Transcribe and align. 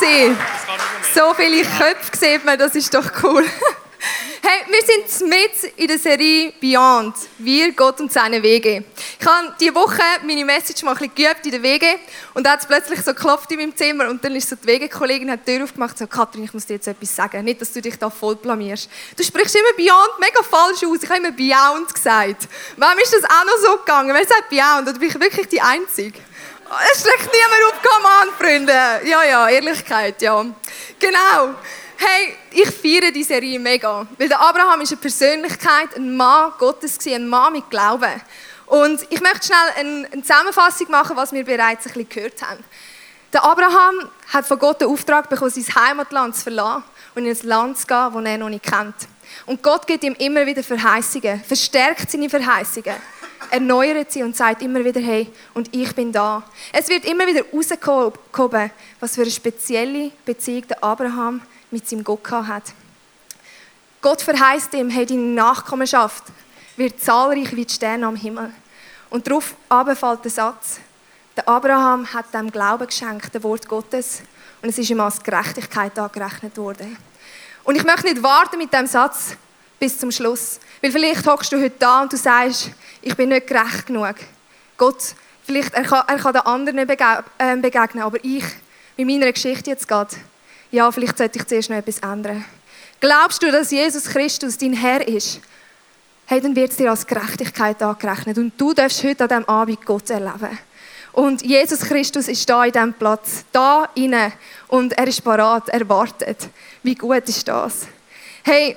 sein. 0.00 0.36
So 1.14 1.34
viele 1.34 1.62
Köpfe 1.62 2.16
sieht 2.16 2.44
man, 2.44 2.58
das 2.58 2.74
ist 2.74 2.94
doch 2.94 3.10
cool. 3.22 3.44
Hey, 4.48 4.64
wir 4.68 5.08
sind 5.08 5.28
mit 5.28 5.72
in 5.76 5.88
der 5.88 5.98
Serie 5.98 6.52
Beyond, 6.60 7.16
wir, 7.38 7.72
Gott 7.72 8.00
und 8.00 8.12
seine 8.12 8.40
Wege. 8.40 8.84
Ich 9.18 9.26
habe 9.26 9.52
diese 9.58 9.74
Woche 9.74 10.00
meine 10.24 10.44
Message 10.44 10.84
mal 10.84 10.92
ein 10.92 10.98
bisschen 10.98 11.14
geübt 11.16 11.46
in 11.46 11.50
den 11.50 11.62
Wege 11.64 11.98
und 12.34 12.46
da 12.46 12.52
hat 12.52 12.60
es 12.60 12.66
plötzlich 12.66 13.00
so 13.00 13.12
geklopft 13.12 13.50
in 13.50 13.58
meinem 13.58 13.74
Zimmer 13.74 14.08
und 14.08 14.22
dann 14.24 14.36
ist 14.36 14.48
so 14.48 14.54
die 14.54 14.68
Wegekollegin 14.68 15.32
hat 15.32 15.40
die 15.48 15.56
Tür 15.56 15.64
aufgemacht 15.64 15.92
und 15.92 15.98
so, 15.98 16.06
Katrin, 16.06 16.44
ich 16.44 16.54
muss 16.54 16.64
dir 16.64 16.74
jetzt 16.74 16.86
etwas 16.86 17.16
sagen, 17.16 17.44
nicht, 17.44 17.60
dass 17.60 17.72
du 17.72 17.82
dich 17.82 17.98
da 17.98 18.08
voll 18.08 18.36
blamierst. 18.36 18.88
Du 19.16 19.24
sprichst 19.24 19.56
immer 19.56 19.72
Beyond 19.76 20.20
mega 20.20 20.42
falsch 20.48 20.84
aus, 20.84 21.02
ich 21.02 21.10
habe 21.10 21.18
immer 21.18 21.32
Beyond 21.32 21.92
gesagt. 21.92 22.48
Wem 22.76 22.98
ist 23.02 23.14
das 23.14 23.24
auch 23.24 23.44
noch 23.44 23.58
so 23.70 23.76
gegangen? 23.78 24.14
Wer 24.14 24.26
sagt 24.26 24.48
Beyond? 24.50 24.88
Oder 24.88 24.98
bin 24.98 25.08
ich 25.08 25.20
wirklich 25.20 25.48
die 25.48 25.60
Einzige? 25.60 26.20
Es 26.92 27.00
schlägt 27.02 27.32
niemand 27.32 27.62
auf, 27.72 27.82
come 27.82 28.06
on, 28.06 28.34
Freunde. 28.36 28.72
Ja, 29.04 29.22
ja, 29.22 29.48
Ehrlichkeit, 29.48 30.20
ja. 30.20 30.44
Genau. 30.98 31.54
Hey, 31.96 32.36
ich 32.50 32.70
feiere 32.70 33.10
diese 33.10 33.28
Serie 33.28 33.58
mega. 33.58 34.06
Weil 34.18 34.28
der 34.28 34.40
Abraham 34.40 34.80
ist 34.80 34.92
eine 34.92 35.00
Persönlichkeit, 35.00 35.96
ein 35.96 36.16
Mann 36.16 36.52
Gottes, 36.58 36.98
ein 37.06 37.28
Mann 37.28 37.52
mit 37.52 37.70
Glauben. 37.70 38.20
Und 38.66 39.00
ich 39.10 39.20
möchte 39.20 39.46
schnell 39.46 40.08
eine 40.10 40.22
Zusammenfassung 40.22 40.90
machen, 40.90 41.16
was 41.16 41.32
wir 41.32 41.44
bereits 41.44 41.86
ein 41.86 41.92
bisschen 41.92 42.08
gehört 42.08 42.42
haben. 42.42 42.64
Der 43.32 43.44
Abraham 43.44 44.10
hat 44.32 44.46
von 44.46 44.58
Gott 44.58 44.80
den 44.80 44.88
Auftrag 44.88 45.28
bekommen, 45.28 45.50
sein 45.50 45.74
Heimatland 45.74 46.34
zu 46.36 46.42
verlassen 46.44 46.84
und 47.14 47.24
in 47.24 47.30
ein 47.30 47.46
Land 47.46 47.78
zu 47.78 47.86
gehen, 47.86 48.10
das 48.12 48.24
er 48.24 48.38
noch 48.38 48.48
nicht 48.48 48.64
kennt. 48.64 48.94
Und 49.46 49.62
Gott 49.62 49.86
gibt 49.86 50.04
ihm 50.04 50.14
immer 50.18 50.46
wieder 50.46 50.62
Verheißungen, 50.62 51.42
verstärkt 51.44 52.10
seine 52.10 52.28
Verheißungen, 52.28 52.94
erneuert 53.50 54.12
sie 54.12 54.22
und 54.22 54.36
sagt 54.36 54.62
immer 54.62 54.84
wieder, 54.84 55.00
hey, 55.00 55.30
und 55.54 55.74
ich 55.74 55.94
bin 55.94 56.12
da. 56.12 56.42
Es 56.72 56.88
wird 56.88 57.04
immer 57.04 57.26
wieder 57.26 57.42
rausgehoben, 57.52 58.70
was 59.00 59.14
für 59.14 59.22
eine 59.22 59.30
spezielle 59.30 60.10
Beziehung 60.24 60.66
der 60.68 60.82
Abraham 60.82 61.40
mit 61.70 61.88
seinem 61.88 62.04
Gott 62.04 62.30
hat. 62.30 62.64
Gott 64.00 64.22
verheißt 64.22 64.74
ihm, 64.74 64.90
hey, 64.90 65.06
deine 65.06 65.20
Nachkommenschaft 65.20 66.24
wird 66.76 67.00
zahlreich 67.00 67.54
wie 67.56 67.64
die 67.64 67.74
Sterne 67.74 68.06
am 68.06 68.16
Himmel. 68.16 68.52
Und 69.10 69.26
darauf 69.26 69.54
fällt 69.68 70.24
der 70.24 70.30
Satz, 70.30 70.80
der 71.36 71.48
Abraham 71.48 72.12
hat 72.12 72.32
dem 72.32 72.50
Glauben 72.50 72.86
geschenkt, 72.86 73.34
dem 73.34 73.42
Wort 73.42 73.68
Gottes, 73.68 74.22
und 74.62 74.68
es 74.70 74.78
ist 74.78 74.90
ihm 74.90 75.00
als 75.00 75.22
Gerechtigkeit 75.22 75.98
angerechnet 75.98 76.56
worden. 76.56 76.96
Und 77.64 77.76
ich 77.76 77.84
möchte 77.84 78.06
nicht 78.06 78.22
warten 78.22 78.58
mit 78.58 78.72
dem 78.72 78.86
Satz 78.86 79.36
bis 79.78 79.98
zum 79.98 80.10
Schluss, 80.10 80.60
weil 80.80 80.92
vielleicht 80.92 81.26
hockst 81.26 81.52
du 81.52 81.60
heute 81.60 81.74
da 81.78 82.02
und 82.02 82.12
du 82.12 82.16
sagst, 82.16 82.70
ich 83.06 83.14
bin 83.14 83.28
nicht 83.28 83.46
gerecht 83.46 83.86
genug. 83.86 84.16
Gott, 84.76 85.14
vielleicht 85.44 85.74
er 85.74 85.84
kann, 85.84 86.02
er 86.08 86.18
kann 86.18 86.32
den 86.32 86.42
anderen 86.42 86.78
ähm, 87.38 87.62
begegnen, 87.62 88.02
aber 88.02 88.18
ich, 88.24 88.44
mit 88.96 89.06
meiner 89.06 89.32
Geschichte 89.32 89.70
jetzt 89.70 89.86
geht, 89.86 90.08
ja, 90.72 90.90
vielleicht 90.90 91.16
sollte 91.16 91.38
ich 91.38 91.46
zuerst 91.46 91.70
noch 91.70 91.76
etwas 91.76 92.00
ändern. 92.00 92.44
Glaubst 92.98 93.42
du, 93.44 93.52
dass 93.52 93.70
Jesus 93.70 94.06
Christus 94.06 94.58
dein 94.58 94.72
Herr 94.72 95.06
ist? 95.06 95.40
Hey, 96.26 96.40
dann 96.40 96.56
wird 96.56 96.72
es 96.72 96.78
dir 96.78 96.90
als 96.90 97.06
Gerechtigkeit 97.06 97.80
angerechnet. 97.80 98.38
Und 98.38 98.60
du 98.60 98.74
darfst 98.74 99.04
heute 99.04 99.22
an 99.22 99.28
diesem 99.28 99.48
Abend 99.48 99.86
Gott 99.86 100.10
erleben. 100.10 100.58
Und 101.12 101.42
Jesus 101.42 101.80
Christus 101.80 102.26
ist 102.26 102.50
da 102.50 102.64
in 102.64 102.72
diesem 102.72 102.92
Platz, 102.94 103.44
da 103.52 103.88
inne 103.94 104.32
und 104.66 104.94
er 104.98 105.06
ist 105.06 105.22
parat, 105.22 105.68
er 105.68 105.88
wartet. 105.88 106.48
Wie 106.82 106.96
gut 106.96 107.28
ist 107.28 107.46
das? 107.46 107.86
Hey, 108.42 108.76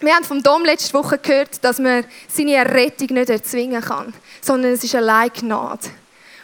wir 0.00 0.14
haben 0.14 0.24
vom 0.24 0.42
Dom 0.42 0.64
letzte 0.64 0.92
Woche 0.94 1.18
gehört, 1.18 1.64
dass 1.64 1.78
man 1.78 2.04
seine 2.28 2.54
Errettung 2.54 3.08
nicht 3.14 3.30
erzwingen 3.30 3.80
kann, 3.80 4.12
sondern 4.42 4.72
es 4.72 4.84
ist 4.84 4.94
allein 4.94 5.30
Gnade. 5.32 5.88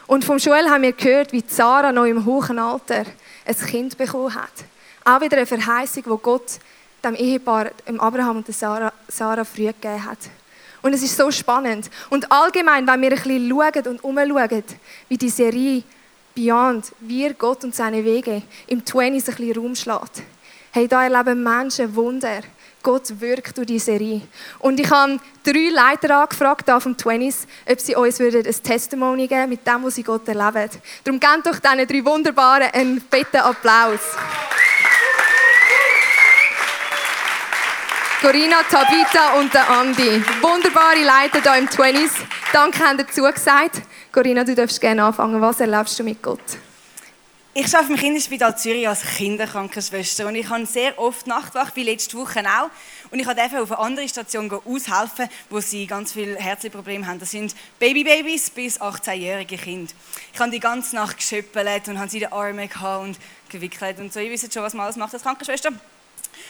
Und 0.06 0.24
vom 0.24 0.38
Joel 0.38 0.68
haben 0.70 0.82
wir 0.82 0.92
gehört, 0.92 1.32
wie 1.32 1.44
Sarah 1.46 1.92
noch 1.92 2.04
im 2.04 2.24
hohen 2.24 2.58
Alter 2.58 3.04
ein 3.44 3.56
Kind 3.66 3.96
bekommen 3.98 4.34
hat. 4.34 4.52
Auch 5.04 5.20
wieder 5.20 5.36
eine 5.36 5.46
Verheißung, 5.46 6.02
die 6.04 6.22
Gott 6.22 6.58
dem 7.04 7.14
Ehepaar, 7.14 7.70
dem 7.86 8.00
Abraham 8.00 8.38
und 8.38 8.46
der 8.46 8.54
Sarah, 8.54 9.44
früh 9.44 9.66
gegeben 9.66 10.04
hat. 10.04 10.18
Und 10.80 10.94
es 10.94 11.02
ist 11.02 11.16
so 11.16 11.30
spannend. 11.30 11.90
Und 12.10 12.30
allgemein, 12.30 12.86
wenn 12.86 13.00
wir 13.02 13.10
ein 13.10 13.16
bisschen 13.16 13.48
schauen 13.48 13.86
und 13.86 14.04
umschauen, 14.04 14.64
wie 15.08 15.18
die 15.18 15.28
Serie 15.28 15.82
Beyond, 16.34 16.92
wir, 17.00 17.34
Gott 17.34 17.62
und 17.64 17.74
seine 17.74 18.04
Wege, 18.04 18.42
im 18.66 18.82
20s 18.82 19.04
ein 19.04 19.20
bisschen 19.22 19.56
Raum 19.56 19.74
schlägt. 19.74 20.22
Hey, 20.70 20.88
da 20.88 21.04
erleben 21.04 21.42
Menschen 21.42 21.94
Wunder. 21.94 22.40
Gott 22.82 23.20
wirkt 23.20 23.56
durch 23.56 23.66
die 23.66 23.78
Serie. 23.78 24.22
Und 24.58 24.80
ich 24.80 24.90
habe 24.90 25.18
drei 25.44 25.70
Leiter 25.70 26.20
angefragt 26.20 26.66
hier 26.66 26.80
vom 26.80 26.94
20s, 26.94 27.46
ob 27.70 27.80
sie 27.80 27.94
uns 27.94 28.20
ein 28.20 28.44
Testimony 28.62 29.26
geben 29.26 29.50
mit 29.50 29.66
dem, 29.66 29.84
was 29.84 29.94
sie 29.94 30.02
Gott 30.02 30.26
erleben. 30.28 30.70
Darum 31.04 31.20
gebt 31.20 31.46
doch 31.46 31.58
diesen 31.58 31.86
drei 31.86 32.04
Wunderbaren 32.04 32.70
einen 32.72 33.00
fetten 33.00 33.38
Applaus 33.38 34.00
Corinna, 38.22 38.62
Tabitha 38.70 39.32
und 39.40 39.56
Andi. 39.56 40.22
Wunderbare 40.40 41.02
Leiter 41.02 41.40
hier 41.42 41.60
im 41.60 41.68
20s. 41.68 42.20
Danke, 42.52 42.78
haben 42.78 42.98
ihr 43.00 43.08
zugesagt. 43.08 43.82
Corinna, 44.12 44.44
du 44.44 44.54
darfst 44.54 44.80
gerne 44.80 45.02
anfangen. 45.02 45.40
Was 45.40 45.58
erlebst 45.58 45.98
du 45.98 46.04
mit 46.04 46.22
Gott? 46.22 46.38
Ich 47.54 47.66
arbeite 47.74 47.92
im 47.92 47.98
Kinderspital 47.98 48.56
Zürich 48.56 48.88
als 48.88 49.02
Kinderkrankenschwester 49.02 50.26
und 50.26 50.36
ich 50.36 50.48
habe 50.48 50.64
sehr 50.64 50.98
oft 50.98 51.26
Nachtwacht, 51.26 51.76
wie 51.76 51.82
letzte 51.82 52.16
Woche 52.16 52.40
auch. 52.40 52.70
Und 53.10 53.18
ich 53.18 53.26
durfte 53.26 53.60
auf 53.60 53.72
eine 53.72 53.78
andere 53.78 54.08
Station 54.08 54.50
aushelfen, 54.50 55.28
wo 55.50 55.60
sie 55.60 55.86
ganz 55.86 56.14
viele 56.14 56.36
Herzprobleme 56.36 57.06
haben. 57.06 57.18
Das 57.18 57.32
sind 57.32 57.54
Babybabys 57.78 58.48
bis 58.48 58.80
18-jährige 58.80 59.58
Kinder. 59.58 59.92
Ich 60.32 60.40
habe 60.40 60.50
die 60.50 60.60
ganze 60.60 60.96
Nacht 60.96 61.18
geschöppelt 61.18 61.88
und 61.88 61.98
habe 61.98 62.08
sie 62.08 62.16
in 62.16 62.20
den 62.22 62.32
Armen 62.32 62.70
gehabt 62.70 63.04
und 63.04 63.18
gewickelt 63.50 63.98
und 63.98 64.14
so. 64.14 64.20
Ihr 64.20 64.30
wisst 64.30 64.50
schon, 64.50 64.62
was 64.62 64.72
man 64.72 64.84
alles 64.84 64.96
macht 64.96 65.12
als 65.12 65.22
Krankenschwester. 65.22 65.72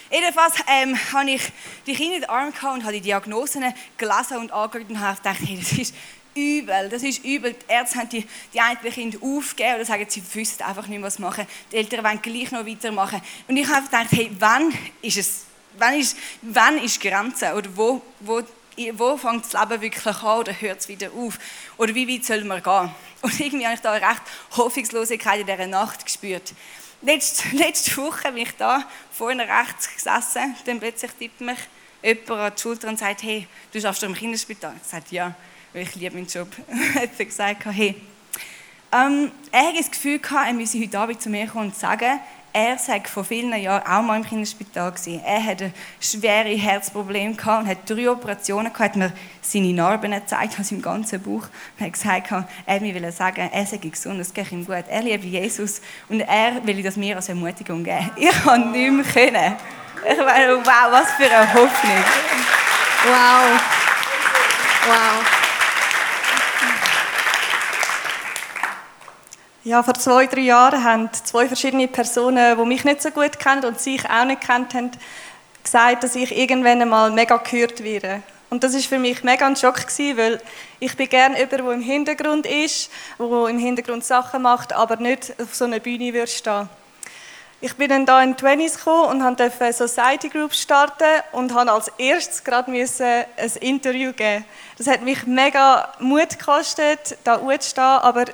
Jedenfalls 0.09 0.55
ähm, 0.69 0.97
habe 1.13 1.31
ich 1.33 1.43
die 1.85 1.95
Kinder 1.95 2.15
in 2.15 2.21
den 2.21 2.31
Arm 2.31 2.53
gehabt 2.53 2.75
und 2.75 2.85
habe 2.85 2.93
die 2.93 3.01
Diagnosen 3.01 3.65
gelesen 3.97 4.37
und 4.37 4.53
angeschaut 4.53 4.89
und 4.89 5.01
habe 5.01 5.17
gedacht, 5.17 5.39
hey, 5.41 5.59
das 5.59 5.73
ist 5.73 5.95
übel, 6.35 6.89
das 6.89 7.03
ist 7.03 7.25
übel. 7.25 7.55
Die 7.55 7.73
Ärzte 7.73 7.99
haben 7.99 8.09
die, 8.09 8.27
die 8.53 8.61
einen 8.61 8.81
Kinder 8.81 9.19
aufgegeben 9.23 9.77
oder 9.77 9.85
sagen, 9.85 10.07
sie 10.09 10.23
wissen 10.35 10.63
einfach 10.63 10.87
nicht 10.87 11.03
was 11.03 11.19
machen. 11.19 11.47
Die 11.71 11.77
Eltern 11.77 12.05
wollen 12.05 12.23
gleich 12.23 12.51
noch 12.51 12.67
weitermachen. 12.67 13.21
Und 13.49 13.57
ich 13.57 13.69
habe 13.69 13.85
gedacht, 13.85 14.09
hey, 14.11 14.31
wann 14.39 14.73
ist 15.03 15.17
es, 15.17 15.45
wann 15.79 15.99
ist, 15.99 16.17
wann 16.43 16.79
ist 16.79 17.01
Grenze? 17.01 17.55
Oder 17.55 17.71
wo, 17.75 18.03
wo, 18.21 18.43
wo 18.95 19.17
fängt 19.17 19.53
das 19.53 19.61
Leben 19.61 19.83
wirklich 19.83 20.23
an 20.23 20.39
oder 20.39 20.53
hört 20.61 20.81
es 20.81 20.89
wieder 20.89 21.11
auf? 21.13 21.39
Oder 21.77 21.95
wie 21.95 22.09
weit 22.09 22.25
soll 22.25 22.45
man 22.45 22.63
gehen? 22.63 22.91
Und 23.21 23.39
irgendwie 23.39 23.67
habe 23.67 23.75
ich 23.75 23.81
da 23.81 23.93
eine 23.93 24.07
recht 24.07 24.23
Hoffnungslosigkeit 24.57 25.41
in 25.41 25.47
dieser 25.47 25.67
Nacht 25.67 26.05
gespürt. 26.05 26.53
Letzte, 27.03 27.49
letzte 27.57 27.97
Woche 27.97 28.33
bin 28.33 28.43
ich 28.43 28.53
da 28.57 28.85
vorne 29.11 29.43
rechts 29.43 29.93
gesessen, 29.93 30.55
dann 30.65 30.79
plötzlich 30.79 31.11
tippt 31.19 31.41
mich 31.41 31.59
jemand 32.03 32.31
an 32.31 32.53
die 32.57 32.61
Schulter 32.61 32.89
und 32.89 32.99
sagt, 32.99 33.23
hey, 33.23 33.47
du 33.73 33.81
schaffst 33.81 34.03
doch 34.03 34.09
im 34.09 34.15
Kinderspital. 34.15 34.75
Ich 34.81 34.89
sagte, 34.89 35.15
ja, 35.15 35.35
weil 35.73 35.83
ich 35.83 35.95
liebe 35.95 36.15
meinen 36.15 36.27
Job. 36.27 36.49
er 36.95 37.03
hat 37.03 37.19
gesagt, 37.19 37.65
hey, 37.67 37.95
ähm, 38.93 39.31
er 39.51 39.69
hat 39.69 39.79
das 39.79 39.91
Gefühl 39.91 40.19
gehabt, 40.19 40.47
er 40.49 40.53
müsse 40.53 40.79
heute 40.79 40.99
Abend 40.99 41.23
zu 41.23 41.31
mir 41.31 41.47
kommen 41.47 41.69
und 41.69 41.77
sagen, 41.77 42.21
er 42.55 42.77
sei 42.77 43.01
vor 43.01 43.25
vielen 43.25 43.55
Jahren 43.55 43.87
auch 43.87 44.03
mal 44.03 44.17
im 44.17 44.27
Kinderspital 44.27 44.93
gewesen. 44.93 45.23
Er 45.25 45.43
hatte 45.43 45.73
schwere 45.99 46.51
Herzprobleme 46.51 47.35
gehabt 47.35 47.63
und 47.63 47.71
hat 47.71 47.89
drei 47.89 48.11
Operationen 48.11 48.71
gehabt, 48.71 48.91
hat 48.91 48.97
mir 48.97 49.13
seine 49.41 49.73
Narben 49.73 50.13
gezeigt 50.13 50.61
aus 50.61 50.69
seinem 50.69 50.83
ganzen 50.83 51.23
Bauch 51.23 51.49
und 51.79 51.87
hat 51.87 51.93
gesagt, 51.95 52.31
er 52.67 52.81
will 52.83 53.13
sagen, 53.13 53.49
er 53.51 53.67
sei 53.67 53.79
gesund, 53.79 54.21
es 54.21 54.35
geht 54.35 54.53
ihm 54.53 54.67
gut, 54.67 54.85
er 54.87 55.03
liebt 55.03 55.25
Jesus 55.25 55.81
und 56.11 56.21
er 56.21 56.65
will 56.67 56.83
das 56.83 56.97
mir 56.97 57.17
als 57.17 57.31
Ermutigung 57.31 57.83
geben. 57.83 58.11
Ich 58.17 58.43
kann 58.43 58.71
nicht 58.73 58.93
mehr 58.93 59.05
können. 59.05 59.57
Ich 60.11 60.19
meine, 60.19 60.57
wow, 60.59 60.91
was 60.91 61.13
für 61.13 61.35
eine 61.35 61.55
Hoffnung. 61.55 62.05
Wow. 63.07 63.61
Wow. 64.87 65.42
Ja, 69.65 69.85
vor 69.85 69.95
zwei, 69.95 70.27
drei 70.27 70.41
Jahren 70.41 70.83
haben 70.83 71.09
zwei 71.13 71.47
verschiedene 71.47 71.87
Personen, 71.87 72.59
die 72.59 72.65
mich 72.65 72.83
nicht 72.85 73.01
so 73.01 73.13
gut 73.13 73.39
kennen 73.39 73.65
und 73.65 73.79
sich 73.79 74.05
auch 74.11 74.25
nicht 74.25 74.41
kennt 74.41 74.75
haben, 74.75 74.91
gesagt, 75.63 76.03
dass 76.03 76.17
ich 76.17 76.37
irgendwann 76.37 76.83
einmal 76.83 77.13
mega 77.13 77.37
gehört 77.37 77.81
werde. 77.85 78.25
Und 78.51 78.65
das 78.65 78.75
ist 78.75 78.87
für 78.87 78.99
mich 78.99 79.23
mega 79.23 79.47
ein 79.47 79.55
Schock 79.55 79.87
gewesen, 79.87 80.17
weil 80.17 80.41
ich 80.81 80.97
bin 80.97 81.09
gerne 81.09 81.37
jemand, 81.37 81.53
der 81.53 81.71
im 81.71 81.81
Hintergrund 81.81 82.45
ist, 82.45 82.91
der 83.21 83.47
im 83.47 83.59
Hintergrund 83.61 84.05
Sachen 84.05 84.43
macht, 84.43 84.73
aber 84.73 84.97
nicht 84.97 85.33
auf 85.41 85.55
so 85.55 85.65
einer 85.65 85.79
Bühne 85.79 86.13
würde 86.13 86.27
stehen. 86.27 86.69
Ich 87.61 87.77
bin 87.77 87.89
dann 87.89 88.05
da 88.05 88.21
in 88.21 88.35
die 88.35 88.39
20 88.39 88.75
gekommen 88.75 89.23
und 89.23 89.39
durfte 89.39 89.63
eine 89.63 89.73
Society 89.73 90.29
Group 90.29 90.55
starten 90.55 91.23
und 91.31 91.55
habe 91.55 91.71
als 91.71 91.87
erstes 91.99 92.43
gerade 92.43 92.73
ein 92.73 93.53
Interview 93.61 94.13
geben. 94.13 94.45
Das 94.77 94.89
hat 94.89 95.03
mich 95.03 95.25
mega 95.25 95.93
Mut 96.01 96.37
gekostet, 96.37 97.17
da 97.23 97.39
zu 97.39 97.69
stehen, 97.71 97.85
aber 97.85 98.25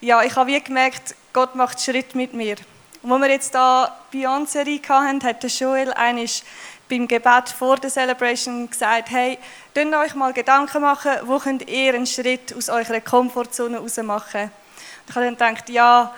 ja, 0.00 0.22
ich 0.22 0.34
habe 0.36 0.50
wie 0.50 0.60
gemerkt, 0.60 1.14
Gott 1.32 1.54
macht 1.54 1.80
Schritt 1.80 2.14
mit 2.14 2.34
mir. 2.34 2.56
Und 3.02 3.12
als 3.12 3.22
wir 3.22 3.30
jetzt 3.30 3.54
da 3.54 3.96
Beyond-Serie 4.10 4.80
hatten, 4.88 5.22
hat 5.22 5.42
der 5.42 5.50
Joel 5.50 5.92
eines 5.92 6.42
beim 6.88 7.06
Gebet 7.06 7.48
vor 7.50 7.76
der 7.76 7.90
Celebration 7.90 8.68
gesagt, 8.68 9.10
hey, 9.10 9.38
könnt 9.74 9.94
euch 9.94 10.14
mal 10.14 10.32
Gedanken 10.32 10.82
machen, 10.82 11.12
wo 11.24 11.38
könnt 11.38 11.68
ihr 11.68 11.94
einen 11.94 12.06
Schritt 12.06 12.54
aus 12.56 12.68
eurer 12.68 13.00
Komfortzone 13.00 13.78
raus 13.78 13.96
machen. 13.98 14.44
Und 14.44 15.10
ich 15.10 15.14
habe 15.14 15.26
dann 15.26 15.54
gedacht, 15.54 15.68
ja, 15.68 16.14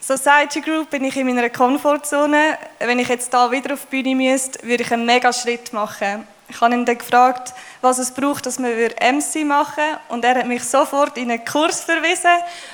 Society 0.00 0.60
Group 0.60 0.90
bin 0.90 1.04
ich 1.04 1.16
in 1.16 1.26
meiner 1.26 1.50
Komfortzone. 1.50 2.58
Wenn 2.78 2.98
ich 2.98 3.08
jetzt 3.08 3.32
da 3.34 3.50
wieder 3.50 3.74
auf 3.74 3.86
die 3.90 4.02
Bühne 4.02 4.14
müsste, 4.14 4.66
würde 4.66 4.82
ich 4.82 4.92
einen 4.92 5.04
mega 5.04 5.32
Schritt 5.32 5.72
machen. 5.72 6.26
Ich 6.48 6.60
habe 6.60 6.74
ihn 6.74 6.84
dann 6.86 6.98
gefragt, 6.98 7.52
was 7.80 7.98
es 7.98 8.10
braucht, 8.10 8.46
dass 8.46 8.58
wir 8.58 8.90
MC 9.00 9.44
machen. 9.44 9.96
Und 10.08 10.24
er 10.24 10.36
hat 10.36 10.46
mich 10.46 10.64
sofort 10.64 11.16
in 11.16 11.30
einen 11.30 11.44
Kurs 11.44 11.80
verwiesen, 11.80 12.30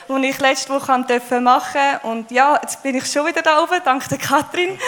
den 0.09 0.25
ich 0.25 0.39
letzte 0.39 0.73
Woche 0.73 0.99
machen 0.99 1.07
durfte. 1.07 2.01
Und 2.03 2.31
ja, 2.31 2.59
jetzt 2.63 2.83
bin 2.83 2.95
ich 2.95 3.07
schon 3.07 3.27
wieder 3.27 3.43
da 3.43 3.63
oben, 3.63 3.81
dank 3.85 4.09
der 4.09 4.19
Katrin. 4.19 4.79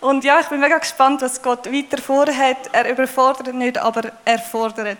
Und 0.00 0.24
ja, 0.24 0.40
ich 0.40 0.46
bin 0.46 0.60
mega 0.60 0.78
gespannt, 0.78 1.22
was 1.22 1.40
Gott 1.40 1.66
weiter 1.72 2.00
vorhat. 2.00 2.58
Er 2.72 2.90
überfordert 2.90 3.54
nicht, 3.54 3.78
aber 3.78 4.12
er 4.24 4.38
fordert. 4.38 4.98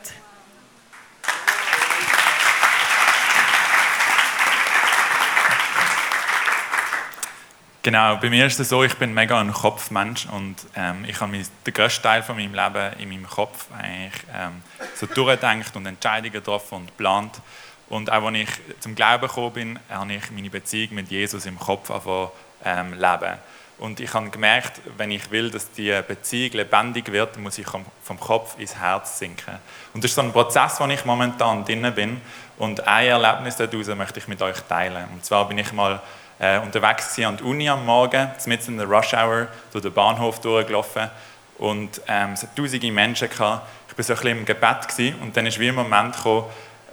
Genau, 7.85 8.17
bei 8.17 8.31
mir 8.31 8.47
ist 8.47 8.59
es 8.59 8.71
so, 8.71 8.83
ich 8.83 8.95
bin 8.95 9.13
mega 9.13 9.39
ein 9.39 9.53
Kopfmensch 9.53 10.25
und 10.33 10.57
ähm, 10.75 11.05
ich 11.07 11.21
habe 11.21 11.33
den 11.33 11.75
grössten 11.75 12.03
Teil 12.03 12.23
von 12.23 12.35
meinem 12.35 12.55
Leben 12.55 12.99
in 12.99 13.11
meinem 13.11 13.29
Kopf 13.29 13.67
eigentlich 13.79 14.23
ähm, 14.35 14.63
so 14.95 15.05
durchgedacht 15.05 15.77
und 15.77 15.85
Entscheidungen 15.85 16.33
getroffen 16.33 16.77
und 16.77 16.87
geplant. 16.87 17.43
Und 17.91 18.11
auch 18.11 18.25
als 18.25 18.37
ich 18.39 18.49
zum 18.81 18.95
Glauben 18.95 19.27
gekommen 19.27 19.53
bin, 19.53 19.79
habe 19.91 20.15
ich 20.15 20.31
meine 20.31 20.49
Beziehung 20.49 20.95
mit 20.95 21.11
Jesus 21.11 21.45
im 21.45 21.59
Kopf 21.59 21.91
angefangen 21.91 22.31
ähm, 22.65 22.95
leben. 22.95 23.35
Und 23.77 24.01
ich 24.01 24.15
habe 24.15 24.31
gemerkt, 24.31 24.81
wenn 24.97 25.11
ich 25.11 25.31
will, 25.31 25.51
dass 25.51 25.71
die 25.71 25.95
Beziehung 26.09 26.53
lebendig 26.53 27.13
wird, 27.13 27.37
muss 27.39 27.59
ich 27.59 27.67
vom 27.67 28.19
Kopf 28.19 28.59
ins 28.59 28.77
Herz 28.77 29.19
sinken. 29.19 29.59
Und 29.93 30.03
das 30.03 30.13
ist 30.13 30.15
so 30.15 30.23
ein 30.23 30.33
Prozess, 30.33 30.81
wo 30.81 30.87
ich 30.87 31.05
momentan 31.05 31.67
drin 31.67 31.93
bin. 31.95 32.23
Und 32.57 32.87
ein 32.87 33.09
Erlebnis 33.09 33.57
daraus 33.57 33.89
möchte 33.89 34.21
ich 34.21 34.29
mit 34.29 34.41
euch 34.41 34.59
teilen. 34.61 35.05
Und 35.13 35.23
zwar 35.23 35.47
bin 35.47 35.59
ich 35.59 35.71
mal 35.75 36.01
äh, 36.45 36.59
unterwegs 36.59 37.19
an 37.21 37.37
der 37.37 37.47
Uni 37.47 37.69
am 37.69 37.87
Morgen, 37.87 38.31
mitten 38.47 38.73
in 38.73 38.79
der 38.79 38.87
Rush 38.87 39.15
Hour, 39.15 39.49
durch 39.73 39.83
den 39.83 39.93
Bahnhof 39.93 40.41
durchgelaufen 40.41 41.11
und 41.59 42.01
ähm, 42.09 42.33
es 42.33 42.43
hat 42.43 42.57
tausende 42.57 42.91
Menschen 42.91 43.31
gehabt. 43.31 43.67
Ich 43.89 43.97
war 43.97 44.05
so 44.05 44.13
ein 44.13 44.17
bisschen 44.17 44.39
im 44.39 44.45
Gebet 44.45 44.89
gewesen, 44.89 45.17
und 45.23 45.37
dann 45.37 45.47
ist 45.47 45.59
wie 45.59 45.69
ein 45.69 45.75
Moment 45.75 46.17
gekommen, 46.17 46.45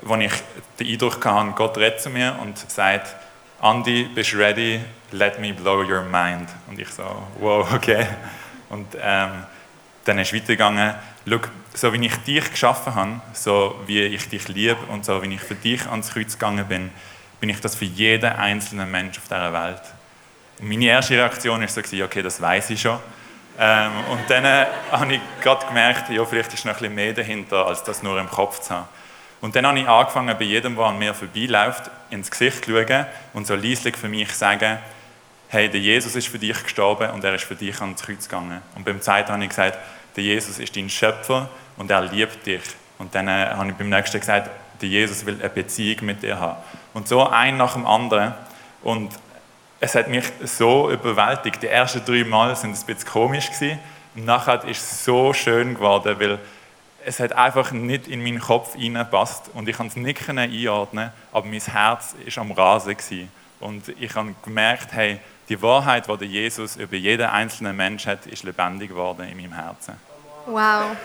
wo 0.02 0.16
ich 0.16 0.32
den 0.80 0.88
Eindruck 0.88 1.26
hatte, 1.26 1.52
Gott 1.56 1.78
redet 1.78 2.02
zu 2.02 2.10
mir 2.10 2.36
und 2.42 2.58
sagt, 2.58 3.16
Andy, 3.62 4.06
bist 4.16 4.34
du 4.34 4.38
ready? 4.38 4.80
Let 5.12 5.40
me 5.40 5.54
blow 5.54 5.84
your 5.84 6.04
mind. 6.04 6.50
Und 6.68 6.80
ich 6.80 6.90
so, 6.90 7.04
wow, 7.40 7.72
okay. 7.74 8.08
Und 8.70 8.88
ähm, 9.02 9.46
dann 10.06 10.20
ist 10.20 10.34
weitergegangen, 10.34 10.96
schau, 11.28 11.40
so 11.74 11.94
wie 11.94 12.06
ich 12.06 12.16
dich 12.18 12.50
geschaffen 12.50 12.96
habe, 12.96 13.22
so 13.34 13.76
wie 13.86 14.02
ich 14.02 14.30
dich 14.30 14.48
liebe 14.48 14.78
und 14.88 15.06
so 15.06 15.22
wie 15.22 15.36
ich 15.36 15.42
für 15.42 15.56
dich 15.56 15.86
ans 15.88 16.12
Kreuz 16.12 16.34
gegangen 16.34 16.66
bin, 16.68 16.92
bin 17.42 17.50
ich 17.50 17.60
das 17.60 17.76
für 17.76 17.86
jeden 17.86 18.32
einzelnen 18.32 18.90
Mensch 18.90 19.18
auf 19.18 19.26
dieser 19.26 19.52
Welt. 19.52 19.82
Und 20.60 20.70
meine 20.70 20.86
erste 20.86 21.16
Reaktion 21.16 21.60
war 21.60 21.68
so, 21.68 21.82
okay, 22.04 22.22
das 22.22 22.40
weiß 22.40 22.70
ich 22.70 22.82
schon. 22.82 23.00
Ähm, 23.60 23.92
und 24.12 24.30
dann 24.30 24.46
äh, 24.46 24.68
habe 24.92 25.16
ich 25.16 25.22
gerade 25.42 25.66
gemerkt, 25.66 26.10
ja, 26.10 26.24
vielleicht 26.24 26.54
ist 26.54 26.64
noch 26.66 26.74
ein 26.74 26.80
bisschen 26.80 26.96
mehr 26.96 27.14
dahinter, 27.14 27.66
als 27.66 27.84
das 27.84 28.04
nur 28.04 28.18
im 28.20 28.30
Kopf 28.30 28.62
zu 28.62 28.76
haben. 28.76 28.88
Und 29.42 29.56
dann 29.56 29.66
habe 29.66 29.80
ich 29.80 29.88
angefangen, 29.88 30.38
bei 30.38 30.46
jedem, 30.46 30.76
der 30.76 30.86
an 30.86 31.00
mir 31.00 31.16
vorbeiläuft, 31.16 31.90
ins 32.12 32.30
Gesicht 32.30 32.64
zu 32.64 32.72
schauen 32.72 33.08
und 33.34 33.48
so 33.48 33.56
leislich 33.56 33.98
für 33.98 34.08
mich 34.08 34.30
zu 34.30 34.36
sagen, 34.36 34.78
hey, 35.50 35.68
der 35.68 35.82
Jesus 35.82 36.16
ist 36.16 36.28
für 36.28 36.38
dich 36.38 36.62
gestorben 36.64 37.10
und 37.10 37.24
er 37.24 37.34
ist 37.34 37.44
für 37.44 37.56
dich 37.56 37.82
ans 37.82 38.04
Kreuz 38.04 38.30
gegangen. 38.30 38.62
Und 38.76 38.86
beim 38.86 39.02
zweiten 39.02 39.34
habe 39.34 39.44
ich 39.44 39.50
gesagt, 39.50 39.80
der 40.16 40.24
Jesus 40.24 40.60
ist 40.60 40.76
dein 40.76 40.90
Schöpfer 40.90 41.50
und 41.78 41.90
er 41.90 42.02
liebt 42.02 42.46
dich. 42.46 42.62
Und 43.00 43.16
dann 43.16 43.28
äh, 43.28 43.48
habe 43.48 43.72
ich 43.72 43.76
beim 43.76 43.90
nächsten 43.90 44.20
gesagt, 44.20 44.52
der 44.80 44.90
Jesus 44.90 45.26
will 45.26 45.38
eine 45.40 45.50
Beziehung 45.50 46.06
mit 46.06 46.22
dir 46.22 46.40
haben. 46.40 46.58
Und 46.94 47.08
so 47.08 47.28
ein 47.28 47.58
nach 47.58 47.74
dem 47.74 47.86
anderen. 47.86 48.34
Und 48.84 49.12
es 49.80 49.96
hat 49.96 50.08
mich 50.08 50.26
so 50.44 50.92
überwältigt. 50.92 51.64
Die 51.64 51.68
ersten 51.68 52.04
drei 52.06 52.24
Mal 52.24 52.56
sind 52.56 52.72
es 52.72 52.84
ein 52.84 52.88
bisschen 52.88 53.10
komisch 53.10 53.52
gewesen. 53.52 53.80
Und 54.16 54.26
nachher 54.26 54.64
ist 54.66 54.82
es 54.82 55.06
so 55.06 55.34
schön 55.34 55.76
geworden, 55.76 56.20
weil 56.20 56.40
es 57.06 57.20
hat 57.20 57.34
einfach 57.34 57.72
nicht 57.72 58.08
in 58.08 58.24
meinen 58.24 58.40
Kopf 58.40 58.76
hineingepasst 58.76 59.50
und 59.54 59.68
ich 59.68 59.78
konnte 59.78 60.00
es 60.00 60.04
nicht 60.04 60.30
einordnen, 60.30 61.12
aber 61.32 61.48
mein 61.48 61.60
Herz 61.60 62.16
ist 62.26 62.38
am 62.38 62.52
Rasen 62.52 62.96
gewesen. 62.96 63.32
Und 63.60 63.90
ich 64.00 64.16
habe 64.16 64.34
gemerkt, 64.44 64.92
hey, 64.92 65.20
die 65.50 65.62
Wahrheit, 65.62 66.08
die 66.08 66.26
Jesus 66.26 66.76
über 66.76 66.96
jeden 66.96 67.28
einzelnen 67.28 67.76
Mensch 67.76 68.06
hat, 68.06 68.26
ist 68.26 68.44
lebendig 68.44 68.90
geworden 68.90 69.28
in 69.28 69.38
meinem 69.38 69.54
Herzen. 69.54 69.96
Wow. 70.46 70.96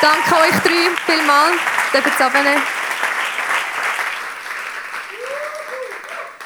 Danke 0.00 0.34
euch 0.34 0.60
drei 0.62 0.90
vielmals. 1.06 1.60
Dürft 1.92 2.20
ihr 2.20 2.83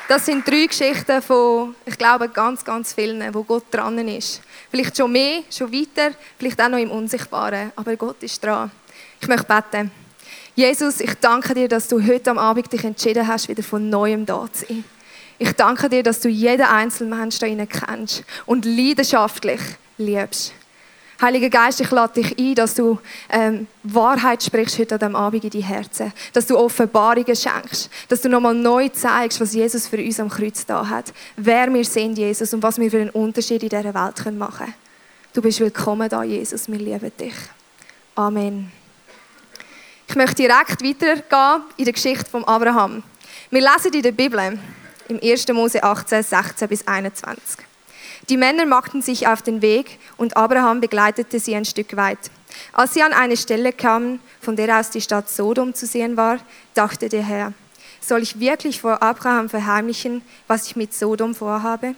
Das 0.08 0.24
sind 0.24 0.48
drei 0.48 0.64
Geschichten 0.64 1.20
von, 1.20 1.74
ich 1.84 1.98
glaube, 1.98 2.30
ganz, 2.30 2.64
ganz 2.64 2.94
vielen, 2.94 3.34
wo 3.34 3.42
Gott 3.42 3.64
dran 3.70 3.98
ist. 4.08 4.40
Vielleicht 4.70 4.96
schon 4.96 5.12
mehr, 5.12 5.42
schon 5.50 5.70
weiter, 5.70 6.16
vielleicht 6.38 6.58
auch 6.62 6.70
noch 6.70 6.78
im 6.78 6.90
Unsichtbaren, 6.90 7.72
aber 7.76 7.94
Gott 7.94 8.22
ist 8.22 8.42
dran. 8.42 8.70
Ich 9.20 9.28
möchte 9.28 9.44
beten. 9.44 9.90
Jesus, 10.54 11.00
ich 11.00 11.12
danke 11.20 11.52
dir, 11.52 11.68
dass 11.68 11.88
du 11.88 12.02
heute 12.02 12.30
am 12.30 12.38
Abend 12.38 12.72
dich 12.72 12.84
entschieden 12.84 13.28
hast, 13.28 13.50
wieder 13.50 13.62
von 13.62 13.90
Neuem 13.90 14.24
da 14.24 14.48
zu 14.50 14.64
sein. 14.64 14.82
Ich 15.38 15.52
danke 15.52 15.90
dir, 15.90 16.02
dass 16.02 16.20
du 16.20 16.30
jeden 16.30 16.66
einzelnen 16.66 17.18
Menschen 17.18 17.58
da 17.58 17.66
kennst 17.66 18.24
und 18.46 18.64
leidenschaftlich 18.64 19.60
liebst. 19.98 20.54
Heiliger 21.20 21.50
Geist, 21.50 21.80
ich 21.80 21.90
lade 21.90 22.22
dich 22.22 22.38
ein, 22.38 22.54
dass 22.54 22.74
du 22.74 22.96
ähm, 23.28 23.66
Wahrheit 23.82 24.40
sprichst 24.40 24.78
heute 24.78 24.94
an 24.94 24.98
diesem 25.00 25.16
Abend 25.16 25.42
in 25.42 25.50
die 25.50 25.64
Herzen. 25.64 26.12
Dass 26.32 26.46
du 26.46 26.56
Offenbarungen 26.56 27.34
schenkst. 27.34 27.90
Dass 28.08 28.20
du 28.20 28.28
nochmal 28.28 28.54
neu 28.54 28.88
zeigst, 28.90 29.40
was 29.40 29.52
Jesus 29.52 29.88
für 29.88 29.96
uns 29.98 30.20
am 30.20 30.28
Kreuz 30.28 30.64
da 30.64 30.88
hat. 30.88 31.12
Wer 31.36 31.74
wir 31.74 31.84
sind, 31.84 32.16
Jesus, 32.16 32.54
und 32.54 32.62
was 32.62 32.78
wir 32.78 32.88
für 32.88 33.00
einen 33.00 33.10
Unterschied 33.10 33.64
in 33.64 33.68
dieser 33.68 33.94
Welt 33.94 34.32
machen 34.38 34.58
können. 34.66 34.74
Du 35.32 35.42
bist 35.42 35.58
willkommen 35.58 36.08
da, 36.08 36.22
Jesus. 36.22 36.68
Wir 36.68 36.78
lieben 36.78 37.12
dich. 37.18 37.34
Amen. 38.14 38.70
Ich 40.06 40.14
möchte 40.14 40.36
direkt 40.36 40.84
weitergehen 40.84 41.62
in 41.76 41.84
der 41.84 41.94
Geschichte 41.94 42.30
von 42.30 42.44
Abraham. 42.44 43.02
Wir 43.50 43.60
lesen 43.60 43.92
in 43.92 44.02
der 44.02 44.12
Bibel, 44.12 44.58
im 45.08 45.20
1. 45.20 45.48
Mose 45.48 45.82
18, 45.82 46.22
16 46.22 46.68
bis 46.68 46.86
21. 46.86 47.67
Die 48.28 48.36
Männer 48.36 48.66
machten 48.66 49.00
sich 49.00 49.26
auf 49.26 49.40
den 49.40 49.62
Weg 49.62 49.98
und 50.18 50.36
Abraham 50.36 50.82
begleitete 50.82 51.40
sie 51.40 51.56
ein 51.56 51.64
Stück 51.64 51.96
weit. 51.96 52.18
Als 52.74 52.92
sie 52.92 53.02
an 53.02 53.14
eine 53.14 53.38
Stelle 53.38 53.72
kamen, 53.72 54.20
von 54.40 54.54
der 54.54 54.78
aus 54.78 54.90
die 54.90 55.00
Stadt 55.00 55.30
Sodom 55.30 55.74
zu 55.74 55.86
sehen 55.86 56.16
war, 56.18 56.38
dachte 56.74 57.08
der 57.08 57.22
Herr, 57.22 57.54
soll 58.00 58.22
ich 58.22 58.38
wirklich 58.38 58.82
vor 58.82 59.02
Abraham 59.02 59.48
verheimlichen, 59.48 60.22
was 60.46 60.66
ich 60.66 60.76
mit 60.76 60.92
Sodom 60.92 61.34
vorhabe? 61.34 61.94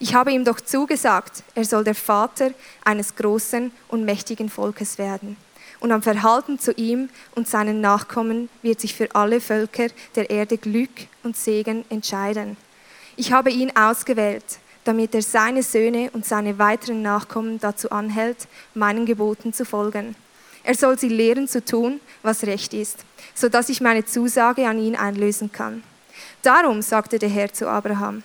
Ich 0.00 0.14
habe 0.14 0.32
ihm 0.32 0.44
doch 0.44 0.60
zugesagt, 0.60 1.44
er 1.54 1.64
soll 1.64 1.84
der 1.84 1.94
Vater 1.94 2.50
eines 2.84 3.14
großen 3.14 3.70
und 3.88 4.04
mächtigen 4.04 4.48
Volkes 4.48 4.98
werden. 4.98 5.36
Und 5.80 5.92
am 5.92 6.02
Verhalten 6.02 6.58
zu 6.58 6.72
ihm 6.72 7.08
und 7.36 7.46
seinen 7.46 7.80
Nachkommen 7.80 8.48
wird 8.62 8.80
sich 8.80 8.94
für 8.94 9.14
alle 9.14 9.40
Völker 9.40 9.86
der 10.16 10.28
Erde 10.28 10.58
Glück 10.58 10.90
und 11.22 11.36
Segen 11.36 11.84
entscheiden. 11.88 12.56
Ich 13.16 13.32
habe 13.32 13.50
ihn 13.50 13.76
ausgewählt, 13.76 14.58
damit 14.88 15.14
er 15.14 15.20
seine 15.20 15.62
Söhne 15.62 16.08
und 16.14 16.24
seine 16.24 16.58
weiteren 16.58 17.02
Nachkommen 17.02 17.60
dazu 17.60 17.90
anhält, 17.90 18.48
meinen 18.72 19.04
Geboten 19.04 19.52
zu 19.52 19.66
folgen. 19.66 20.16
Er 20.64 20.74
soll 20.74 20.98
sie 20.98 21.10
lehren 21.10 21.46
zu 21.46 21.62
tun, 21.62 22.00
was 22.22 22.44
recht 22.44 22.72
ist, 22.72 23.04
so 23.34 23.50
dass 23.50 23.68
ich 23.68 23.82
meine 23.82 24.06
Zusage 24.06 24.66
an 24.66 24.78
ihn 24.78 24.96
einlösen 24.96 25.52
kann. 25.52 25.82
Darum 26.40 26.80
sagte 26.80 27.18
der 27.18 27.28
Herr 27.28 27.52
zu 27.52 27.68
Abraham, 27.68 28.22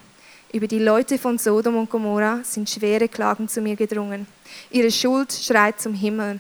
über 0.54 0.68
die 0.68 0.80
Leute 0.80 1.18
von 1.18 1.38
Sodom 1.38 1.76
und 1.76 1.90
Gomorra 1.90 2.40
sind 2.44 2.70
schwere 2.70 3.10
Klagen 3.10 3.50
zu 3.50 3.60
mir 3.60 3.76
gedrungen. 3.76 4.26
Ihre 4.72 4.92
Schuld 4.92 5.34
schreit 5.34 5.82
zum 5.82 5.94
Himmel. 5.94 6.40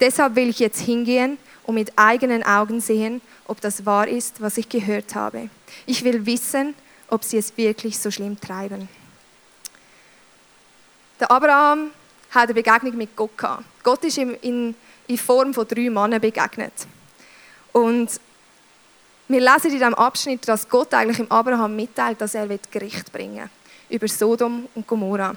Deshalb 0.00 0.34
will 0.34 0.48
ich 0.48 0.58
jetzt 0.58 0.80
hingehen 0.80 1.38
und 1.62 1.76
mit 1.76 1.92
eigenen 1.96 2.42
Augen 2.42 2.80
sehen, 2.80 3.20
ob 3.46 3.60
das 3.60 3.86
wahr 3.86 4.08
ist, 4.08 4.40
was 4.40 4.58
ich 4.58 4.68
gehört 4.68 5.14
habe. 5.14 5.48
Ich 5.86 6.02
will 6.02 6.26
wissen, 6.26 6.74
ob 7.06 7.22
sie 7.22 7.38
es 7.38 7.56
wirklich 7.56 8.00
so 8.00 8.10
schlimm 8.10 8.40
treiben. 8.40 8.88
Der 11.20 11.30
Abraham 11.30 11.90
hat 12.30 12.44
eine 12.44 12.54
Begegnung 12.54 12.96
mit 12.96 13.14
Gott 13.14 13.36
gehabt. 13.36 13.64
Gott 13.82 14.02
ist 14.04 14.16
ihm 14.16 14.34
in, 14.40 14.74
in 15.06 15.18
Form 15.18 15.52
von 15.52 15.68
drei 15.68 15.90
Männern 15.90 16.20
begegnet. 16.20 16.72
Und 17.72 18.08
wir 19.28 19.40
lesen 19.40 19.66
in 19.66 19.72
diesem 19.72 19.94
Abschnitt, 19.94 20.48
dass 20.48 20.68
Gott 20.68 20.92
eigentlich 20.94 21.20
im 21.20 21.30
Abraham 21.30 21.76
mitteilt, 21.76 22.20
dass 22.20 22.34
er 22.34 22.48
Gericht 22.70 23.12
bringen 23.12 23.48
will 23.88 23.96
über 23.96 24.08
Sodom 24.08 24.68
und 24.74 24.86
Gomorra. 24.86 25.34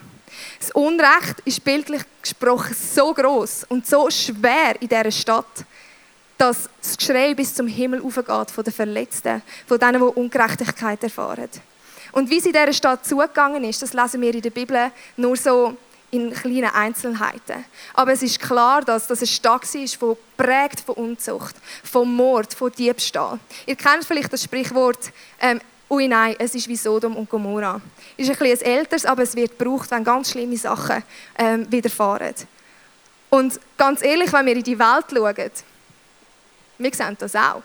Das 0.59 0.71
Unrecht 0.71 1.39
ist 1.45 1.63
bildlich 1.63 2.03
gesprochen 2.21 2.75
so 2.75 3.13
groß 3.13 3.65
und 3.69 3.85
so 3.85 4.09
schwer 4.09 4.79
in 4.79 4.87
dieser 4.87 5.11
Stadt, 5.11 5.65
dass 6.37 6.69
das 6.81 6.97
Geschrei 6.97 7.33
bis 7.33 7.53
zum 7.53 7.67
Himmel 7.67 8.01
aufgeht 8.01 8.51
von 8.51 8.63
den 8.63 8.73
Verletzten, 8.73 9.41
von 9.67 9.79
denen, 9.79 9.99
die 9.99 10.19
Ungerechtigkeit 10.19 11.03
erfahren. 11.03 11.49
Und 12.13 12.29
wie 12.29 12.39
sie 12.39 12.51
dieser 12.51 12.71
Stadt 12.71 13.05
zugegangen 13.05 13.63
ist, 13.63 13.81
das 13.81 13.93
lesen 13.93 14.21
wir 14.21 14.33
in 14.33 14.41
der 14.41 14.51
Bibel 14.51 14.91
nur 15.17 15.35
so 15.35 15.75
in 16.11 16.31
kleinen 16.31 16.69
Einzelheiten. 16.69 17.65
Aber 17.95 18.13
es 18.13 18.21
ist 18.21 18.39
klar, 18.39 18.81
dass 18.83 19.07
das 19.07 19.19
eine 19.19 19.27
Stadt 19.27 19.63
war, 19.73 20.15
die 20.15 20.21
prägt 20.37 20.79
von 20.81 20.95
Unzucht, 20.95 21.55
von 21.83 22.15
Mord, 22.15 22.53
von 22.53 22.71
Diebstahl. 22.71 23.39
Ihr 23.65 23.75
kennt 23.75 24.05
vielleicht 24.05 24.31
das 24.31 24.43
Sprichwort, 24.43 25.11
ähm, 25.41 25.59
ui 25.89 26.07
nein, 26.07 26.35
es 26.37 26.53
ist 26.53 26.67
wie 26.67 26.75
Sodom 26.75 27.15
und 27.15 27.29
Gomorra. 27.29 27.81
Ist 28.15 28.29
ein 28.29 28.37
bisschen 28.37 28.61
älteres, 28.61 29.05
aber 29.05 29.23
es 29.23 29.35
wird 29.35 29.57
gebraucht, 29.57 29.89
wenn 29.89 30.03
ganz 30.03 30.29
schlimme 30.29 30.55
Sachen 30.55 31.03
ähm, 31.37 31.71
widerfahren. 31.71 32.35
Und 33.31 33.59
ganz 33.75 34.03
ehrlich, 34.03 34.31
wenn 34.31 34.45
wir 34.45 34.55
in 34.55 34.63
die 34.63 34.77
Welt 34.77 35.05
schauen, 35.11 35.51
wir 36.77 36.93
sehen 36.93 37.17
das 37.19 37.35
auch. 37.35 37.63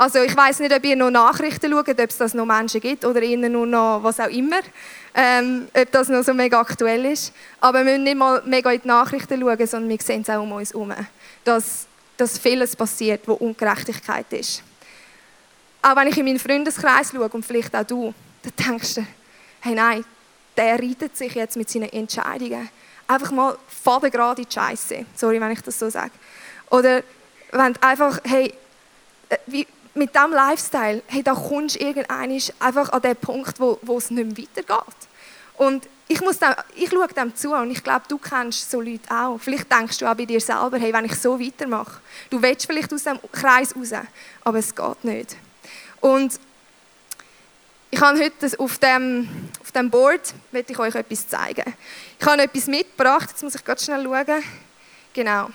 Also 0.00 0.20
ich 0.22 0.36
weiß 0.36 0.60
nicht, 0.60 0.72
ob 0.72 0.84
ihr 0.84 0.94
noch 0.94 1.10
Nachrichten 1.10 1.72
schaut, 1.72 1.88
ob 1.88 1.98
es 1.98 2.16
das 2.16 2.32
noch 2.32 2.46
Menschen 2.46 2.80
gibt 2.80 3.04
oder 3.04 3.20
ihnen 3.20 3.50
nur 3.50 3.66
noch 3.66 4.00
was 4.00 4.20
auch 4.20 4.28
immer, 4.28 4.60
ähm, 5.12 5.66
ob 5.74 5.90
das 5.90 6.08
noch 6.08 6.22
so 6.22 6.32
mega 6.32 6.60
aktuell 6.60 7.04
ist. 7.06 7.32
Aber 7.60 7.78
wir 7.78 7.84
müssen 7.86 8.04
nicht 8.04 8.16
mal 8.16 8.40
mega 8.46 8.70
in 8.70 8.80
die 8.80 8.86
Nachrichten 8.86 9.40
schauen, 9.40 9.66
sondern 9.66 9.88
wir 9.88 9.98
sehen 10.00 10.22
es 10.22 10.30
auch 10.30 10.40
um 10.40 10.52
uns 10.52 10.72
herum, 10.72 10.94
dass, 11.42 11.88
dass 12.16 12.38
vieles 12.38 12.76
passiert, 12.76 13.26
wo 13.26 13.32
Ungerechtigkeit 13.32 14.32
ist. 14.34 14.62
Auch 15.82 15.96
wenn 15.96 16.06
ich 16.06 16.16
in 16.16 16.26
meinen 16.26 16.38
Freundeskreis 16.38 17.10
schaue 17.10 17.28
und 17.30 17.44
vielleicht 17.44 17.74
auch 17.74 17.82
du, 17.82 18.14
dann 18.44 18.68
denkst 18.68 18.94
du, 18.94 19.06
hey 19.62 19.74
nein, 19.74 20.04
der 20.56 20.78
reitet 20.78 21.16
sich 21.16 21.34
jetzt 21.34 21.56
mit 21.56 21.68
seinen 21.68 21.88
Entscheidungen 21.88 22.68
einfach 23.08 23.32
mal 23.32 23.58
fadengrad 23.66 24.38
in 24.38 24.44
die 24.44 24.54
Scheiße. 24.54 25.06
Sorry, 25.16 25.40
wenn 25.40 25.50
ich 25.50 25.62
das 25.62 25.76
so 25.76 25.90
sage. 25.90 26.12
Oder 26.70 27.02
wenn 27.50 27.76
einfach, 27.82 28.20
hey, 28.22 28.54
äh, 29.28 29.38
wie, 29.46 29.66
mit 29.98 30.14
diesem 30.14 30.32
Lifestyle, 30.32 31.02
hey, 31.06 31.22
da 31.22 31.34
kommst 31.34 31.76
du 31.76 31.80
irgendwann 31.80 32.40
einfach 32.58 32.88
an 32.90 33.02
den 33.02 33.16
Punkt, 33.16 33.60
wo, 33.60 33.78
wo 33.82 33.98
es 33.98 34.10
nicht 34.10 34.26
mehr 34.26 34.46
weitergeht. 34.46 34.96
Und 35.56 35.88
ich, 36.06 36.20
muss 36.20 36.38
dem, 36.38 36.54
ich 36.74 36.88
schaue 36.88 37.08
dem 37.08 37.34
zu 37.34 37.52
und 37.52 37.70
ich 37.70 37.82
glaube, 37.82 38.04
du 38.08 38.16
kennst 38.16 38.70
so 38.70 38.80
Leute 38.80 39.10
auch. 39.10 39.38
Vielleicht 39.38 39.70
denkst 39.70 39.98
du 39.98 40.06
auch 40.06 40.14
bei 40.14 40.24
dir 40.24 40.40
selber, 40.40 40.78
hey, 40.78 40.92
wenn 40.92 41.04
ich 41.04 41.14
so 41.16 41.38
weitermache, 41.38 42.00
du 42.30 42.40
willst 42.40 42.66
vielleicht 42.66 42.92
aus 42.92 43.02
dem 43.02 43.18
Kreis 43.30 43.74
raus, 43.76 43.92
aber 44.44 44.58
es 44.58 44.74
geht 44.74 45.04
nicht. 45.04 45.36
Und 46.00 46.40
ich 47.90 48.00
habe 48.00 48.18
heute 48.18 48.58
auf 48.58 48.78
dem, 48.78 49.28
auf 49.60 49.72
dem 49.72 49.90
Board, 49.90 50.34
möchte 50.52 50.72
ich 50.72 50.78
euch 50.78 50.94
etwas 50.94 51.26
zeigen. 51.26 51.74
Ich 52.18 52.26
habe 52.26 52.42
etwas 52.42 52.66
mitgebracht, 52.66 53.30
jetzt 53.30 53.42
muss 53.42 53.54
ich 53.54 53.64
ganz 53.64 53.84
schnell 53.84 54.04
schauen. 54.04 54.42
Genau. 55.12 55.50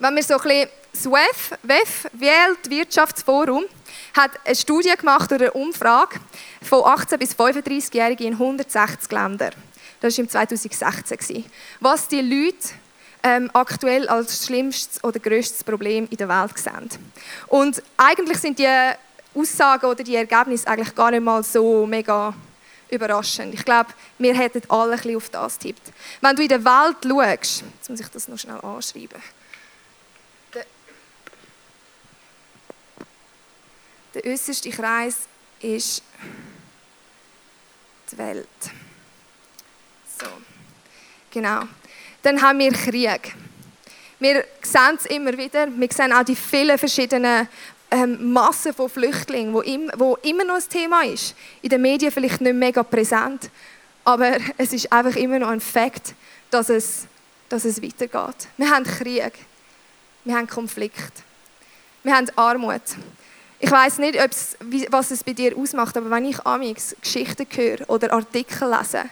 Wenn 0.00 0.14
wir 0.14 0.22
so 0.22 0.34
ein 0.34 0.40
bisschen 0.42 0.68
das 0.92 1.06
WEF, 1.06 1.58
WEF 1.62 2.06
Weltwirtschaftsforum, 2.12 3.64
hat 4.16 4.30
eine 4.44 4.54
Studie 4.54 4.92
gemacht 4.96 5.32
oder 5.32 5.46
eine 5.46 5.52
Umfrage 5.52 6.20
von 6.62 6.84
18 6.84 7.18
bis 7.18 7.34
35-Jährigen 7.34 8.28
in 8.28 8.32
160 8.34 9.10
Ländern. 9.10 9.52
Das 10.00 10.16
war 10.16 10.22
im 10.22 10.30
2016. 10.30 11.44
Was 11.80 12.06
die 12.06 12.20
Leute 12.20 12.68
ähm, 13.24 13.50
aktuell 13.52 14.08
als 14.08 14.46
schlimmstes 14.46 15.02
oder 15.02 15.18
größtes 15.18 15.64
Problem 15.64 16.06
in 16.10 16.16
der 16.16 16.28
Welt 16.28 16.56
sehen. 16.56 16.88
Und 17.48 17.82
eigentlich 17.96 18.38
sind 18.38 18.60
die 18.60 18.68
Aussagen 19.34 19.86
oder 19.86 20.04
die 20.04 20.14
Ergebnisse 20.14 20.68
eigentlich 20.68 20.94
gar 20.94 21.10
nicht 21.10 21.24
mal 21.24 21.42
so 21.42 21.84
mega 21.86 22.32
überraschend. 22.88 23.52
Ich 23.52 23.64
glaube, 23.64 23.90
wir 24.18 24.34
hätten 24.34 24.62
alle 24.68 24.92
ein 24.92 24.96
bisschen 24.98 25.16
auf 25.16 25.28
das 25.30 25.58
tippt. 25.58 25.92
Wenn 26.20 26.36
du 26.36 26.42
in 26.42 26.48
der 26.48 26.64
Welt 26.64 26.96
schaust, 27.02 27.64
jetzt 27.78 27.90
muss 27.90 28.00
ich 28.00 28.08
das 28.08 28.28
noch 28.28 28.38
schnell 28.38 28.60
anschreiben. 28.60 29.20
Der 34.14 34.24
äußerste 34.24 34.70
Kreis 34.70 35.16
ist 35.60 36.02
die 38.10 38.18
Welt. 38.18 38.48
So, 40.18 40.26
genau. 41.30 41.62
Dann 42.22 42.40
haben 42.40 42.58
wir 42.58 42.72
Krieg. 42.72 43.34
Wir 44.18 44.44
sehen 44.62 44.96
es 44.96 45.06
immer 45.06 45.36
wieder. 45.36 45.68
Wir 45.70 45.88
sehen 45.92 46.12
auch 46.12 46.24
die 46.24 46.34
vielen 46.34 46.78
verschiedenen 46.78 47.48
ähm, 47.90 48.32
Massen 48.32 48.74
von 48.74 48.88
Flüchtlingen, 48.88 49.52
wo, 49.54 49.60
im, 49.60 49.90
wo 49.96 50.16
immer 50.22 50.44
noch 50.44 50.56
ein 50.56 50.68
Thema 50.68 51.04
ist. 51.04 51.34
In 51.62 51.68
den 51.68 51.82
Medien 51.82 52.10
vielleicht 52.10 52.40
nicht 52.40 52.54
mega 52.54 52.82
präsent, 52.82 53.50
aber 54.04 54.38
es 54.56 54.72
ist 54.72 54.92
einfach 54.92 55.16
immer 55.16 55.38
noch 55.38 55.48
ein 55.48 55.60
Fakt, 55.60 56.14
dass 56.50 56.68
es, 56.68 57.06
dass 57.48 57.64
es 57.64 57.82
weitergeht. 57.82 58.48
Wir 58.56 58.70
haben 58.70 58.84
Krieg, 58.84 59.32
wir 60.24 60.34
haben 60.34 60.48
Konflikt, 60.48 61.12
wir 62.02 62.14
haben 62.14 62.28
Armut. 62.36 62.82
Ich 63.60 63.70
weiß 63.70 63.98
nicht, 63.98 64.16
was 64.90 65.10
es 65.10 65.24
bei 65.24 65.32
dir 65.32 65.56
ausmacht, 65.56 65.96
aber 65.96 66.10
wenn 66.10 66.26
ich 66.26 66.46
amix 66.46 66.94
Geschichten 67.00 67.46
höre 67.50 67.90
oder 67.90 68.12
Artikel 68.12 68.70
lese, 68.70 69.04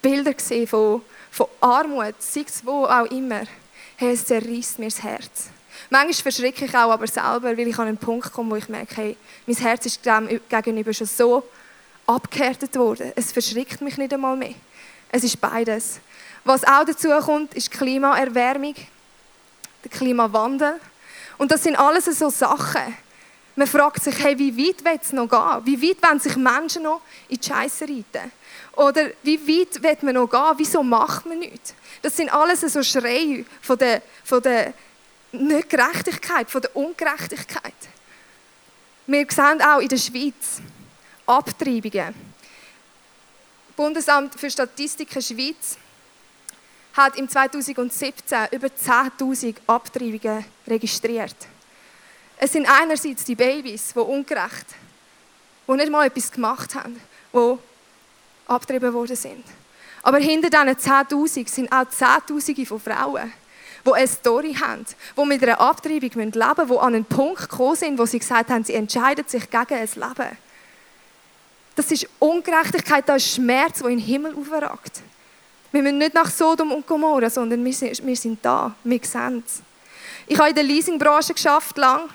Bilder 0.00 0.34
sehe 0.36 0.66
von, 0.66 1.02
von 1.30 1.46
Armut, 1.60 2.14
sei 2.20 2.44
es 2.46 2.64
wo 2.64 2.84
auch 2.84 3.06
immer, 3.06 3.42
hey, 3.96 4.12
es 4.12 4.24
zerreißt 4.24 4.78
mir 4.78 4.88
das 4.88 5.02
Herz. 5.02 5.50
Manchmal 5.90 6.14
verschrecke 6.14 6.66
ich 6.66 6.74
auch 6.74 6.92
aber 6.92 7.08
selber, 7.08 7.56
weil 7.56 7.66
ich 7.66 7.78
an 7.78 7.88
einen 7.88 7.96
Punkt 7.96 8.32
komme, 8.32 8.52
wo 8.52 8.56
ich 8.56 8.68
merke, 8.68 8.94
hey, 8.96 9.16
mein 9.46 9.56
Herz 9.56 9.86
ist 9.86 10.06
dem 10.06 10.40
gegenüber 10.48 10.92
schon 10.92 11.08
so 11.08 11.42
abgehärtet 12.06 12.76
worden. 12.76 13.12
Es 13.16 13.32
verschreckt 13.32 13.80
mich 13.80 13.98
nicht 13.98 14.14
einmal 14.14 14.36
mehr. 14.36 14.54
Es 15.10 15.24
ist 15.24 15.40
beides. 15.40 15.98
Was 16.44 16.64
auch 16.64 16.84
dazu 16.84 17.08
kommt, 17.24 17.54
ist 17.54 17.70
Klimaerwärmung, 17.72 18.74
der 19.84 19.90
Klimawandel. 19.90 20.80
Und 21.38 21.50
das 21.50 21.64
sind 21.64 21.76
alles 21.76 22.04
so 22.04 22.30
Sachen, 22.30 22.94
man 23.60 23.68
fragt 23.68 24.02
sich, 24.02 24.18
hey, 24.18 24.38
wie 24.38 24.56
weit 24.56 24.82
will 24.82 24.98
es 25.02 25.12
noch 25.12 25.28
gehen? 25.28 25.66
Wie 25.66 25.90
weit 25.90 26.02
wollen 26.02 26.18
sich 26.18 26.34
Menschen 26.34 26.84
noch 26.84 27.02
in 27.28 27.38
die 27.38 27.46
Scheiße 27.46 27.84
reiten? 27.84 28.32
Oder 28.74 29.10
wie 29.22 29.38
weit 29.38 29.82
will 29.82 29.98
man 30.00 30.14
noch 30.14 30.30
gehen? 30.30 30.54
Wieso 30.56 30.82
macht 30.82 31.26
man 31.26 31.40
nichts? 31.40 31.74
Das 32.00 32.16
sind 32.16 32.32
alles 32.32 32.62
so 32.62 32.82
Schreie 32.82 33.44
von 33.60 33.76
der, 33.76 34.00
von 34.24 34.42
der 34.42 34.72
nicht 35.32 35.68
Gerechtigkeit, 35.68 36.50
von 36.50 36.62
der 36.62 36.74
Ungerechtigkeit. 36.74 37.74
Wir 39.06 39.26
sehen 39.28 39.60
auch 39.60 39.80
in 39.80 39.88
der 39.88 39.98
Schweiz 39.98 40.62
Abtreibungen. 41.26 42.14
Das 42.14 43.76
Bundesamt 43.76 44.40
für 44.40 44.50
Statistiken 44.50 45.20
Schweiz 45.20 45.76
hat 46.94 47.14
im 47.18 47.28
2017 47.28 48.38
über 48.52 48.68
10.000 48.68 49.56
Abtreibungen 49.66 50.46
registriert. 50.66 51.36
Es 52.42 52.52
sind 52.52 52.66
einerseits 52.66 53.24
die 53.24 53.34
Babys, 53.34 53.92
die 53.92 53.98
ungerecht, 53.98 54.64
die 55.68 55.72
nicht 55.72 55.90
mal 55.90 56.06
etwas 56.06 56.32
gemacht 56.32 56.74
haben, 56.74 56.98
die 57.34 57.58
abgetrieben 58.46 58.94
worden 58.94 59.14
sind. 59.14 59.44
Aber 60.02 60.16
hinter 60.16 60.48
diesen 60.48 60.90
10.000 60.90 61.50
sind 61.50 61.70
auch 61.70 61.86
Zehntausende 61.90 62.64
von 62.64 62.80
Frauen, 62.80 63.30
die 63.84 63.92
eine 63.92 64.08
Story 64.08 64.54
haben, 64.54 64.86
die 65.18 65.24
mit 65.26 65.42
einer 65.42 65.60
Abtreibung 65.60 66.00
leben 66.00 66.30
müssen, 66.30 66.32
die 66.32 66.78
an 66.78 66.94
einen 66.94 67.04
Punkt 67.04 67.50
gekommen 67.50 67.76
sind, 67.76 67.98
wo 67.98 68.06
sie 68.06 68.18
gesagt 68.18 68.48
haben, 68.48 68.64
sie 68.64 68.72
entscheiden 68.72 69.28
sich 69.28 69.50
gegen 69.50 69.74
ein 69.74 69.88
Leben. 69.94 70.38
Das 71.76 71.92
ist 71.92 72.08
Ungerechtigkeit, 72.18 73.06
das 73.06 73.22
ist 73.22 73.34
Schmerz, 73.34 73.80
der 73.80 73.88
in 73.88 73.98
den 73.98 74.06
Himmel 74.06 74.34
aufragt. 74.34 75.02
Wir 75.72 75.82
müssen 75.82 75.98
nicht 75.98 76.14
nach 76.14 76.30
Sodom 76.30 76.72
und 76.72 76.86
Gomorra, 76.86 77.28
sondern 77.28 77.62
wir 77.62 77.74
sind, 77.74 78.04
wir 78.06 78.16
sind 78.16 78.38
da, 78.42 78.74
wir 78.82 79.00
sehen 79.04 79.44
es. 79.46 79.60
Ich 80.26 80.38
habe 80.38 80.48
in 80.48 80.54
der 80.54 80.64
Leasingbranche 80.64 81.34
geschafft 81.34 81.76
lang 81.76 82.08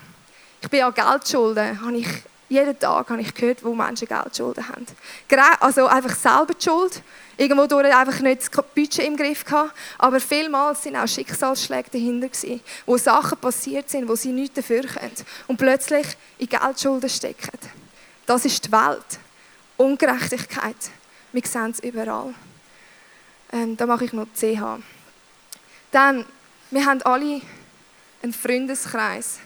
ich 0.65 0.71
bin 0.71 0.81
an 0.81 0.93
Geldschulden, 0.95 1.79
habe 1.79 1.97
ich 1.97 2.07
jeden 2.49 2.77
Tag 2.79 3.09
habe 3.09 3.21
ich 3.21 3.33
gehört, 3.33 3.63
wo 3.63 3.73
Menschen 3.73 4.07
Geldschulden 4.07 4.67
haben. 4.67 4.85
Also 5.59 5.85
einfach 5.85 6.15
selber 6.15 6.53
die 6.53 6.63
Schuld, 6.63 7.03
irgendwo 7.37 7.67
durch 7.67 7.95
einfach 7.95 8.19
nicht 8.19 8.41
das 8.41 8.65
Budget 8.73 9.05
im 9.05 9.15
Griff 9.15 9.45
gehabt, 9.45 9.75
aber 9.99 10.19
vielmals 10.19 10.83
sind 10.83 10.95
auch 10.95 11.07
Schicksalsschläge 11.07 11.89
dahinter 11.91 12.29
gewesen, 12.29 12.61
wo 12.85 12.97
Sachen 12.97 13.37
passiert 13.37 13.89
sind, 13.89 14.07
wo 14.07 14.15
sie 14.15 14.31
nichts 14.31 14.55
dafür 14.55 14.81
können 14.81 15.11
und 15.47 15.57
plötzlich 15.57 16.05
in 16.39 16.49
Geldschulden 16.49 17.09
stecken. 17.09 17.59
Das 18.25 18.43
ist 18.45 18.65
die 18.65 18.71
Welt. 18.71 19.19
Ungerechtigkeit. 19.77 20.75
Wir 21.31 21.43
sehen 21.45 21.71
es 21.71 21.79
überall. 21.79 22.33
Ähm, 23.51 23.77
da 23.77 23.85
mache 23.85 24.05
ich 24.05 24.13
noch 24.13 24.27
CH. 24.33 24.79
Dann, 25.91 26.25
wir 26.71 26.85
haben 26.85 27.01
alle 27.03 27.41
einen 28.23 28.33
Freundeskreis. 28.33 29.39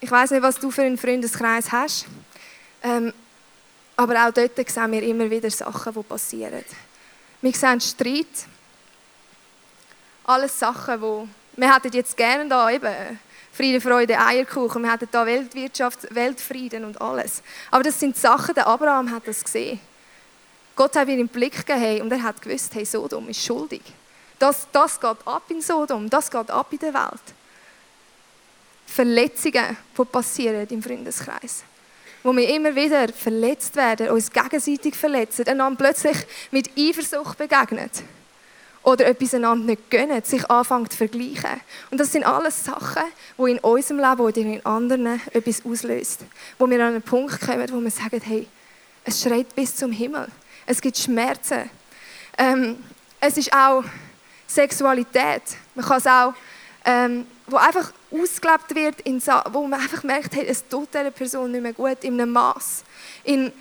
Ich 0.00 0.10
weiß 0.10 0.30
nicht, 0.30 0.42
was 0.42 0.56
du 0.56 0.70
für 0.70 0.82
einen 0.82 0.96
Freundeskreis 0.96 1.72
hast, 1.72 2.06
ähm, 2.84 3.12
aber 3.96 4.26
auch 4.26 4.32
dort 4.32 4.70
sehen 4.70 4.92
wir 4.92 5.02
immer 5.02 5.28
wieder 5.28 5.50
Sachen, 5.50 5.92
die 5.92 6.02
passieren. 6.04 6.64
Wir 7.40 7.52
sehen 7.52 7.80
Streit, 7.80 8.26
alles 10.24 10.56
Sachen, 10.56 11.00
wo 11.00 11.28
wir 11.56 11.74
hätten 11.74 11.92
jetzt 11.92 12.16
gerne 12.16 12.48
da 12.48 12.70
eben 12.70 13.18
Friede, 13.52 13.80
Freude, 13.80 14.16
Eierkuchen, 14.16 14.82
wir 14.82 14.92
hätten 14.92 15.08
da 15.10 15.26
Weltwirtschaft, 15.26 16.14
Weltfrieden 16.14 16.84
und 16.84 17.00
alles. 17.00 17.42
Aber 17.72 17.82
das 17.82 17.98
sind 17.98 18.16
Sachen, 18.16 18.54
der 18.54 18.68
Abraham 18.68 19.10
hat 19.10 19.26
das 19.26 19.42
gesehen. 19.42 19.80
Gott 20.76 20.94
hat 20.94 21.08
ihn 21.08 21.18
im 21.18 21.26
Blick 21.26 21.66
gegeben 21.66 22.02
und 22.02 22.12
er 22.12 22.22
hat 22.22 22.40
gewusst, 22.40 22.72
hey, 22.76 22.84
Sodom 22.84 23.28
ist 23.28 23.44
schuldig. 23.44 23.82
Das, 24.38 24.68
das 24.70 25.00
geht 25.00 25.16
ab 25.26 25.42
in 25.48 25.60
Sodom, 25.60 26.08
das 26.08 26.30
geht 26.30 26.48
ab 26.48 26.72
in 26.72 26.78
der 26.78 26.94
Welt. 26.94 27.37
Verletzungen, 28.88 29.76
die 29.96 30.04
passieren 30.04 30.66
im 30.70 30.82
Freundeskreis. 30.82 31.62
Wo 32.22 32.34
wir 32.34 32.48
immer 32.48 32.74
wieder 32.74 33.08
verletzt 33.08 33.76
werden, 33.76 34.08
uns 34.10 34.30
gegenseitig 34.32 34.96
verletzen, 34.96 35.46
einander 35.46 35.78
plötzlich 35.78 36.16
mit 36.50 36.70
Eifersucht 36.76 37.38
begegnen. 37.38 37.90
oder 38.82 39.06
etwas 39.06 39.34
einander 39.34 39.66
nicht 39.66 39.90
gönnen, 39.90 40.22
sich 40.24 40.48
anfangen 40.50 40.88
zu 40.88 40.96
vergleichen. 40.96 41.60
Und 41.90 41.98
das 41.98 42.12
sind 42.12 42.24
alles 42.24 42.64
Sachen, 42.64 43.02
die 43.36 43.50
in 43.50 43.58
unserem 43.58 43.98
Leben 43.98 44.20
oder 44.20 44.38
in 44.38 44.64
anderen 44.64 45.20
etwas 45.32 45.64
auslöst. 45.64 46.20
Wo 46.58 46.68
wir 46.68 46.80
an 46.80 46.94
einen 46.94 47.02
Punkt 47.02 47.38
kommen, 47.40 47.68
wo 47.70 47.80
wir 47.80 47.90
sagen, 47.90 48.20
hey, 48.24 48.46
es 49.04 49.20
schreit 49.20 49.54
bis 49.54 49.76
zum 49.76 49.92
Himmel. 49.92 50.28
Es 50.64 50.80
gibt 50.80 50.96
Schmerzen. 50.96 51.68
Ähm, 52.38 52.76
es 53.20 53.36
ist 53.36 53.52
auch 53.52 53.84
Sexualität. 54.46 55.42
Man 55.74 55.84
kann 55.84 55.98
es 55.98 56.06
auch, 56.06 56.34
ähm, 56.84 57.26
wo 57.48 57.56
einfach 57.56 57.92
ausgelebt 58.10 58.74
wird, 58.74 59.00
in, 59.02 59.20
wo 59.50 59.66
man 59.66 59.80
einfach 59.80 60.02
merkt, 60.02 60.34
hey, 60.34 60.46
es 60.46 60.66
tut 60.68 60.92
dieser 60.92 61.10
Person 61.10 61.50
nicht 61.50 61.62
mehr 61.62 61.72
gut, 61.72 62.02
in 62.02 62.20
einem 62.20 62.32
Maß. 62.32 62.84
In, 63.24 63.52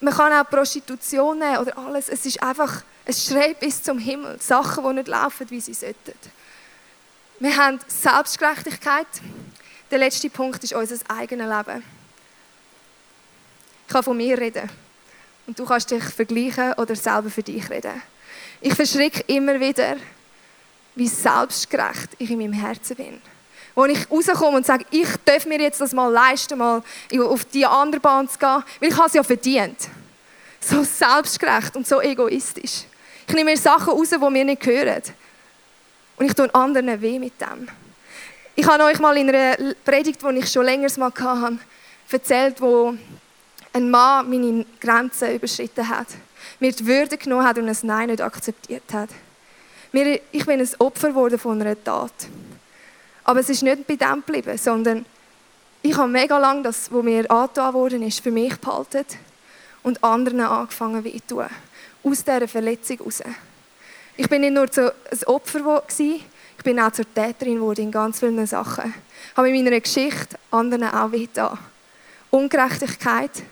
man 0.00 0.14
kann 0.14 0.32
auch 0.32 0.48
Prostitution 0.48 1.38
nehmen 1.38 1.58
oder 1.58 1.76
alles. 1.78 2.08
Es 2.08 2.26
ist 2.26 2.42
einfach, 2.42 2.82
es 3.04 3.24
schreit 3.24 3.60
bis 3.60 3.82
zum 3.82 3.98
Himmel. 3.98 4.40
Sachen, 4.40 4.84
die 4.84 4.94
nicht 4.94 5.08
laufen, 5.08 5.48
wie 5.50 5.60
sie 5.60 5.74
sollten. 5.74 6.14
Wir 7.38 7.56
haben 7.56 7.78
Selbstgerechtigkeit. 7.86 9.06
Der 9.90 9.98
letzte 9.98 10.28
Punkt 10.28 10.62
ist 10.62 10.72
unser 10.72 10.96
eigenes 11.08 11.48
Leben. 11.48 11.82
Ich 13.86 13.92
kann 13.92 14.02
von 14.02 14.16
mir 14.16 14.38
reden. 14.38 14.68
Und 15.46 15.58
du 15.58 15.64
kannst 15.64 15.90
dich 15.90 16.04
vergleichen 16.04 16.74
oder 16.74 16.94
selber 16.94 17.30
für 17.30 17.42
dich 17.42 17.68
reden. 17.70 18.02
Ich 18.60 18.74
verschrecke 18.74 19.24
immer 19.26 19.58
wieder, 19.58 19.96
wie 20.94 21.08
selbstgerecht 21.08 22.10
ich 22.18 22.30
in 22.30 22.38
meinem 22.38 22.52
Herzen 22.52 22.96
bin. 22.96 23.20
Wo 23.74 23.84
ich 23.84 24.10
rauskomme 24.10 24.58
und 24.58 24.66
sage, 24.66 24.84
ich 24.90 25.08
darf 25.24 25.46
mir 25.46 25.60
jetzt 25.60 25.80
das 25.80 25.92
mal 25.92 26.08
leisten, 26.08 26.58
mal 26.58 26.82
auf 27.20 27.44
die 27.44 27.64
andere 27.64 28.00
Bahn 28.00 28.28
zu 28.28 28.38
gehen, 28.38 28.62
weil 28.80 28.88
ich 28.90 28.98
es 28.98 29.14
ja 29.14 29.22
verdient. 29.22 29.88
So 30.60 30.82
selbstgerecht 30.82 31.76
und 31.76 31.86
so 31.86 32.00
egoistisch. 32.00 32.84
Ich 33.26 33.34
nehme 33.34 33.52
mir 33.52 33.56
Sachen 33.56 33.92
raus, 33.92 34.10
die 34.10 34.30
mir 34.30 34.44
nicht 34.44 34.60
gehören. 34.60 35.02
Und 36.16 36.26
ich 36.26 36.34
tue 36.34 36.52
anderen 36.54 37.00
weh 37.00 37.18
mit 37.18 37.40
dem. 37.40 37.68
Ich 38.56 38.66
habe 38.66 38.84
euch 38.84 38.98
mal 38.98 39.16
in 39.16 39.28
einer 39.28 39.74
Predigt, 39.84 40.20
die 40.22 40.38
ich 40.38 40.52
schon 40.52 40.64
länger 40.64 40.88
mal 40.98 41.12
hatte, 41.14 41.58
erzählt, 42.10 42.60
wo 42.60 42.94
ein 43.72 43.90
Mann 43.90 44.28
meine 44.28 44.66
Grenzen 44.80 45.34
überschritten 45.34 45.88
hat, 45.88 46.08
mir 46.58 46.72
die 46.72 46.86
Würde 46.86 47.16
genommen 47.16 47.46
hat 47.46 47.56
und 47.56 47.68
ein 47.68 47.76
Nein 47.82 48.08
nicht 48.08 48.20
akzeptiert 48.20 48.82
hat. 48.92 49.10
Ich 49.92 50.46
bin 50.46 50.60
ein 50.60 50.68
Opfer 50.78 51.08
geworden 51.08 51.38
von 51.38 51.60
einer 51.60 51.82
Tat. 51.82 52.12
Aber 53.24 53.40
es 53.40 53.48
ist 53.48 53.62
nicht 53.62 53.86
bei 53.86 53.96
dem 53.96 54.22
geblieben, 54.24 54.56
sondern 54.56 55.04
ich 55.82 55.96
habe 55.96 56.08
mega 56.08 56.38
lange 56.38 56.62
das, 56.62 56.92
was 56.92 57.02
mir 57.02 57.30
angetan 57.30 57.74
worden 57.74 58.02
ist, 58.02 58.20
für 58.20 58.30
mich 58.30 58.56
behalten 58.56 59.04
und 59.82 60.02
anderen 60.04 60.40
angefangen 60.40 61.02
weh 61.04 61.18
tun. 61.26 61.46
Aus 62.02 62.24
dieser 62.24 62.46
Verletzung 62.46 62.98
heraus. 62.98 63.22
Ich 64.16 64.28
bin 64.28 64.42
nicht 64.42 64.52
nur 64.52 64.66
so 64.70 64.82
ein 64.82 65.24
Opfer 65.26 65.60
gewesen, 65.60 66.22
ich 66.58 66.64
bin 66.64 66.78
auch 66.78 66.92
zur 66.92 67.06
Täterin 67.14 67.54
geworden 67.54 67.80
in 67.82 67.90
ganz 67.90 68.20
vielen 68.20 68.46
Sachen. 68.46 68.92
Ich 69.30 69.36
habe 69.36 69.48
in 69.48 69.64
meiner 69.64 69.80
Geschichte 69.80 70.38
anderen 70.50 70.84
auch 70.84 71.10
weh. 71.12 71.28
Ungerechtigkeit, 72.30 73.42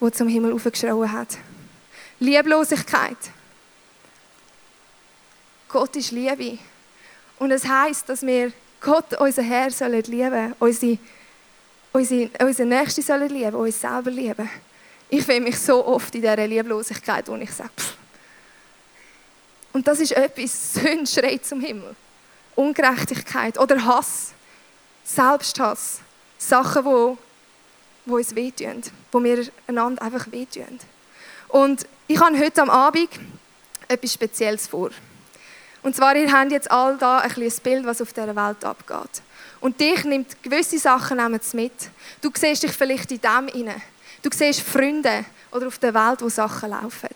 die 0.00 0.12
zum 0.12 0.28
Himmel 0.28 0.52
aufgeschrien 0.52 1.10
hat. 1.10 1.38
Lieblosigkeit. 2.20 3.16
Gott 5.72 5.96
ist 5.96 6.10
Liebe. 6.10 6.58
Und 7.38 7.50
es 7.50 7.66
heißt, 7.66 8.08
dass 8.08 8.22
wir 8.22 8.52
Gott, 8.80 9.18
unser 9.18 9.42
Herr, 9.42 9.70
sollen 9.70 10.02
lieben, 10.02 10.54
unsere, 10.58 10.98
unsere, 11.92 12.66
Nächsten 12.66 13.02
sollen 13.02 13.30
lieben, 13.30 13.54
uns 13.54 13.80
selber 13.80 14.10
lieben. 14.10 14.48
Ich 15.08 15.24
fühle 15.24 15.40
mich 15.40 15.58
so 15.58 15.84
oft 15.84 16.14
in 16.14 16.20
dieser 16.20 16.46
Lieblosigkeit, 16.46 17.26
wo 17.28 17.36
ich 17.36 17.50
sage, 17.50 17.70
pff. 17.76 17.96
und 19.72 19.86
das 19.88 20.00
ist 20.00 20.12
etwas, 20.12 20.74
Sünde 20.74 21.06
schreit 21.06 21.46
zum 21.46 21.60
Himmel. 21.60 21.96
Ungerechtigkeit 22.54 23.58
oder 23.58 23.82
Hass, 23.82 24.32
Selbsthass, 25.04 26.00
Sachen, 26.36 26.84
die, 26.84 27.16
die 28.04 28.10
uns 28.10 28.34
wehtun, 28.34 28.82
wo 29.10 29.24
wir 29.24 29.46
einander 29.66 30.02
einfach 30.02 30.30
wehtun. 30.30 30.78
Und 31.48 31.86
ich 32.08 32.20
habe 32.20 32.38
heute 32.38 32.60
am 32.60 32.70
Abend 32.70 33.08
etwas 33.88 34.12
Spezielles 34.12 34.66
vor. 34.66 34.90
Und 35.82 35.96
zwar, 35.96 36.14
ihr 36.16 36.30
habt 36.30 36.52
jetzt 36.52 36.70
all 36.70 36.96
da 36.96 37.18
ein 37.18 37.30
kleines 37.30 37.60
Bild, 37.60 37.84
was 37.84 38.00
auf 38.00 38.12
dieser 38.12 38.36
Welt 38.36 38.64
abgeht. 38.64 39.22
Und 39.60 39.80
dich 39.80 40.04
nimmt 40.04 40.42
gewisse 40.42 40.78
Sachen 40.78 41.18
mit. 41.52 41.72
Du 42.20 42.30
siehst 42.34 42.62
dich 42.62 42.72
vielleicht 42.72 43.10
in 43.10 43.20
dem 43.20 43.48
inne. 43.48 43.74
Du 44.22 44.30
siehst 44.32 44.60
Freunde 44.60 45.24
oder 45.50 45.66
auf 45.66 45.78
der 45.78 45.94
Welt, 45.94 46.22
wo 46.22 46.28
Sachen 46.28 46.70
laufen. 46.70 47.08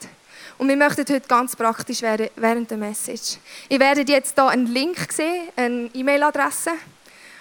Und 0.59 0.69
wir 0.69 0.77
möchten 0.77 1.01
heute 1.03 1.21
ganz 1.29 1.55
praktisch 1.55 2.03
werden 2.03 2.29
während 2.37 2.71
der 2.71 2.79
Message. 2.79 3.39
Ihr 3.69 3.79
werdet 3.79 4.09
jetzt 4.09 4.35
hier 4.35 4.49
einen 4.49 4.67
Link 4.67 5.13
sehen, 5.13 5.49
eine 5.55 5.91
E-Mail-Adresse. 5.93 6.71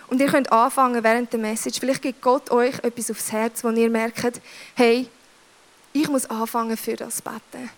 Und 0.07 0.21
ihr 0.21 0.27
könnt 0.27 0.51
anfangen 0.51 1.03
während 1.03 1.31
der 1.31 1.39
Message. 1.39 1.79
Vielleicht 1.79 2.01
gibt 2.01 2.21
Gott 2.21 2.51
euch 2.51 2.75
etwas 2.83 3.09
aufs 3.09 3.31
Herz, 3.31 3.63
wo 3.63 3.69
ihr 3.69 3.89
merkt, 3.89 4.41
hey, 4.75 5.07
ich 5.93 6.09
muss 6.09 6.29
anfangen 6.29 6.77
für 6.77 6.95
das 6.95 7.21
beten. 7.21 7.69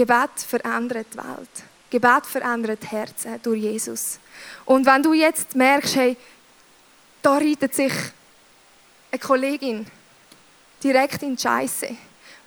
Gebet 0.00 0.30
verändert 0.48 1.08
die 1.12 1.18
Welt. 1.18 1.50
Gebet 1.90 2.24
verändert 2.24 2.90
Herzen 2.90 3.38
durch 3.42 3.60
Jesus. 3.60 4.18
Und 4.64 4.86
wenn 4.86 5.02
du 5.02 5.12
jetzt 5.12 5.54
merkst, 5.54 5.94
hey, 5.94 6.16
da 7.20 7.34
reitet 7.34 7.74
sich 7.74 7.92
eine 9.12 9.18
Kollegin 9.18 9.86
direkt 10.82 11.22
in 11.22 11.36
die 11.36 11.42
Scheisse. 11.42 11.88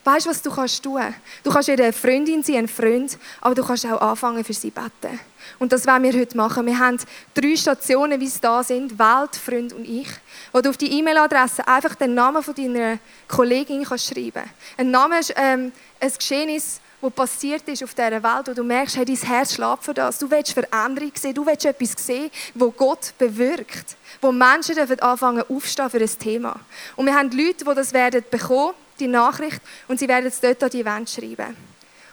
Weißt 0.04 0.26
du, 0.26 0.32
was 0.32 0.42
du 0.42 0.50
kannst 0.50 0.82
tun? 0.82 1.14
Du 1.44 1.52
kannst 1.52 1.70
ihr 1.70 1.76
eine 1.76 1.94
Freundin 1.94 2.42
sein, 2.42 2.56
ein 2.56 2.68
Freund, 2.68 3.20
aber 3.40 3.54
du 3.54 3.64
kannst 3.64 3.86
auch 3.86 4.02
anfangen 4.02 4.44
für 4.44 4.54
sie 4.54 4.72
beten. 4.72 5.20
Und 5.60 5.72
das 5.72 5.86
werden 5.86 6.02
wir 6.02 6.20
heute 6.20 6.36
machen. 6.36 6.66
Wir 6.66 6.80
haben 6.80 6.98
drei 7.36 7.56
Stationen, 7.56 8.20
wie 8.20 8.26
es 8.26 8.42
da 8.42 8.64
sind, 8.64 8.98
Welt, 8.98 9.36
Freund 9.36 9.74
und 9.74 9.88
ich, 9.88 10.10
wo 10.52 10.60
du 10.60 10.72
auf 10.72 10.78
die 10.78 10.92
E-Mail-Adresse 10.98 11.68
einfach 11.68 11.94
den 11.94 12.16
Namen 12.16 12.42
von 12.42 12.56
deiner 12.56 12.98
Kollegin 13.28 13.84
kannst 13.84 14.08
schreiben. 14.08 14.50
Ein 14.76 14.90
Name 14.90 15.20
ist 15.20 15.34
ähm, 15.38 15.72
ein 16.00 16.14
Geschehnis, 16.18 16.82
was 17.04 17.12
passiert 17.12 17.68
ist 17.68 17.84
auf 17.84 17.94
dieser 17.94 18.24
Welt, 18.24 18.48
wo 18.48 18.54
du 18.54 18.64
merkst, 18.64 18.96
hey, 18.96 19.04
dein 19.04 19.18
Herz 19.18 19.56
schlägt 19.56 19.84
für 19.84 19.94
das. 19.94 20.18
Du 20.20 20.32
willst 20.32 20.54
Veränderung 20.54 21.12
sehen, 21.14 21.34
du 21.34 21.46
willst 21.46 21.66
etwas 21.66 21.92
sehen, 21.98 22.32
wo 22.54 22.72
Gott 22.72 23.14
bewirkt, 23.18 23.98
wo 24.22 24.32
Menschen 24.32 24.76
dürfen 24.76 25.02
anfangen 25.02 25.44
aufstehen 25.50 25.90
für 25.90 26.00
ein 26.00 26.20
Thema. 26.20 26.58
Und 26.96 27.08
wir 27.08 27.14
haben 27.14 27.30
Leute, 27.32 27.66
die 27.66 27.76
das 27.76 27.92
werden 27.92 28.24
bekommen, 28.32 28.74
die 29.00 29.08
Nachricht, 29.08 29.60
und 29.90 30.00
sie 30.00 30.08
werden 30.08 30.28
es 30.28 30.40
dort 30.40 30.64
an 30.64 30.70
die 30.70 30.86
Wand 30.86 31.10
schreiben. 31.10 31.58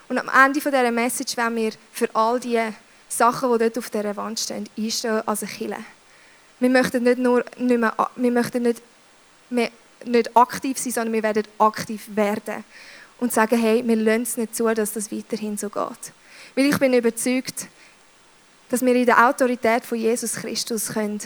Und 0.09 0.19
am 0.19 0.29
Ende 0.29 0.59
dieser 0.59 0.91
Message 0.91 1.37
werden 1.37 1.55
wir 1.55 1.71
für 1.93 2.09
all 2.13 2.41
die 2.41 2.61
Sachen, 3.09 3.53
die 3.53 3.59
dort 3.59 3.79
auf 3.79 3.91
dieser 3.91 4.17
Wand 4.17 4.41
stehen, 4.41 4.69
einstehen 4.77 5.23
als 5.25 5.45
eine 5.45 5.53
Kille. 5.53 5.77
Wir 6.59 6.69
möchten 6.69 7.05
nicht 7.05 7.19
nur 7.19 7.45
nicht 7.59 7.79
mehr, 7.79 7.95
wir 8.17 8.31
möchten 8.33 8.65
nicht, 8.65 8.83
mehr, 9.51 9.71
nicht 10.05 10.37
aktiv 10.37 10.77
sein, 10.79 10.93
sondern 10.93 11.13
wir 11.13 11.23
werden 11.23 11.45
aktiv 11.59 12.09
werden 12.09 12.65
und 13.21 13.33
sagen, 13.33 13.59
hey, 13.59 13.87
wir 13.87 13.97
lassen 13.97 14.23
es 14.23 14.37
nicht 14.37 14.57
zu, 14.57 14.65
dass 14.75 14.93
das 14.93 15.13
weiterhin 15.13 15.57
so 15.57 15.69
geht. 15.69 16.13
Weil 16.57 16.67
ich 16.67 16.79
bin 16.79 16.93
überzeugt, 16.95 17.67
dass 18.71 18.83
wir 18.83 18.95
in 18.95 19.07
der 19.07 19.29
Autorität 19.29 19.85
von 19.85 19.99
Jesus 19.99 20.35
Christus 20.35 20.89
können 20.89 21.21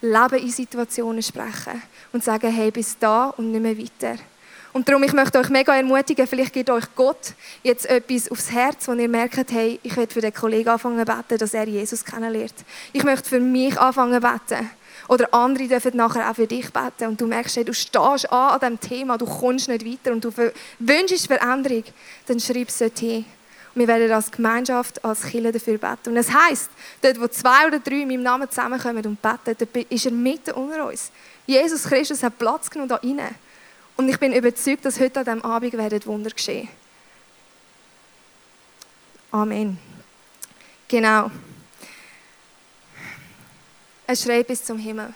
Leben 0.00 0.38
in 0.38 0.50
Situationen 0.50 1.22
sprechen 1.22 1.82
und 2.12 2.22
sagen, 2.22 2.52
hey, 2.52 2.70
bis 2.70 2.98
da 2.98 3.30
und 3.30 3.52
nicht 3.52 3.62
mehr 3.62 3.78
weiter. 3.78 4.20
Und 4.74 4.88
darum, 4.88 5.04
ich 5.04 5.12
möchte 5.12 5.38
euch 5.38 5.48
mega 5.50 5.74
ermutigen, 5.74 6.26
vielleicht 6.26 6.52
gibt 6.52 6.68
euch 6.68 6.84
Gott 6.96 7.34
jetzt 7.62 7.86
etwas 7.86 8.28
aufs 8.30 8.50
Herz, 8.50 8.88
wo 8.88 8.92
ihr 8.92 9.08
merkt, 9.08 9.52
hey, 9.52 9.78
ich 9.82 9.96
will 9.96 10.08
für 10.08 10.20
den 10.20 10.34
Kollegen 10.34 10.68
anfangen 10.68 10.98
zu 10.98 11.04
beten, 11.04 11.38
dass 11.38 11.54
er 11.54 11.68
Jesus 11.68 12.04
kennenlernt. 12.04 12.54
Ich 12.92 13.04
möchte 13.04 13.28
für 13.28 13.40
mich 13.40 13.78
anfangen 13.78 14.20
zu 14.20 14.28
beten. 14.28 14.70
Oder 15.08 15.32
andere 15.34 15.68
dürfen 15.68 15.96
nachher 15.96 16.30
auch 16.30 16.34
für 16.34 16.46
dich 16.46 16.72
beten 16.72 17.08
und 17.08 17.20
du 17.20 17.26
merkst, 17.26 17.56
hey, 17.56 17.64
du 17.64 17.74
stehst 17.74 18.30
an 18.32 18.50
an 18.50 18.60
diesem 18.60 18.80
Thema, 18.80 19.18
du 19.18 19.26
kommst 19.26 19.68
nicht 19.68 19.84
weiter 19.84 20.12
und 20.12 20.24
du 20.24 20.32
wünschst 20.78 21.26
Veränderung, 21.26 21.84
dann 22.26 22.40
schreib 22.40 22.68
es 22.68 22.78
dort 22.78 22.98
hin. 22.98 23.24
Und 23.74 23.80
wir 23.80 23.88
werden 23.88 24.10
als 24.12 24.30
Gemeinschaft, 24.30 25.04
als 25.04 25.22
Kirche 25.22 25.52
dafür 25.52 25.78
beten. 25.78 26.10
Und 26.10 26.16
es 26.16 26.32
heisst, 26.32 26.70
dort 27.02 27.20
wo 27.20 27.26
zwei 27.26 27.66
oder 27.66 27.80
drei 27.80 28.02
in 28.02 28.08
meinem 28.08 28.22
Namen 28.22 28.48
zusammenkommen 28.48 29.04
und 29.04 29.20
beten, 29.20 29.56
dort 29.58 29.90
ist 29.90 30.06
er 30.06 30.12
mitten 30.12 30.52
unter 30.52 30.86
uns. 30.86 31.10
Jesus 31.46 31.84
Christus 31.84 32.22
hat 32.22 32.38
Platz 32.38 32.70
genommen 32.70 32.88
da 32.88 32.96
rein. 32.96 33.34
Und 33.96 34.08
ich 34.08 34.18
bin 34.18 34.32
überzeugt, 34.32 34.84
dass 34.84 34.98
heute 34.98 35.20
an 35.20 35.24
diesem 35.24 35.44
Abend 35.44 35.72
werden 35.74 36.06
Wunder 36.06 36.30
geschehen. 36.30 36.68
Amen. 39.30 39.78
Genau. 40.88 41.30
Es 44.06 44.22
schreit 44.22 44.46
bis 44.46 44.64
zum 44.64 44.78
Himmel. 44.78 45.12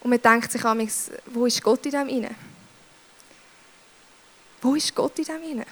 Und 0.00 0.10
man 0.10 0.20
denkt 0.20 0.52
sich 0.52 0.64
amigs, 0.64 1.10
wo 1.26 1.46
ist 1.46 1.62
Gott 1.62 1.84
in 1.86 1.92
dem 1.92 2.08
inne? 2.08 2.34
Wo 4.60 4.74
ist 4.74 4.94
Gott 4.94 5.18
in 5.18 5.24
dem 5.24 5.42
inne? 5.42 5.66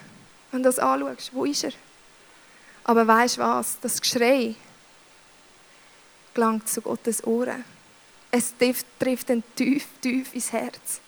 Wenn 0.51 0.63
du 0.63 0.69
das 0.69 0.79
anschaust, 0.79 1.35
wo 1.35 1.45
ist 1.45 1.65
er? 1.65 1.73
Aber 2.85 3.07
weißt 3.07 3.37
du 3.37 3.41
was? 3.43 3.79
Das 3.81 4.01
Geschrei 4.01 4.55
gelangt 6.35 6.69
zu 6.69 6.81
Gottes 6.81 7.25
Ohren. 7.25 7.65
Es 8.31 8.55
trifft 8.99 9.29
ihn 9.31 9.43
tief, 9.55 9.87
tief 10.01 10.35
ins 10.35 10.53
Herz. 10.53 11.01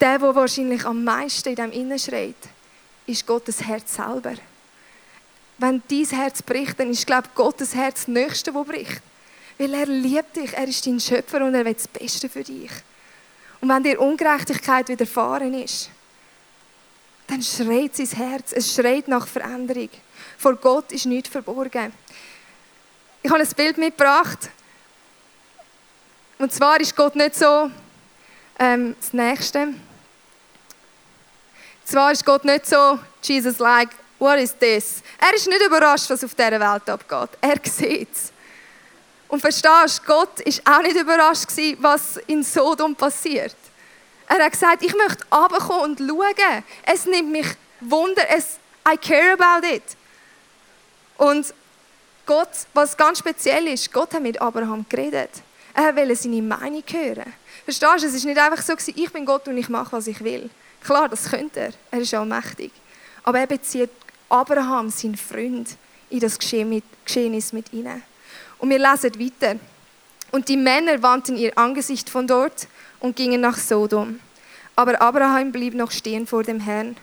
Der, 0.00 0.18
der 0.18 0.34
wahrscheinlich 0.34 0.84
am 0.84 1.04
meisten 1.04 1.50
in 1.50 1.56
dem 1.56 1.72
Innen 1.72 1.98
schreit, 1.98 2.34
ist 3.06 3.26
Gottes 3.26 3.62
Herz 3.62 3.94
selber. 3.94 4.34
Wenn 5.58 5.82
dein 5.88 6.06
Herz 6.06 6.42
bricht, 6.42 6.80
dann 6.80 6.90
ist, 6.90 7.06
glaube 7.06 7.28
ich, 7.28 7.34
Gottes 7.34 7.74
Herz 7.74 8.00
das 8.00 8.08
Nächste, 8.08 8.52
das 8.52 8.66
bricht. 8.66 9.02
Weil 9.58 9.74
er 9.74 9.86
liebt 9.86 10.36
dich, 10.36 10.52
er 10.54 10.66
ist 10.66 10.86
dein 10.86 10.98
Schöpfer 11.00 11.44
und 11.44 11.54
er 11.54 11.64
will 11.64 11.74
das 11.74 11.88
Beste 11.88 12.28
für 12.28 12.42
dich. 12.42 12.70
Und 13.60 13.68
wenn 13.68 13.82
dir 13.82 14.00
Ungerechtigkeit 14.00 14.88
widerfahren 14.88 15.54
ist, 15.54 15.90
dann 17.28 17.42
schreit 17.42 17.96
sein 17.96 18.06
Herz, 18.06 18.52
es 18.52 18.74
schreit 18.74 19.08
nach 19.08 19.26
Veränderung. 19.26 19.88
Vor 20.36 20.56
Gott 20.56 20.90
ist 20.92 21.06
nichts 21.06 21.28
verborgen. 21.28 21.92
Ich 23.22 23.30
habe 23.30 23.40
ein 23.40 23.48
Bild 23.56 23.78
mitgebracht. 23.78 24.50
Und 26.38 26.52
zwar 26.52 26.80
ist 26.80 26.96
Gott 26.96 27.14
nicht 27.14 27.36
so 27.36 27.70
ähm, 28.58 28.96
das 28.98 29.12
Nächste. 29.12 29.68
Zwar 31.84 32.10
ist 32.10 32.26
Gott 32.26 32.44
nicht 32.44 32.66
so, 32.66 32.98
Jesus 33.22 33.58
like, 33.58 33.90
what 34.18 34.38
is 34.38 34.56
this? 34.58 35.02
Er 35.20 35.34
ist 35.34 35.46
nicht 35.46 35.62
überrascht, 35.64 36.10
was 36.10 36.24
auf 36.24 36.34
dieser 36.34 36.58
Welt 36.58 36.90
abgeht. 36.90 37.38
Er 37.40 37.60
sieht 37.62 38.12
es. 38.12 38.31
Und 39.32 39.40
verstehst 39.40 40.04
Gott 40.04 40.44
war 40.44 40.78
auch 40.78 40.82
nicht 40.82 40.94
überrascht, 40.94 41.46
was 41.78 42.18
in 42.26 42.42
Sodom 42.42 42.94
passiert. 42.94 43.56
Er 44.28 44.44
hat 44.44 44.52
gesagt, 44.52 44.84
ich 44.84 44.94
möchte 44.94 45.24
runterkommen 45.34 45.92
und 45.92 45.98
schauen. 45.98 46.64
Es 46.82 47.06
nimmt 47.06 47.32
mich 47.32 47.46
Wunder, 47.80 48.24
es, 48.28 48.58
I 48.86 48.94
care 48.98 49.32
about 49.32 49.66
it. 49.66 49.84
Und 51.16 51.54
Gott, 52.26 52.50
was 52.74 52.94
ganz 52.94 53.20
speziell 53.20 53.68
ist, 53.68 53.90
Gott 53.90 54.12
hat 54.12 54.20
mit 54.20 54.38
Abraham 54.38 54.84
geredet. 54.86 55.30
Er 55.72 55.96
wollte 55.96 56.14
seine 56.14 56.42
Meinung 56.42 56.84
hören. 56.86 57.32
Verstehst 57.64 58.02
du, 58.02 58.06
es 58.08 58.14
ist 58.14 58.26
nicht 58.26 58.38
einfach 58.38 58.62
so, 58.62 58.74
ich 58.94 59.12
bin 59.14 59.24
Gott 59.24 59.48
und 59.48 59.56
ich 59.56 59.70
mache, 59.70 59.92
was 59.92 60.08
ich 60.08 60.22
will. 60.22 60.50
Klar, 60.84 61.08
das 61.08 61.30
könnte 61.30 61.58
er. 61.58 61.72
Er 61.90 62.00
ist 62.00 62.12
allmächtig. 62.12 62.70
Aber 63.24 63.38
er 63.38 63.46
bezieht 63.46 63.88
Abraham, 64.28 64.90
seinen 64.90 65.16
Freund, 65.16 65.70
in 66.10 66.20
das 66.20 66.38
Geschehnis 66.38 67.54
mit 67.54 67.72
ihnen. 67.72 68.11
Und 68.62 68.70
wir 68.70 68.78
lesen 68.78 69.18
weiter. 69.18 69.58
Und 70.30 70.48
die 70.48 70.56
Männer 70.56 71.02
wandten 71.02 71.36
ihr 71.36 71.58
Angesicht 71.58 72.08
von 72.08 72.28
dort 72.28 72.68
und 73.00 73.16
gingen 73.16 73.40
nach 73.40 73.58
Sodom. 73.58 74.20
Aber 74.76 75.02
Abraham 75.02 75.50
blieb 75.50 75.74
noch 75.74 75.90
stehen 75.90 76.28
vor 76.28 76.44
dem 76.44 76.60
Herrn. 76.60 76.96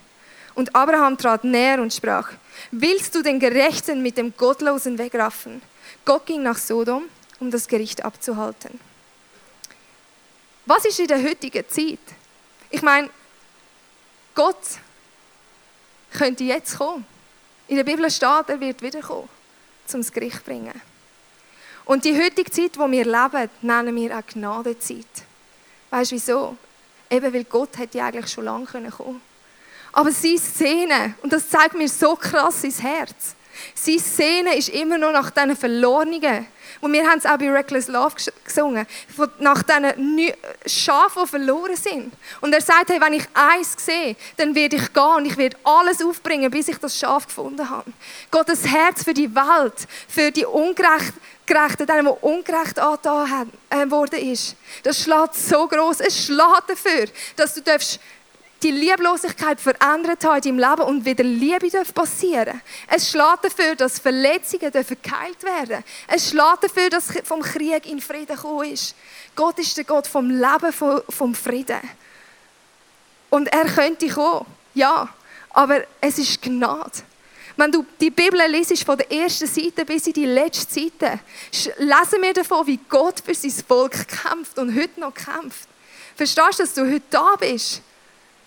Und 0.55 0.73
Abraham 0.73 1.17
trat 1.17 1.43
näher 1.43 1.81
und 1.81 1.93
sprach, 1.93 2.31
willst 2.71 3.13
du 3.13 3.21
den 3.21 3.41
Gerechten 3.41 4.01
mit 4.01 4.17
dem 4.17 4.33
Gottlosen 4.37 4.97
wegraffen? 4.97 5.61
Gott 6.05 6.25
ging 6.25 6.43
nach 6.43 6.57
Sodom, 6.57 7.03
um 7.41 7.51
das 7.51 7.67
Gericht 7.67 8.05
abzuhalten. 8.05 8.79
Was 10.65 10.85
ist 10.85 11.01
in 11.01 11.07
der 11.07 11.21
heutigen 11.21 11.67
Zeit? 11.67 11.99
Ich 12.69 12.81
meine, 12.81 13.09
Gott 14.33 14.55
könnte 16.13 16.45
jetzt 16.45 16.77
kommen. 16.77 17.05
In 17.67 17.75
der 17.75 17.83
Bibel 17.83 18.09
steht, 18.09 18.47
er 18.47 18.59
wird 18.61 18.81
wiederkommen, 18.81 19.27
zum 19.85 20.01
Gericht 20.03 20.37
zu 20.37 20.43
bringen. 20.43 20.81
Und 21.85 22.05
die 22.05 22.15
heutige 22.15 22.51
Zeit, 22.51 22.77
wo 22.77 22.89
wir 22.89 23.05
leben, 23.05 23.49
nennen 23.61 23.95
wir 23.95 24.17
auch 24.17 24.25
Gnadezeit. 24.25 25.05
Weißt 25.89 26.11
du 26.11 26.15
wieso? 26.15 26.57
Eben 27.09 27.33
weil 27.33 27.43
Gott 27.45 27.77
hätte 27.77 28.03
eigentlich 28.03 28.31
schon 28.31 28.45
lange 28.45 28.65
kommen 28.65 28.91
können. 28.91 29.21
Aber 29.91 30.11
sie 30.11 30.37
Szene, 30.37 31.15
und 31.23 31.33
das 31.33 31.49
zeigt 31.49 31.75
mir 31.75 31.89
so 31.89 32.15
krass 32.15 32.63
ins 32.63 32.81
Herz, 32.81 33.35
seine 33.73 33.99
Szene 33.99 34.55
ist 34.57 34.69
immer 34.69 34.97
noch 34.97 35.11
nach 35.11 35.31
diesen 35.31 35.55
Verlorenen. 35.55 36.45
Und 36.81 36.93
wir 36.93 37.05
haben 37.05 37.17
es 37.17 37.25
auch 37.25 37.37
bei 37.37 37.49
Reckless 37.49 37.87
Love 37.87 38.15
gesungen. 38.43 38.85
Nach 39.39 39.63
diesen 39.63 40.31
Schafen, 40.65 41.23
die 41.23 41.29
verloren 41.29 41.75
sind. 41.75 42.13
Und 42.41 42.53
er 42.53 42.61
sagt, 42.61 42.89
hey, 42.89 43.01
wenn 43.01 43.13
ich 43.13 43.25
eins 43.33 43.75
sehe, 43.77 44.15
dann 44.37 44.55
werde 44.55 44.77
ich 44.77 44.93
gehen 44.93 45.15
und 45.17 45.25
ich 45.25 45.37
werde 45.37 45.57
alles 45.63 46.03
aufbringen, 46.03 46.49
bis 46.51 46.67
ich 46.69 46.77
das 46.77 46.97
Schaf 46.97 47.27
gefunden 47.27 47.69
habe. 47.69 47.91
Gottes 48.31 48.65
Herz 48.65 49.03
für 49.03 49.13
die 49.13 49.33
Welt, 49.33 49.87
für 50.07 50.31
die 50.31 50.45
Ungerechten, 50.45 51.19
Gerechten, 51.49 51.87
denen, 51.87 52.05
die 52.05 52.25
ungerecht 52.25 52.79
angetan 52.79 53.51
äh, 53.69 53.89
worden 53.89 54.19
ist. 54.19 54.55
Das 54.83 55.01
schlägt 55.01 55.35
so 55.35 55.67
groß. 55.67 55.99
Es 56.01 56.25
schlägt 56.25 56.69
dafür, 56.69 57.07
dass 57.35 57.55
du 57.55 57.61
darfst 57.61 57.99
die 58.61 58.71
Lieblosigkeit 58.71 59.59
verändert 59.59 60.23
haben 60.23 60.41
in 60.43 60.57
deinem 60.57 60.69
Leben 60.69 60.81
und 60.83 61.05
wieder 61.05 61.23
Liebe 61.23 61.69
passieren 61.93 62.61
Es 62.87 63.09
schlägt 63.09 63.43
dafür, 63.43 63.75
dass 63.75 63.99
Verletzungen 63.99 64.71
geheilt 64.71 65.43
werden 65.43 65.83
Es 66.07 66.29
schlägt 66.29 66.63
dafür, 66.63 66.89
dass 66.89 67.07
vom 67.23 67.41
Krieg 67.41 67.85
in 67.89 68.01
Frieden 68.01 68.35
gekommen 68.35 68.71
ist. 68.71 68.95
Gott 69.35 69.57
ist 69.59 69.77
der 69.77 69.85
Gott 69.85 70.07
vom 70.07 70.29
Leben, 70.29 71.03
vom 71.09 71.33
Frieden. 71.33 71.79
Und 73.29 73.47
er 73.47 73.65
könnte 73.65 74.09
kommen, 74.09 74.45
ja, 74.73 75.07
aber 75.51 75.83
es 76.01 76.17
ist 76.17 76.41
Gnade. 76.41 77.03
Wenn 77.59 77.73
du 77.73 77.85
die 77.99 78.09
Bibel 78.09 78.39
liest, 78.47 78.85
von 78.85 78.97
der 78.97 79.11
ersten 79.11 79.45
Seite 79.45 79.83
bis 79.83 80.07
in 80.07 80.13
die 80.13 80.25
letzte 80.25 80.79
Seite, 80.79 81.19
lesen 81.77 82.21
wir 82.21 82.33
davon, 82.33 82.65
wie 82.65 82.79
Gott 82.87 83.19
für 83.19 83.35
sein 83.35 83.51
Volk 83.67 84.07
kämpft 84.07 84.57
und 84.57 84.73
heute 84.73 84.97
noch 84.97 85.13
kämpft. 85.13 85.67
Verstehst 86.15 86.59
du, 86.59 86.63
dass 86.63 86.73
du 86.73 86.89
heute 86.89 87.03
da 87.09 87.35
bist? 87.37 87.81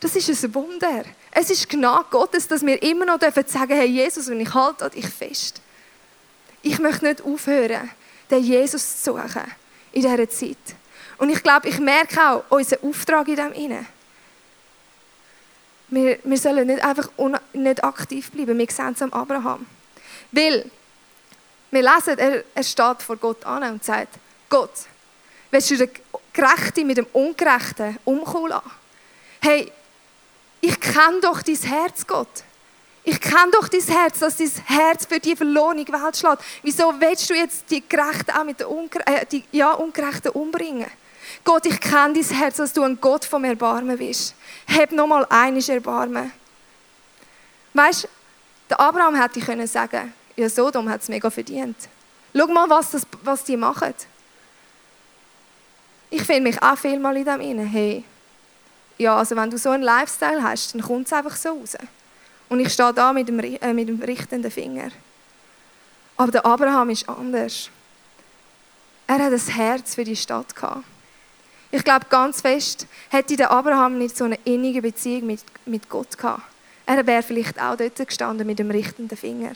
Das 0.00 0.16
ist 0.16 0.42
ein 0.42 0.54
Wunder. 0.54 1.04
Es 1.30 1.50
ist 1.50 1.68
Gnade 1.68 2.06
Gottes, 2.10 2.48
dass 2.48 2.64
wir 2.64 2.82
immer 2.82 3.04
noch 3.04 3.20
sagen 3.20 3.34
dürfen 3.44 3.68
hey 3.68 3.86
Jesus, 3.86 4.28
und 4.28 4.40
ich 4.40 4.54
halte 4.54 4.88
dich 4.88 5.06
fest. 5.06 5.60
Ich 6.62 6.78
möchte 6.78 7.04
nicht 7.04 7.22
aufhören, 7.22 7.90
den 8.30 8.42
Jesus 8.42 9.02
zu 9.02 9.12
suchen 9.12 9.44
in 9.92 10.00
dieser 10.00 10.30
Zeit. 10.30 10.56
Und 11.18 11.28
ich 11.28 11.42
glaube, 11.42 11.68
ich 11.68 11.78
merke 11.78 12.18
auch 12.30 12.44
unseren 12.48 12.88
Auftrag 12.88 13.28
in 13.28 13.36
dem 13.36 13.52
inne. 13.52 13.84
Wir, 15.92 16.18
wir 16.24 16.38
sollen 16.38 16.66
nicht 16.66 16.82
einfach 16.82 17.10
nicht 17.52 17.84
aktiv 17.84 18.30
bleiben. 18.30 18.58
Wir 18.58 18.66
sehen 18.70 18.94
es 18.94 19.02
am 19.02 19.12
Abraham. 19.12 19.66
Weil 20.30 20.70
wir 21.70 21.82
lesen, 21.82 22.18
er, 22.18 22.44
er 22.54 22.62
steht 22.62 23.02
vor 23.02 23.16
Gott 23.16 23.44
an 23.44 23.62
und 23.64 23.84
sagt, 23.84 24.14
Gott, 24.48 24.72
willst 25.50 25.70
du 25.70 25.76
den 25.76 25.90
Gerechten 26.32 26.86
mit 26.86 26.96
dem 26.96 27.06
Ungerechten 27.12 27.98
umkommen 28.06 28.48
lassen? 28.48 28.70
Hey, 29.42 29.70
ich 30.62 30.80
kenne 30.80 31.20
doch 31.20 31.42
dein 31.42 31.56
Herz, 31.56 32.06
Gott. 32.06 32.42
Ich 33.04 33.20
kenne 33.20 33.50
doch 33.50 33.68
dein 33.68 33.82
Herz, 33.82 34.20
dass 34.20 34.38
dein 34.38 34.50
Herz 34.64 35.04
für 35.04 35.20
die 35.20 35.36
verlorene 35.36 35.86
Welt 35.86 36.16
schlägt. 36.16 36.42
Wieso 36.62 36.94
willst 36.98 37.28
du 37.28 37.34
jetzt 37.34 37.70
die 37.70 37.86
Gerechten 37.86 38.30
auch 38.30 38.44
mit 38.44 38.60
den 38.60 38.68
Ungere 38.68 39.06
äh, 39.06 39.26
die, 39.26 39.44
ja, 39.52 39.72
Ungerechten 39.72 40.30
umbringen? 40.30 40.86
Gott, 41.44 41.66
ich 41.66 41.80
kenne 41.80 42.14
dein 42.14 42.24
Herz, 42.24 42.56
dass 42.56 42.72
du 42.72 42.82
ein 42.82 43.00
Gott 43.00 43.24
vom 43.24 43.44
Erbarmen 43.44 43.98
bist. 43.98 44.34
Heb 44.66 44.92
nochmal 44.92 45.26
einiges 45.28 45.68
Erbarmen. 45.68 46.32
Weißt 47.74 48.08
der 48.70 48.80
Abraham 48.80 49.14
hätte 49.14 49.40
können 49.40 49.66
sagen, 49.66 50.14
ja, 50.34 50.48
Sodom 50.48 50.88
hat 50.88 51.02
es 51.02 51.08
mega 51.08 51.28
verdient. 51.28 51.76
Schau 52.34 52.46
mal, 52.46 52.70
was, 52.70 52.92
das, 52.92 53.06
was 53.22 53.44
die 53.44 53.56
machen. 53.56 53.92
Ich 56.08 56.22
finde 56.22 56.42
mich 56.42 56.62
auch 56.62 56.78
viel 56.78 56.98
mal 56.98 57.14
in 57.14 57.24
dem 57.24 57.40
inne. 57.40 57.64
Hey, 57.64 58.02
ja, 58.96 59.16
also 59.16 59.36
wenn 59.36 59.50
du 59.50 59.58
so 59.58 59.70
einen 59.70 59.82
Lifestyle 59.82 60.42
hast, 60.42 60.74
dann 60.74 60.80
kommt 60.80 61.06
es 61.06 61.12
einfach 61.12 61.36
so 61.36 61.50
raus. 61.50 61.76
Und 62.48 62.60
ich 62.60 62.72
stehe 62.72 62.94
da 62.94 63.12
mit 63.12 63.28
dem, 63.28 63.40
äh, 63.40 63.72
mit 63.74 63.88
dem 63.88 64.00
richtenden 64.00 64.50
Finger. 64.50 64.90
Aber 66.16 66.32
der 66.32 66.46
Abraham 66.46 66.90
ist 66.90 67.06
anders. 67.08 67.68
Er 69.06 69.18
hat 69.18 69.32
ein 69.32 69.38
Herz 69.38 69.94
für 69.94 70.04
die 70.04 70.16
Stadt 70.16 70.54
gehabt. 70.54 70.84
Ich 71.74 71.84
glaube 71.84 72.04
ganz 72.10 72.42
fest, 72.42 72.86
hätte 73.08 73.34
der 73.34 73.50
Abraham 73.50 73.96
nicht 73.96 74.14
so 74.14 74.24
eine 74.24 74.38
innige 74.44 74.82
Beziehung 74.82 75.26
mit, 75.26 75.40
mit 75.64 75.88
Gott 75.88 76.18
gehabt. 76.18 76.42
Er 76.84 77.06
wäre 77.06 77.22
vielleicht 77.22 77.58
auch 77.58 77.76
dort 77.76 77.96
gestanden 77.96 78.46
mit 78.46 78.58
dem 78.58 78.70
richtenden 78.70 79.16
Finger 79.16 79.52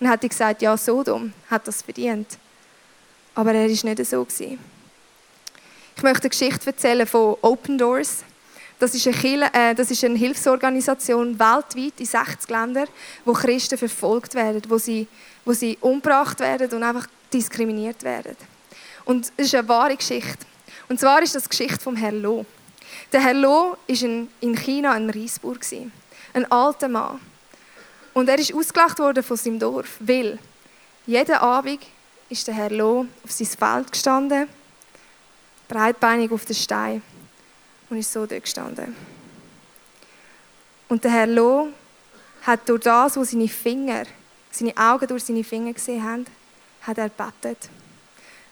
und 0.00 0.10
hätte 0.10 0.28
gesagt, 0.28 0.62
ja, 0.62 0.76
Sodom 0.76 1.32
hat 1.48 1.68
das 1.68 1.82
verdient. 1.82 2.38
Aber 3.36 3.54
er 3.54 3.66
ist 3.66 3.84
nicht 3.84 4.04
so 4.04 4.24
gewesen. 4.24 4.58
Ich 5.96 6.02
möchte 6.02 6.22
eine 6.22 6.30
Geschichte 6.30 6.66
erzählen 6.66 7.06
von 7.06 7.36
Open 7.40 7.78
Doors. 7.78 8.24
Das 8.80 8.92
ist, 8.92 9.06
eine 9.06 9.54
äh, 9.54 9.72
das 9.72 9.92
ist 9.92 10.02
eine 10.02 10.18
Hilfsorganisation 10.18 11.38
weltweit 11.38 12.00
in 12.00 12.06
60 12.06 12.50
Ländern, 12.50 12.88
wo 13.24 13.32
Christen 13.32 13.78
verfolgt 13.78 14.34
werden, 14.34 14.62
wo 14.68 14.78
sie, 14.78 15.06
wo 15.44 15.52
sie 15.52 15.78
umgebracht 15.80 16.40
werden 16.40 16.68
und 16.72 16.82
einfach 16.82 17.06
diskriminiert 17.32 18.02
werden. 18.02 18.36
Und 19.04 19.30
es 19.36 19.46
ist 19.46 19.54
eine 19.54 19.68
wahre 19.68 19.96
Geschichte. 19.96 20.49
Und 20.90 20.98
zwar 20.98 21.22
ist 21.22 21.36
das 21.36 21.44
die 21.44 21.50
Geschichte 21.50 21.78
vom 21.78 21.94
Herr 21.94 22.10
Lo. 22.10 22.44
Der 23.12 23.22
Herr 23.22 23.34
Lo 23.34 23.76
war 23.86 24.26
in 24.40 24.56
China 24.56 24.90
ein 24.90 25.08
Reisbauer, 25.08 25.54
ein 26.32 26.50
alter 26.50 26.88
Mann. 26.88 27.20
Und 28.12 28.28
er 28.28 28.36
ist 28.40 28.52
ausgelacht 28.52 28.98
worden 28.98 29.22
von 29.22 29.36
seinem 29.36 29.60
Dorf, 29.60 29.98
weil 30.00 30.36
jeden 31.06 31.36
Abend 31.36 31.86
ist 32.28 32.44
der 32.48 32.54
Herr 32.54 32.70
Lo 32.70 33.06
auf 33.22 33.30
sein 33.30 33.46
Feld 33.46 33.92
gestanden, 33.92 34.48
breitbeinig 35.68 36.32
auf 36.32 36.44
den 36.44 36.56
Stein 36.56 37.02
und 37.88 37.98
ist 37.98 38.12
so 38.12 38.26
dort 38.26 38.42
gestanden. 38.42 38.96
Und 40.88 41.04
der 41.04 41.12
Herr 41.12 41.28
Lo 41.28 41.68
hat 42.42 42.68
durch 42.68 42.82
das, 42.82 43.16
wo 43.16 43.22
seine 43.22 43.46
Finger, 43.46 44.06
seine 44.50 44.76
Augen 44.76 45.06
durch 45.06 45.22
seine 45.22 45.44
Finger 45.44 45.72
gesehen 45.72 46.02
haben, 46.02 46.26
hat 46.82 46.98
er 46.98 47.10
gebetet. 47.10 47.70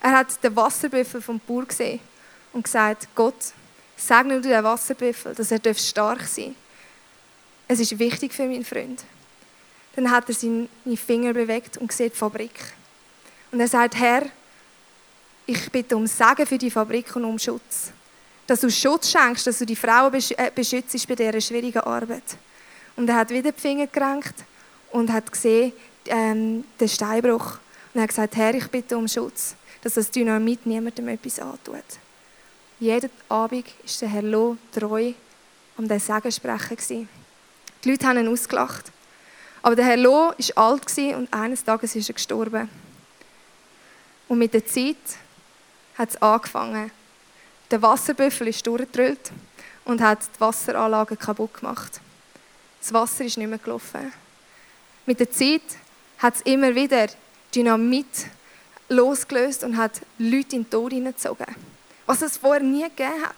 Er 0.00 0.12
hat 0.12 0.44
den 0.44 0.54
Wasserbüffel 0.54 1.20
vom 1.20 1.40
Bauer 1.40 1.64
gesehen 1.64 1.98
und 2.52 2.64
gesagt, 2.64 3.08
Gott, 3.14 3.52
segne 3.96 4.40
du 4.40 4.48
den 4.48 4.64
Wasserbüffel, 4.64 5.34
dass 5.34 5.50
er 5.50 5.74
stark 5.74 6.22
sein 6.22 6.46
darf. 6.46 6.54
es 7.68 7.80
ist 7.80 7.98
wichtig 7.98 8.32
für 8.32 8.46
meinen 8.46 8.64
Freund. 8.64 9.04
Dann 9.96 10.10
hat 10.10 10.28
er 10.28 10.34
seine 10.34 10.68
Finger 10.96 11.32
bewegt 11.32 11.76
und 11.78 11.92
sieht 11.92 12.12
die 12.12 12.16
Fabrik. 12.16 12.58
Und 13.50 13.60
er 13.60 13.68
sagt, 13.68 13.96
Herr, 13.96 14.26
ich 15.46 15.70
bitte 15.72 15.96
um 15.96 16.06
Segen 16.06 16.46
für 16.46 16.58
die 16.58 16.70
Fabrik 16.70 17.16
und 17.16 17.24
um 17.24 17.38
Schutz. 17.38 17.90
Dass 18.46 18.60
du 18.60 18.70
Schutz 18.70 19.10
schenkst, 19.10 19.46
dass 19.46 19.58
du 19.58 19.66
die 19.66 19.76
Frauen 19.76 20.14
äh, 20.14 20.50
beschützt 20.54 21.08
bei 21.08 21.14
dieser 21.14 21.40
schwierigen 21.40 21.80
Arbeit. 21.80 22.36
Und 22.96 23.08
er 23.08 23.16
hat 23.16 23.30
wieder 23.30 23.52
die 23.52 23.60
Finger 23.60 23.86
gerenkt 23.86 24.34
und 24.90 25.12
hat 25.12 25.30
gesehen, 25.30 25.72
ähm, 26.06 26.64
den 26.78 26.88
Steinbruch. 26.88 27.58
Und 27.92 28.00
er 28.00 28.02
hat 28.02 28.08
gesagt, 28.10 28.36
Herr, 28.36 28.54
ich 28.54 28.68
bitte 28.68 28.96
um 28.96 29.08
Schutz, 29.08 29.54
dass 29.82 29.94
das 29.94 30.10
Dynamit 30.10 30.66
niemandem 30.66 31.08
etwas 31.08 31.38
antut. 31.40 31.84
Jeden 32.80 33.10
Abend 33.28 33.66
ist 33.84 34.00
der 34.00 34.08
Herr 34.08 34.22
Loh 34.22 34.56
treu 34.72 35.12
um 35.76 35.88
den 35.88 35.98
Segen 35.98 36.30
sprechen. 36.30 37.08
Die 37.82 37.90
Leute 37.90 38.06
haben 38.06 38.18
ihn 38.18 38.28
ausgelacht. 38.28 38.92
Aber 39.62 39.74
der 39.74 39.84
Herr 39.84 39.96
Loh 39.96 40.32
war 40.32 40.64
alt 40.64 40.98
und 41.16 41.32
eines 41.32 41.64
Tages 41.64 41.96
ist 41.96 42.08
er 42.08 42.14
gestorben. 42.14 42.68
Und 44.28 44.38
mit 44.38 44.54
der 44.54 44.64
Zeit 44.64 44.96
hat 45.96 46.10
es 46.10 46.22
angefangen. 46.22 46.92
Der 47.70 47.82
Wasserbüffel 47.82 48.48
ist 48.48 48.66
durchgedrüllt 48.66 49.32
und 49.84 50.00
hat 50.00 50.20
die 50.36 50.40
Wasseranlage 50.40 51.16
kaputt 51.16 51.54
gemacht. 51.54 52.00
Das 52.80 52.92
Wasser 52.92 53.24
ist 53.24 53.38
nicht 53.38 53.48
mehr 53.48 53.58
gelaufen. 53.58 54.12
Mit 55.04 55.18
der 55.18 55.30
Zeit 55.32 55.62
hat 56.18 56.36
es 56.36 56.42
immer 56.42 56.74
wieder 56.74 57.08
Dynamit 57.52 58.26
losgelöst 58.88 59.64
und 59.64 59.76
hat 59.76 60.00
Leute 60.18 60.56
in 60.56 60.62
den 60.62 60.70
Tod 60.70 60.92
hineingezogen. 60.92 61.46
Was 62.08 62.22
es 62.22 62.38
vorher 62.38 62.62
nie 62.62 62.84
gegeben 62.84 63.22
hat. 63.22 63.36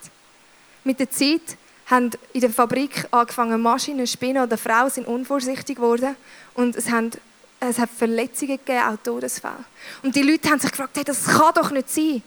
Mit 0.84 1.00
der 1.00 1.10
Zeit 1.10 1.42
haben 1.86 2.12
in 2.32 2.40
der 2.40 2.50
Fabrik 2.50 3.04
angefangen 3.10 3.60
Maschinen 3.60 4.06
spinnen 4.06 4.44
oder 4.44 4.56
Frauen 4.56 4.90
sind 4.90 5.08
unvorsichtig 5.08 5.74
geworden 5.74 6.14
und 6.54 6.76
es, 6.76 6.88
haben, 6.88 7.10
es 7.58 7.80
hat 7.80 7.90
Verletzungen 7.90 8.58
gegeben, 8.58 8.84
auch 8.84 8.96
Todesfälle. 9.02 9.64
Und 10.04 10.14
die 10.14 10.22
Leute 10.22 10.48
haben 10.48 10.60
sich 10.60 10.70
gefragt, 10.70 10.96
hey, 10.96 11.02
das 11.02 11.24
kann 11.24 11.52
doch 11.52 11.72
nicht 11.72 11.90
sein. 11.90 12.22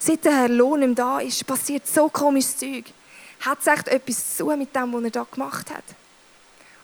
Seit 0.00 0.24
der 0.24 0.36
Herr 0.36 0.48
Lohn 0.48 0.82
im 0.82 0.96
da 0.96 1.20
ist, 1.20 1.46
passiert 1.46 1.86
so 1.86 2.08
komisches 2.08 2.56
Zeug. 2.56 2.86
Hat 3.42 3.60
es 3.60 3.68
echt 3.68 3.86
etwas 3.86 4.36
zu 4.36 4.46
mit 4.46 4.74
dem, 4.74 4.92
was 4.92 5.04
er 5.04 5.10
da 5.10 5.24
gemacht 5.30 5.70
hat? 5.70 5.84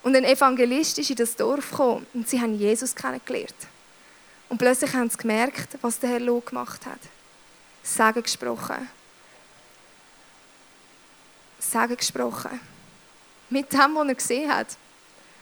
Und 0.03 0.15
ein 0.15 0.23
Evangelist 0.23 0.99
ist 0.99 1.09
in 1.09 1.17
das 1.17 1.35
Dorf 1.35 1.69
gekommen 1.69 2.07
und 2.13 2.29
sie 2.29 2.39
haben 2.39 2.57
Jesus 2.57 2.95
kennengelernt. 2.95 3.53
Und 4.47 4.57
plötzlich 4.57 4.93
haben 4.93 5.09
sie 5.09 5.17
gemerkt, 5.17 5.77
was 5.81 5.99
der 5.99 6.11
Herr 6.11 6.21
Lohn 6.21 6.45
gemacht 6.45 6.85
hat. 6.85 6.99
Sagen 7.83 8.23
gesprochen. 8.23 8.87
Sagen 11.61 11.95
gesprochen. 11.95 12.59
Mit 13.49 13.71
dem, 13.71 13.95
was 13.95 14.07
er 14.07 14.15
gesehen 14.15 14.51
hat. 14.51 14.67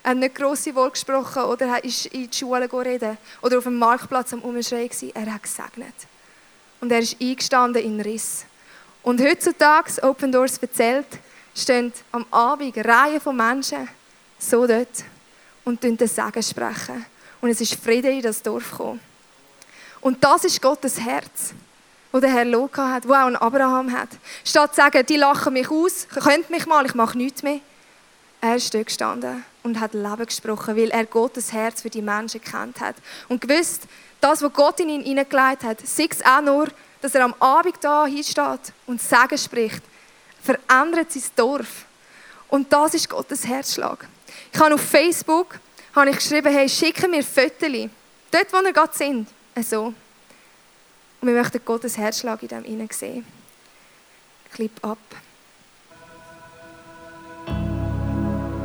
Er 0.04 0.12
hat 0.12 0.18
nicht 0.18 0.36
grosse 0.36 0.74
Worte 0.76 0.92
gesprochen 0.92 1.44
oder 1.44 1.84
ist 1.84 2.08
in 2.08 2.30
die 2.30 2.38
Schule 2.38 2.72
reden 2.72 3.18
oder 3.42 3.58
auf 3.58 3.64
dem 3.64 3.78
Marktplatz 3.78 4.34
am 4.34 4.42
Umschreien. 4.42 4.90
Er 5.14 5.34
hat 5.34 5.44
gesegnet. 5.44 5.96
Und 6.82 6.92
er 6.92 7.00
ist 7.00 7.20
eingestanden 7.22 7.84
in 7.84 8.00
Riss. 8.02 8.46
Und 9.04 9.22
heutzutage, 9.22 10.02
Open 10.04 10.32
Doors 10.32 10.58
erzählt, 10.58 11.08
stehen 11.56 11.94
am 12.12 12.26
Abend 12.32 12.78
Reihen 12.78 13.22
von 13.22 13.36
Menschen 13.36 13.88
so 14.38 14.68
dort 14.68 15.04
und 15.66 15.82
den 15.84 15.98
Segen 15.98 16.44
sprechen. 16.44 17.06
Und 17.42 17.50
es 17.50 17.62
ist 17.62 17.76
Friede 17.76 18.10
in 18.10 18.22
das 18.22 18.42
Dorf 18.42 18.72
gekommen. 18.72 19.00
Und 20.02 20.24
das 20.24 20.46
ist 20.46 20.62
Gottes 20.62 21.00
Herz 21.00 21.54
wo 22.12 22.20
der 22.20 22.32
Herr 22.32 22.46
Loka 22.46 22.92
hat, 22.92 23.08
wo 23.08 23.14
auch 23.14 23.28
ein 23.28 23.36
Abraham 23.36 23.92
hat. 23.92 24.10
Statt 24.44 24.72
zu 24.72 24.82
sagen, 24.82 25.06
die 25.06 25.18
lachen 25.18 25.54
mich 25.54 25.70
aus, 25.70 26.08
könnt 26.10 26.50
mich 26.50 26.66
mal, 26.66 26.86
ich 26.86 26.96
mache 26.96 27.18
nichts 27.18 27.44
mehr. 27.44 27.60
Er 28.42 28.56
ist 28.56 28.74
dort 28.74 28.88
gestanden 28.88 29.44
und 29.64 29.80
hat 29.80 29.94
Leben 29.94 30.26
gesprochen, 30.26 30.76
weil 30.76 30.90
er 30.90 31.06
Gottes 31.06 31.52
Herz 31.52 31.82
für 31.82 31.90
die 31.90 32.02
Menschen 32.02 32.42
kennt 32.42 32.80
hat. 32.80 32.96
Und 33.28 33.42
gewusst, 33.42 33.84
das, 34.22 34.42
was 34.42 34.54
Gott 34.54 34.80
in 34.80 34.90
ihn 34.90 35.04
hineingelegt 35.04 35.64
hat, 35.64 35.86
sei 35.86 36.08
es 36.10 36.26
auch 36.26 36.42
nur, 36.42 36.68
dass 37.02 37.16
er 37.16 37.26
am 37.26 37.36
Abend 37.40 37.76
da 37.82 38.06
hinsteht 38.06 38.74
und 38.86 39.02
Segen 39.02 39.38
spricht, 39.38 39.84
verändert 40.42 41.12
sein 41.12 41.24
Dorf. 41.36 41.86
Und 42.48 42.72
das 42.72 42.94
ist 42.94 43.10
Gottes 43.10 43.46
Herzschlag. 43.46 44.08
Ich 44.52 44.60
habe 44.60 44.74
auf 44.74 44.82
Facebook 44.82 45.60
habe 45.96 46.10
ich 46.10 46.18
geschrieben, 46.18 46.54
hey, 46.54 46.70
schicke 46.70 47.08
mir 47.08 47.24
Fotos, 47.24 47.90
dort, 48.32 48.54
wo 48.54 48.64
wir 48.64 48.74
gerade 48.74 48.96
sind. 48.96 49.28
So. 49.62 49.94
Und 51.22 51.28
wir 51.28 51.36
möchten 51.36 51.60
Gottes 51.66 51.98
Herzschlag 51.98 52.42
in 52.44 52.48
dem 52.50 52.64
innen 52.64 52.88
sehen. 52.92 53.26
Clip 54.52 54.72
ab. 54.82 54.98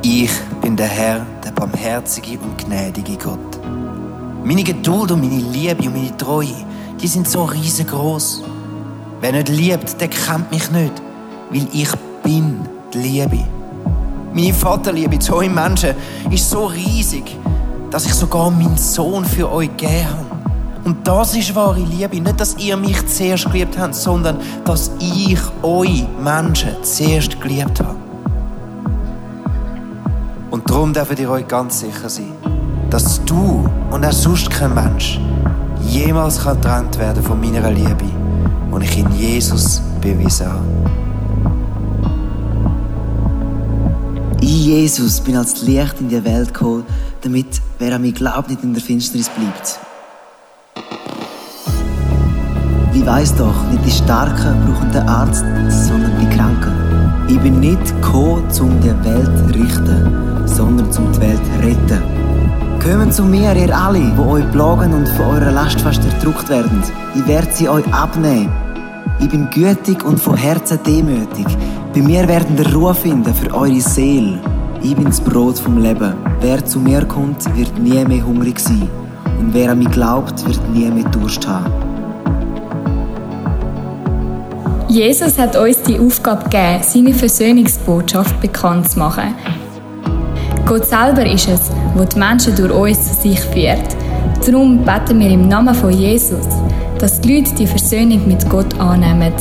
Ich 0.01 0.31
bin 0.61 0.77
der 0.77 0.87
Herr, 0.87 1.25
der 1.43 1.51
barmherzige 1.51 2.39
und 2.39 2.57
gnädige 2.57 3.17
Gott. 3.17 3.59
Meine 4.43 4.63
Geduld 4.63 5.11
und 5.11 5.21
meine 5.21 5.41
Liebe 5.41 5.83
und 5.83 5.93
meine 5.93 6.15
Treue, 6.15 6.65
die 7.01 7.07
sind 7.07 7.27
so 7.27 7.43
riesengroß. 7.43 8.43
Wer 9.19 9.31
nicht 9.31 9.49
liebt, 9.49 9.99
der 9.99 10.07
kennt 10.07 10.51
mich 10.51 10.69
nicht, 10.71 10.93
weil 11.49 11.67
ich 11.73 11.91
bin 12.23 12.67
die 12.93 12.97
Liebe. 12.99 13.43
Meine 14.33 14.53
Vaterliebe 14.53 15.17
zu 15.19 15.35
euch 15.35 15.49
Menschen 15.49 15.95
ist 16.31 16.49
so 16.49 16.65
riesig, 16.65 17.35
dass 17.89 18.05
ich 18.05 18.13
sogar 18.13 18.51
meinen 18.51 18.77
Sohn 18.77 19.25
für 19.25 19.51
euch 19.51 19.75
gegeben 19.75 20.07
habe. 20.07 20.34
Und 20.85 21.07
das 21.07 21.35
ist 21.35 21.55
wahre 21.55 21.79
Liebe. 21.79 22.21
Nicht, 22.21 22.39
dass 22.39 22.57
ihr 22.57 22.77
mich 22.77 23.07
zuerst 23.07 23.45
geliebt 23.45 23.75
habt, 23.77 23.95
sondern 23.95 24.37
dass 24.65 24.91
ich 24.99 25.39
euch 25.63 26.05
Menschen 26.23 26.83
zuerst 26.83 27.41
geliebt 27.41 27.79
habe. 27.79 27.95
Und 30.51 30.69
darum 30.69 30.93
dürft 30.93 31.19
ihr 31.19 31.29
euch 31.29 31.47
ganz 31.47 31.79
sicher 31.79 32.07
sein, 32.07 32.31
dass 32.91 33.19
du 33.25 33.67
und 33.89 34.05
auch 34.05 34.11
sonst 34.11 34.51
kein 34.51 34.75
Mensch 34.75 35.19
jemals 35.89 36.43
getrennt 36.43 36.99
werden 36.99 37.23
von 37.23 37.41
meiner 37.41 37.71
Liebe, 37.71 38.05
die 38.05 38.85
ich 38.85 38.99
in 38.99 39.11
Jesus 39.11 39.81
bewiesen 39.99 40.45
habe. 40.45 40.65
Ich, 44.39 44.65
Jesus, 44.65 45.19
bin 45.19 45.35
als 45.35 45.63
Licht 45.63 45.99
in 45.99 46.09
die 46.09 46.23
Welt 46.23 46.53
gekommen, 46.53 46.83
damit 47.21 47.59
wer 47.79 47.95
an 47.95 48.03
mich 48.03 48.13
glaubt, 48.13 48.49
nicht 48.49 48.63
in 48.63 48.75
der 48.75 48.83
Finsternis 48.83 49.29
bleibt. 49.29 49.79
Ich 53.05 53.11
weiß 53.11 53.35
doch, 53.35 53.69
nicht 53.69 53.85
die 53.85 53.91
Starken 53.91 54.65
brauchen 54.65 54.91
den 54.91 55.07
Arzt, 55.07 55.45
sondern 55.69 56.11
die 56.19 56.35
Kranken. 56.35 56.73
Ich 57.27 57.39
bin 57.39 57.59
nicht 57.59 57.79
gekommen, 58.01 58.43
um 58.59 58.81
die 58.81 59.05
Welt 59.05 59.29
zu 59.37 59.45
richten, 59.53 60.47
sondern 60.47 60.87
um 60.87 61.11
die 61.11 61.21
Welt 61.21 61.39
zu 61.45 61.67
retten. 61.67 62.01
Kommt 62.81 63.13
zu 63.13 63.21
mir, 63.21 63.55
ihr 63.55 63.77
alle, 63.77 63.99
die 63.99 64.19
euch 64.19 64.51
plagen 64.51 64.91
und 64.91 65.07
von 65.09 65.27
eurer 65.27 65.51
Last 65.51 65.81
fast 65.81 66.01
erdrückt 66.03 66.49
werden. 66.49 66.81
Ich 67.13 67.27
werde 67.27 67.47
sie 67.51 67.69
euch 67.69 67.85
abnehmen. 67.93 68.51
Ich 69.19 69.29
bin 69.29 69.51
gütig 69.51 70.03
und 70.03 70.19
von 70.19 70.35
Herzen 70.35 70.79
demütig. 70.83 71.45
Bei 71.93 72.01
mir 72.01 72.27
werden 72.27 72.57
ihr 72.57 72.73
Ruhe 72.73 72.95
finden 72.95 73.35
für 73.35 73.53
eure 73.53 73.81
Seele. 73.81 74.39
Ich 74.81 74.95
bin 74.95 75.05
das 75.05 75.21
Brot 75.21 75.59
vom 75.59 75.77
Leben. 75.77 76.15
Wer 76.41 76.65
zu 76.65 76.79
mir 76.79 77.05
kommt, 77.05 77.55
wird 77.55 77.77
nie 77.77 78.03
mehr 78.03 78.25
hungrig 78.25 78.59
sein. 78.59 78.89
Und 79.39 79.53
wer 79.53 79.73
an 79.73 79.77
mich 79.77 79.91
glaubt, 79.91 80.43
wird 80.47 80.69
nie 80.73 80.89
mehr 80.89 81.07
Durst 81.11 81.47
haben. 81.47 81.94
Jesus 84.95 85.37
hat 85.37 85.57
uns 85.57 85.81
die 85.81 85.99
Aufgabe 85.99 86.45
gegeben, 86.45 86.81
seine 86.81 87.13
Versöhnungsbotschaft 87.13 88.39
bekannt 88.39 88.89
zu 88.89 88.99
machen. 88.99 89.35
Gott 90.65 90.85
selber 90.85 91.25
ist 91.25 91.49
es, 91.49 91.69
der 91.97 92.05
die 92.05 92.17
Menschen 92.17 92.55
durch 92.55 92.71
uns 92.71 93.05
zu 93.05 93.21
sich 93.21 93.41
führt. 93.41 93.93
Darum 94.45 94.85
beten 94.85 95.19
wir 95.19 95.31
im 95.31 95.49
Namen 95.49 95.75
von 95.75 95.91
Jesus, 95.91 96.47
dass 96.97 97.19
die 97.19 97.35
Leute 97.35 97.53
die 97.55 97.67
Versöhnung 97.67 98.25
mit 98.25 98.49
Gott 98.49 98.79
annehmen. 98.79 99.33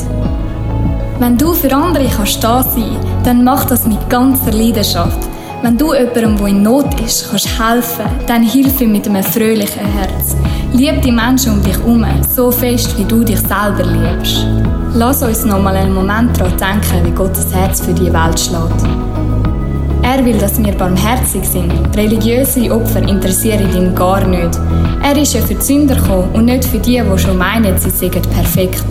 Wenn 1.21 1.39
du 1.39 1.53
für 1.53 1.73
andere 1.73 2.09
kannst 2.09 2.43
da 2.43 2.61
sein, 2.61 2.97
dann 3.23 3.45
mach 3.45 3.65
das 3.67 3.87
mit 3.87 4.11
ganzer 4.11 4.51
Leidenschaft. 4.51 5.21
Wenn 5.63 5.79
du 5.79 5.95
jemandem, 5.95 6.37
der 6.37 6.49
in 6.49 6.63
Not 6.65 7.01
ist, 7.01 7.31
kannst 7.31 7.61
helfen, 7.61 8.07
dann 8.27 8.43
hilf 8.43 8.81
ihm 8.81 8.91
mit 8.91 9.07
einem 9.07 9.23
fröhlichen 9.23 9.87
Herz. 9.87 10.35
Lieb 10.73 11.01
die 11.03 11.13
Menschen 11.13 11.53
um 11.53 11.63
dich 11.63 11.79
herum 11.79 12.05
so 12.29 12.51
fest, 12.51 12.99
wie 12.99 13.05
du 13.05 13.23
dich 13.23 13.39
selber 13.39 13.85
liebst. 13.85 14.49
Lass 14.97 15.23
uns 15.23 15.45
noch 15.45 15.61
mal 15.61 15.75
einen 15.75 15.93
Moment 15.93 16.39
daran 16.39 16.57
denken, 16.57 17.05
wie 17.05 17.11
Gottes 17.11 17.53
Herz 17.53 17.81
für 17.81 17.93
die 17.93 18.13
Welt 18.13 18.39
schlägt. 18.39 18.81
Er 20.03 20.25
will, 20.25 20.39
dass 20.39 20.63
wir 20.63 20.73
barmherzig 20.73 21.45
sind. 21.45 21.73
Religiöse 21.97 22.71
Opfer 22.71 23.03
interessieren 23.03 23.75
ihn 23.75 23.93
gar 23.95 24.25
nicht. 24.25 24.57
Er 25.03 25.17
ist 25.21 25.35
ja 25.35 25.41
für 25.41 25.57
die 25.57 25.63
Sünder 25.63 25.97
gekommen 25.97 26.29
und 26.33 26.45
nicht 26.45 26.65
für 26.65 26.79
die, 26.79 27.03
die 27.03 27.19
schon 27.19 27.37
meinen, 27.37 27.77
sie 27.77 27.91
seien 27.91 28.23
perfekt. 28.23 28.85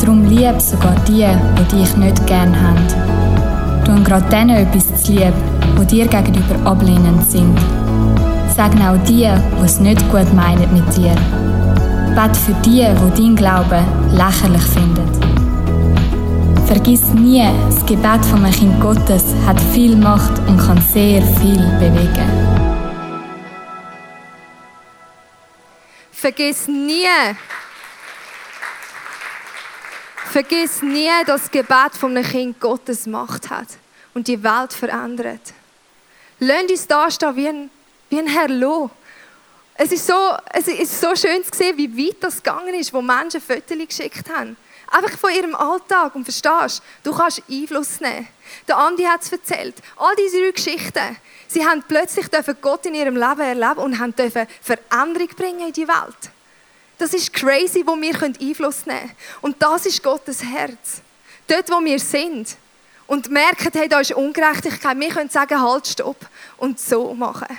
Darum 0.00 0.24
lieb 0.26 0.60
sogar 0.60 0.94
die, 1.08 1.26
die 1.58 1.76
dich 1.76 1.96
nicht 1.96 2.26
gern 2.28 2.54
haben. 2.54 3.84
Tu 3.84 4.04
gerade 4.04 4.28
denen 4.30 4.56
etwas 4.58 5.02
zu 5.02 5.12
lieb, 5.12 5.34
die 5.80 5.86
dir 5.86 6.06
gegenüber 6.06 6.70
ablehnend 6.70 7.28
sind 7.28 7.58
sagen 8.56 8.80
auch 8.80 8.96
die, 9.06 9.28
die 9.28 9.64
es 9.64 9.80
nicht 9.80 10.00
gut 10.10 10.32
meinen 10.32 10.72
mit 10.72 10.96
dir. 10.96 11.14
Bet 12.16 12.34
für 12.34 12.54
die, 12.64 12.80
die 12.80 13.22
dein 13.22 13.36
Glauben 13.36 13.84
lächerlich 14.16 14.62
finden. 14.62 15.06
Vergiss 16.66 17.12
nie, 17.12 17.46
das 17.68 17.84
Gebet 17.84 18.24
von 18.24 18.42
einem 18.42 18.54
Kind 18.54 18.80
Gottes 18.80 19.22
hat 19.46 19.60
viel 19.74 19.94
Macht 19.94 20.38
und 20.48 20.56
kann 20.56 20.80
sehr 20.80 21.20
viel 21.20 21.60
bewegen. 21.78 22.56
Vergiss 26.10 26.66
nie, 26.66 27.06
vergiss 30.32 30.80
nie, 30.80 31.10
dass 31.26 31.42
das 31.42 31.50
Gebet 31.50 31.96
von 32.00 32.16
einem 32.16 32.24
Kind 32.24 32.58
Gottes 32.60 33.06
Macht 33.06 33.50
hat 33.50 33.68
und 34.14 34.26
die 34.26 34.42
Welt 34.42 34.72
verändert. 34.72 35.52
Lasst 36.40 36.70
uns 36.70 36.86
da 36.86 37.10
stehen 37.10 37.36
wie 37.36 37.48
ein, 37.48 37.70
wie 38.08 38.18
ein 38.20 38.26
Herr 38.26 38.48
Loh. 38.48 38.90
Es 39.78 39.92
ist, 39.92 40.06
so, 40.06 40.36
es 40.52 40.68
ist 40.68 41.00
so 41.00 41.14
schön 41.14 41.44
zu 41.44 41.50
sehen, 41.54 41.76
wie 41.76 42.08
weit 42.08 42.16
das 42.20 42.42
gegangen 42.42 42.74
ist, 42.74 42.92
wo 42.92 43.02
Menschen 43.02 43.40
Fotos 43.42 43.76
geschickt 43.86 44.30
haben. 44.30 44.56
Einfach 44.88 45.18
von 45.18 45.30
ihrem 45.30 45.54
Alltag. 45.54 46.14
Und 46.14 46.24
verstehst 46.24 46.82
du, 47.02 47.12
kannst 47.12 47.42
Einfluss 47.50 48.00
nehmen. 48.00 48.26
Der 48.66 48.78
Andi 48.78 49.02
hat 49.02 49.22
es 49.22 49.32
erzählt. 49.32 49.74
All 49.96 50.14
diese 50.16 50.50
Geschichten, 50.52 51.16
sie 51.48 51.66
haben 51.66 51.82
plötzlich 51.86 52.26
Gott 52.62 52.86
in 52.86 52.94
ihrem 52.94 53.16
Leben 53.16 53.40
erleben 53.40 53.80
und 53.80 53.98
haben 53.98 54.14
Veränderung 54.14 55.28
bringen 55.36 55.66
in 55.66 55.72
die 55.72 55.86
Welt. 55.86 56.30
Das 56.98 57.12
ist 57.12 57.32
crazy, 57.34 57.82
wo 57.84 58.00
wir 58.00 58.22
Einfluss 58.22 58.86
nehmen 58.86 59.00
können. 59.00 59.16
Und 59.42 59.62
das 59.62 59.84
ist 59.84 60.02
Gottes 60.02 60.42
Herz. 60.42 61.02
Dort, 61.46 61.70
wo 61.70 61.84
wir 61.84 61.98
sind 61.98 62.56
und 63.06 63.30
merken, 63.30 63.70
hey, 63.74 63.88
da 63.88 64.00
ist 64.00 64.12
Ungerechtigkeit, 64.12 64.98
wir 64.98 65.08
können 65.10 65.28
sagen, 65.28 65.60
halt, 65.60 65.86
stopp 65.86 66.16
und 66.56 66.80
so 66.80 67.12
machen. 67.14 67.56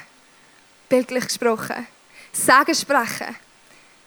Bildlich 0.90 1.26
gesprochen. 1.26 1.88
Sagen 2.32 2.76
sprechen. 2.76 3.36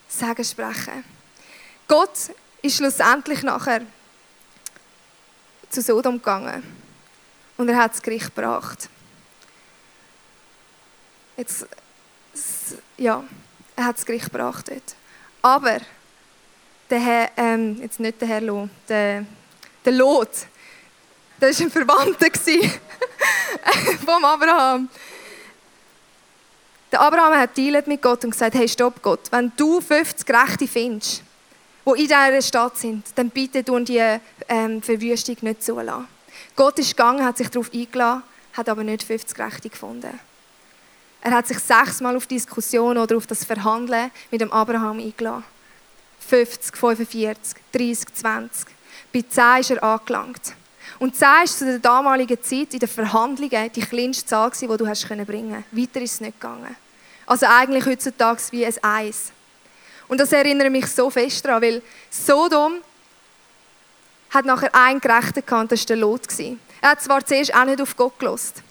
Sagen 0.09 0.45
sprechen. 0.45 1.05
Gott 1.89 2.31
ist 2.63 2.77
schlussendlich 2.77 3.43
nachher 3.43 3.83
zu 5.71 5.83
Sodom 5.83 6.17
gegangen 6.17 6.63
und 7.57 7.69
er 7.69 7.77
hat 7.77 7.93
das 7.93 8.03
Gericht 8.03 8.35
gebracht. 8.35 8.89
Jetzt, 11.37 11.67
ja, 12.97 13.25
er 13.77 13.85
hat 13.85 13.97
das 13.97 14.05
Gericht 14.05 14.27
gebracht 14.27 14.69
dort. 14.69 14.97
Aber 15.43 15.81
der 16.91 17.01
Herr, 17.01 17.31
ähm, 17.37 17.81
jetzt 17.81 18.01
nicht 18.01 18.21
der 18.21 18.29
Herr 18.29 18.41
Lot, 18.41 18.69
der, 18.89 19.25
der 19.85 19.93
Lot, 19.93 20.31
das 21.39 21.59
war 21.59 21.67
ein 21.67 21.71
Verwandter 21.71 22.27
vom 24.05 24.25
Abraham. 24.25 24.89
Der 26.93 27.01
Abraham 27.01 27.39
hat 27.39 27.57
dealt 27.57 27.87
mit 27.87 28.03
Gott 28.03 28.25
und 28.25 28.31
gesagt, 28.31 28.55
hey, 28.55 28.69
stopp 28.69 29.01
Gott, 29.01 29.31
wenn 29.31 29.53
du 29.57 29.81
50 29.81 30.29
Rechte 30.29 30.67
findest, 30.67 31.23
die 31.87 31.91
in 31.91 31.97
dieser 32.09 32.43
Stadt 32.43 32.77
sind, 32.79 33.07
dann 33.15 33.31
bitte 33.31 33.63
du 33.63 33.79
die 33.79 34.19
ähm, 34.49 34.83
Verwüstung 34.83 35.37
nicht 35.41 35.63
zulassen. 35.63 36.09
Gott 36.57 36.79
ist 36.79 36.97
gegangen, 36.97 37.25
hat 37.25 37.37
sich 37.39 37.49
darauf 37.49 37.73
eingeladen, 37.73 38.23
hat 38.55 38.69
aber 38.69 38.83
nicht 38.83 39.05
50 39.05 39.39
Rechte 39.39 39.69
gefunden. 39.71 40.19
Er 41.23 41.31
hat 41.33 41.47
sich 41.47 41.59
sechsmal 41.59 42.17
auf 42.17 42.27
Diskussionen 42.27 42.99
oder 42.99 43.17
auf 43.17 43.27
das 43.27 43.45
Verhandeln 43.45 44.11
mit 44.31 44.41
dem 44.41 44.53
Abraham 44.53 44.99
eingeladen. 44.99 45.45
50, 46.29 46.77
45, 46.77 47.57
30, 47.73 48.15
20. 48.15 48.67
Bei 49.13 49.23
10 49.23 49.61
ist 49.61 49.71
er 49.71 49.83
angelangt. 49.85 50.55
Und 51.01 51.17
10 51.17 51.27
war 51.27 51.47
zu 51.47 51.65
der 51.65 51.79
damaligen 51.79 52.43
Zeit 52.43 52.75
in 52.75 52.79
den 52.79 52.89
Verhandlungen 52.89 53.73
die 53.73 53.81
kleinste 53.81 54.27
Zahl, 54.27 54.51
die 54.51 54.67
du 54.67 54.87
hast 54.87 55.09
bringen 55.09 55.27
konntest. 55.27 55.65
Weiter 55.73 56.01
ist 56.03 56.13
es 56.13 56.21
nicht 56.21 56.39
gegangen. 56.39 56.77
Also 57.27 57.47
eigentlich 57.47 57.87
heutzutage 57.87 58.43
wie 58.51 58.67
ein 58.67 58.75
Eis. 58.83 59.33
Und 60.09 60.21
das 60.21 60.31
erinnert 60.31 60.71
mich 60.71 60.87
so 60.87 61.09
fest 61.09 61.43
daran, 61.43 61.63
weil 61.63 61.83
Sodom 62.11 62.75
hat 64.29 64.45
nachher 64.45 64.75
einen 64.75 65.01
Gerechten 65.01 65.43
gehabt, 65.45 65.73
das 65.73 65.81
war 65.81 65.87
der 65.87 65.97
Lot. 65.97 66.27
Er 66.83 66.91
hat 66.91 67.01
zwar 67.01 67.25
zuerst 67.25 67.55
auch 67.55 67.65
nicht 67.65 67.81
auf 67.81 67.97
Gott 67.97 68.19
gelost, 68.19 68.63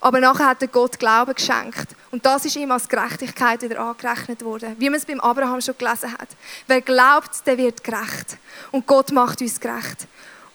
aber 0.00 0.18
nachher 0.18 0.46
hat 0.46 0.62
er 0.62 0.68
Gott 0.68 0.98
Glauben 0.98 1.32
geschenkt. 1.32 1.94
Und 2.10 2.26
das 2.26 2.44
ist 2.44 2.56
ihm 2.56 2.72
als 2.72 2.88
Gerechtigkeit 2.88 3.62
wieder 3.62 3.78
angerechnet 3.78 4.42
worden. 4.44 4.74
Wie 4.78 4.90
man 4.90 4.98
es 4.98 5.06
beim 5.06 5.20
Abraham 5.20 5.60
schon 5.60 5.78
gelesen 5.78 6.12
hat. 6.12 6.28
Wer 6.66 6.80
glaubt, 6.80 7.46
der 7.46 7.56
wird 7.56 7.84
gerecht. 7.84 8.36
Und 8.72 8.84
Gott 8.84 9.12
macht 9.12 9.40
uns 9.40 9.60
gerecht. 9.60 10.08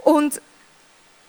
Und 0.04 0.42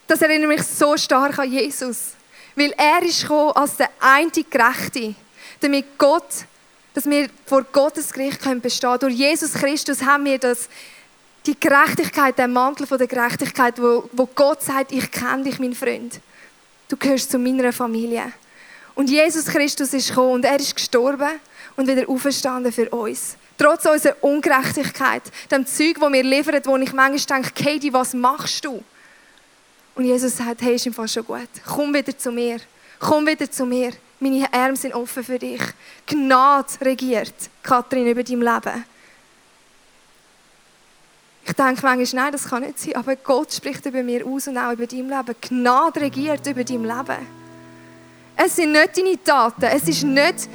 das 0.08 0.20
erinnert 0.20 0.48
mich 0.48 0.62
so 0.62 0.96
stark 0.96 1.38
an 1.38 1.50
Jesus. 1.50 2.14
Weil 2.56 2.74
er 2.76 3.02
ist 3.02 3.22
gekommen 3.22 3.52
als 3.52 3.76
der 3.76 3.90
einzige 4.00 4.50
Gerechte, 4.50 5.14
damit 5.60 5.96
Gott 5.96 6.24
dass 6.98 7.08
wir 7.08 7.28
vor 7.46 7.62
Gottes 7.62 8.12
Gericht 8.12 8.42
können 8.42 8.60
bestehen 8.60 8.90
können. 8.90 8.98
Durch 8.98 9.14
Jesus 9.14 9.52
Christus 9.52 10.02
haben 10.02 10.24
wir 10.24 10.36
das, 10.36 10.68
die 11.46 11.54
Gerechtigkeit, 11.58 12.36
den 12.36 12.52
Mantel 12.52 12.88
von 12.88 12.98
der 12.98 13.06
Gerechtigkeit, 13.06 13.80
wo, 13.80 14.10
wo 14.12 14.26
Gott 14.26 14.62
sagt, 14.62 14.90
ich 14.90 15.08
kenne 15.12 15.44
dich, 15.44 15.60
mein 15.60 15.74
Freund. 15.74 16.18
Du 16.88 16.96
gehörst 16.96 17.30
zu 17.30 17.38
meiner 17.38 17.72
Familie. 17.72 18.32
Und 18.96 19.10
Jesus 19.10 19.44
Christus 19.44 19.94
ist 19.94 20.08
gekommen 20.08 20.32
und 20.32 20.44
er 20.44 20.58
ist 20.58 20.74
gestorben 20.74 21.38
und 21.76 21.86
wieder 21.86 22.08
auferstanden 22.08 22.72
für 22.72 22.88
uns. 22.90 23.36
Trotz 23.56 23.86
unserer 23.86 24.16
Ungerechtigkeit, 24.20 25.22
dem 25.52 25.66
Zeug, 25.66 25.98
das 26.00 26.12
wir 26.12 26.24
liefern, 26.24 26.60
wo 26.64 26.76
ich 26.78 26.92
manchmal 26.92 27.42
denke, 27.42 27.64
Katie, 27.64 27.92
was 27.92 28.12
machst 28.12 28.64
du? 28.64 28.82
Und 29.98 30.04
Jesus 30.04 30.36
sagt, 30.36 30.62
hey, 30.62 30.76
ist 30.76 30.86
im 30.86 30.94
Fall 30.94 31.08
schon 31.08 31.24
gut. 31.24 31.48
Komm 31.66 31.92
wieder 31.92 32.16
zu 32.16 32.30
mir. 32.30 32.60
Komm 33.00 33.26
wieder 33.26 33.50
zu 33.50 33.66
mir. 33.66 33.90
Meine 34.20 34.46
Arme 34.52 34.76
sind 34.76 34.94
offen 34.94 35.24
für 35.24 35.40
dich. 35.40 35.60
Gnade 36.06 36.68
regiert, 36.82 37.34
Kathrin, 37.64 38.06
über 38.06 38.22
dein 38.22 38.40
Leben. 38.40 38.84
Ich 41.44 41.52
denke 41.52 41.82
manchmal, 41.82 42.22
nein, 42.22 42.32
das 42.32 42.44
kann 42.44 42.62
nicht 42.62 42.78
sein, 42.78 42.94
aber 42.94 43.16
Gott 43.16 43.52
spricht 43.52 43.84
über 43.86 44.04
mir 44.04 44.24
aus 44.24 44.46
und 44.46 44.56
auch 44.56 44.70
über 44.70 44.86
dein 44.86 45.08
Leben. 45.08 45.34
Gnade 45.40 46.00
regiert 46.00 46.46
über 46.46 46.62
dein 46.62 46.84
Leben. 46.84 47.26
Es 48.36 48.54
sind 48.54 48.70
nicht 48.70 48.96
deine 48.96 49.24
Taten, 49.24 49.64
es 49.64 49.88
ist 49.88 50.04
nicht, 50.04 50.48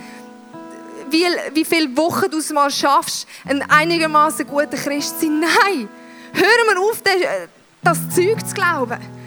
wie, 1.10 1.26
wie 1.54 1.66
viele 1.66 1.98
Wochen 1.98 2.32
du 2.32 2.38
es 2.38 2.50
mal 2.50 2.72
schaffst, 2.72 3.28
ein 3.44 3.62
einigermaßen 3.70 4.48
guter 4.48 4.78
Christ 4.78 5.20
zu 5.20 5.26
sein. 5.26 5.41
Nein, 5.41 5.89
hör 6.32 6.74
mir 6.74 6.80
auf, 6.80 7.02
das 7.82 8.10
Zeug 8.16 8.48
zu 8.48 8.56
glauben. 8.56 9.23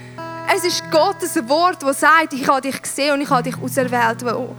Es 0.55 0.65
ist 0.65 0.91
Gottes 0.93 1.37
Wort, 1.49 1.83
das 1.83 2.01
sagt, 2.01 2.33
ich 2.33 2.47
habe 2.49 2.61
dich 2.61 2.81
gesehen 2.81 3.15
und 3.15 3.21
ich 3.21 3.31
habe 3.31 3.43
dich 3.43 3.61
auserwählt, 3.61 4.25
wo, 4.25 4.55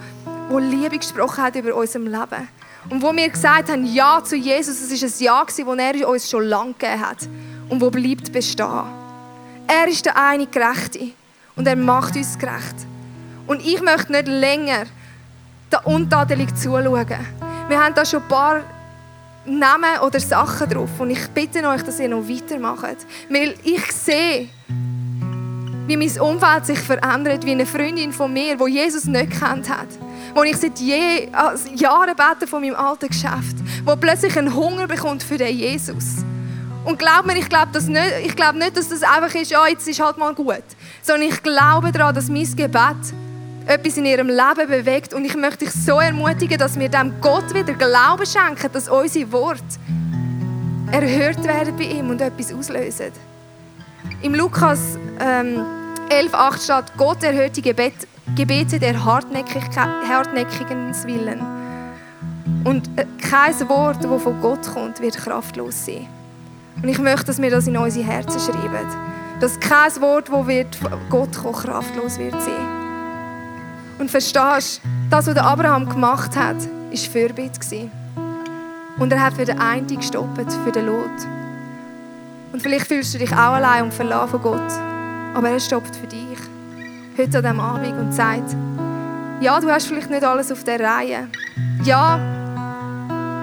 wo 0.50 0.60
Liebe 0.60 0.98
gesprochen 0.98 1.42
hat 1.44 1.56
über 1.56 1.74
unserem 1.74 2.06
Leben. 2.06 2.48
Und 2.90 3.02
wo 3.02 3.16
wir 3.16 3.30
gesagt 3.30 3.70
haben, 3.70 3.86
Ja 3.86 4.22
zu 4.24 4.36
Jesus, 4.36 4.82
es 4.82 4.90
war 4.92 5.08
ein 5.08 5.14
Ja, 5.20 5.46
das 5.46 5.60
er 5.98 6.10
uns 6.10 6.30
schon 6.30 6.44
lange 6.44 6.74
gegeben 6.74 7.02
hat 7.02 7.30
und 7.70 7.82
wo 7.82 7.90
bleibt 7.90 8.32
bestehen. 8.32 8.84
Er 9.66 9.88
ist 9.88 10.06
der 10.06 10.18
eine 10.18 10.46
Gerechte 10.46 11.12
und 11.56 11.68
er 11.68 11.76
macht 11.76 12.16
uns 12.16 12.38
gerecht. 12.38 12.76
Und 13.48 13.66
ich 13.66 13.82
möchte 13.82 14.12
nicht 14.12 14.28
länger 14.28 14.86
da 15.70 15.80
untadelig 15.80 16.56
zuschauen. 16.56 17.08
Wir 17.70 17.84
haben 17.84 17.96
da 17.96 18.06
schon 18.06 18.22
ein 18.22 18.28
paar 18.28 18.62
Namen 19.46 20.00
oder 20.06 20.20
Sachen 20.20 20.70
drauf 20.70 20.90
und 21.00 21.10
ich 21.10 21.28
bitte 21.30 21.66
euch, 21.66 21.82
dass 21.82 22.00
ihr 22.00 22.10
noch 22.10 22.28
weitermacht. 22.28 22.98
Weil 23.30 23.56
ich 23.64 23.92
sehe, 23.92 24.50
wie 25.88 25.98
mein 25.98 26.20
Umfeld 26.20 26.66
sich 26.66 26.80
verändert, 26.80 27.46
wie 27.46 27.52
eine 27.52 27.66
Freundin 27.66 28.12
von 28.12 28.32
mir, 28.32 28.58
die 28.58 28.72
Jesus 28.72 29.06
nicht 29.06 29.32
kennt 29.32 29.70
hat, 29.70 29.88
wo 30.36 30.44
ich 30.44 30.58
seit 30.58 30.78
je, 30.80 31.30
also 31.32 31.70
Jahren 31.74 32.14
bete 32.16 32.46
von 32.46 32.62
meinem 32.62 32.76
alten 32.76 33.08
Geschäft, 33.08 33.56
wo 33.86 33.96
plötzlich 33.96 34.38
einen 34.38 34.54
Hunger 34.54 34.88
bekommt 34.88 35.24
für 35.24 35.38
den 35.38 35.58
Jesus. 35.58 36.26
Und 36.84 37.00
glaub 37.00 37.26
mir, 37.26 37.38
ich 37.38 37.50
glaube 37.50 37.72
nicht, 37.82 38.36
glaub 38.36 38.56
nicht, 38.56 38.78
dass 38.78 38.90
das 38.90 39.04
einfach 39.04 39.34
ist, 39.36 39.52
ja, 39.52 39.66
jetzt 39.68 39.88
ist 39.88 40.02
halt 40.02 40.18
mal 40.18 40.34
gut, 40.34 40.64
sondern 41.02 41.30
ich 41.30 41.42
glaube 41.42 41.92
daran, 41.92 42.14
dass 42.14 42.30
mein 42.30 42.46
Gebet 42.56 43.14
etwas 43.66 43.98
in 43.98 44.06
ihrem 44.06 44.28
Leben 44.28 44.68
bewegt 44.70 45.14
und 45.14 45.26
ich 45.26 45.36
möchte 45.36 45.66
dich 45.66 45.74
so 45.74 46.00
ermutigen, 46.00 46.58
dass 46.58 46.80
wir 46.80 46.88
dem 46.88 47.20
Gott 47.22 47.54
wieder 47.54 47.74
Glauben 47.74 48.26
schenken, 48.26 48.72
dass 48.72 48.88
unsere 48.88 49.32
Worte 49.32 49.62
erhört 50.92 51.44
werden 51.44 51.76
bei 51.76 51.84
ihm 51.84 52.10
und 52.10 52.22
etwas 52.22 52.54
auslösen. 52.54 53.12
Im 54.22 54.34
Lukas 54.34 54.98
ähm, 55.20 55.66
11,8 56.10 56.64
steht, 56.64 56.97
Gott 56.97 57.24
erhört 57.24 57.58
die 57.58 57.62
Gebet, 57.62 58.08
Gebete 58.36 58.80
der 58.80 59.03
hartnäckigen 59.03 60.93
Willen. 61.05 61.41
Und 62.64 62.89
äh, 62.97 63.05
kein 63.22 63.70
Wort, 63.70 64.03
das 64.03 64.22
von 64.22 64.41
Gott 64.41 64.68
kommt, 64.74 64.99
wird 65.01 65.18
kraftlos 65.18 65.86
sein. 65.86 66.08
Und 66.82 66.89
ich 66.89 66.99
möchte, 66.99 67.26
dass 67.26 67.41
wir 67.41 67.49
das 67.49 67.68
in 67.68 67.78
unsere 67.78 68.05
Herzen 68.05 68.39
schreiben. 68.39 68.88
Dass 69.39 69.60
kein 69.60 70.01
Wort, 70.01 70.30
das 70.30 70.47
wird 70.47 70.76
von 70.76 70.91
Gott 71.10 71.36
kommt, 71.38 71.58
kraftlos 71.58 72.18
wird 72.18 72.41
sein. 72.41 72.78
Und 73.99 74.12
verstehst 74.12 74.82
du, 74.84 74.89
das, 75.10 75.28
was 75.28 75.38
Abraham 75.38 75.89
gemacht 75.89 76.36
hat, 76.36 76.58
war 76.58 76.97
Fürbitte. 76.97 77.89
Und 78.99 79.12
er 79.12 79.24
hat 79.24 79.34
für 79.34 79.45
den 79.45 79.60
einen 79.60 79.88
gestoppt, 79.88 80.51
für 80.64 80.72
den 80.72 80.88
Lot. 80.88 81.28
Und 82.53 82.62
vielleicht 82.62 82.88
fühlst 82.88 83.14
du 83.14 83.20
dich 83.20 83.32
auch 83.32 83.53
allein 83.53 83.84
und 83.84 83.93
verlassen 83.93 84.32
von 84.32 84.41
Gott. 84.41 84.97
Aber 85.38 85.50
er 85.50 85.60
stoppt 85.60 85.96
für 85.96 86.08
dich. 86.08 86.40
Heute 87.16 87.38
an 87.38 87.44
diesem 87.44 87.60
Abend 87.60 88.00
und 88.00 88.12
sagt, 88.12 88.56
ja, 89.40 89.60
du 89.60 89.70
hast 89.70 89.86
vielleicht 89.86 90.10
nicht 90.10 90.24
alles 90.24 90.52
auf 90.52 90.64
der 90.64 90.80
Reihe. 90.80 91.28
Ja, 91.84 92.20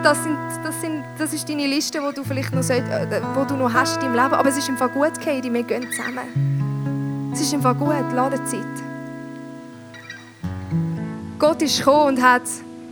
das, 0.03 0.21
sind, 0.25 0.37
das, 0.65 0.81
sind, 0.81 1.05
das 1.19 1.33
ist 1.33 1.49
deine 1.49 1.69
Liste, 1.69 2.01
die 2.01 2.15
du 2.17 2.25
vielleicht 2.25 2.53
noch, 2.53 2.65
soll, 2.65 2.79
äh, 2.79 3.21
wo 3.37 3.45
du 3.45 3.55
noch 3.55 3.73
hast 3.73 4.03
deinem 4.03 4.15
Leben. 4.15 4.35
Aber 4.35 4.49
es 4.49 4.57
ist 4.57 4.69
im 4.69 4.77
Fall 4.77 4.89
gut, 4.89 5.21
Katie, 5.25 5.53
wir 5.53 5.63
gehen 5.63 5.87
zusammen. 5.93 7.31
Es 7.33 7.41
ist 7.41 7.53
im 7.53 7.63
Fall 7.63 7.77
gut, 7.77 8.13
Ladezeit. 8.13 8.67
Gott 11.39 11.63
ist 11.63 11.79
gekommen 11.79 12.17
und 12.17 12.23
hat, 12.23 12.43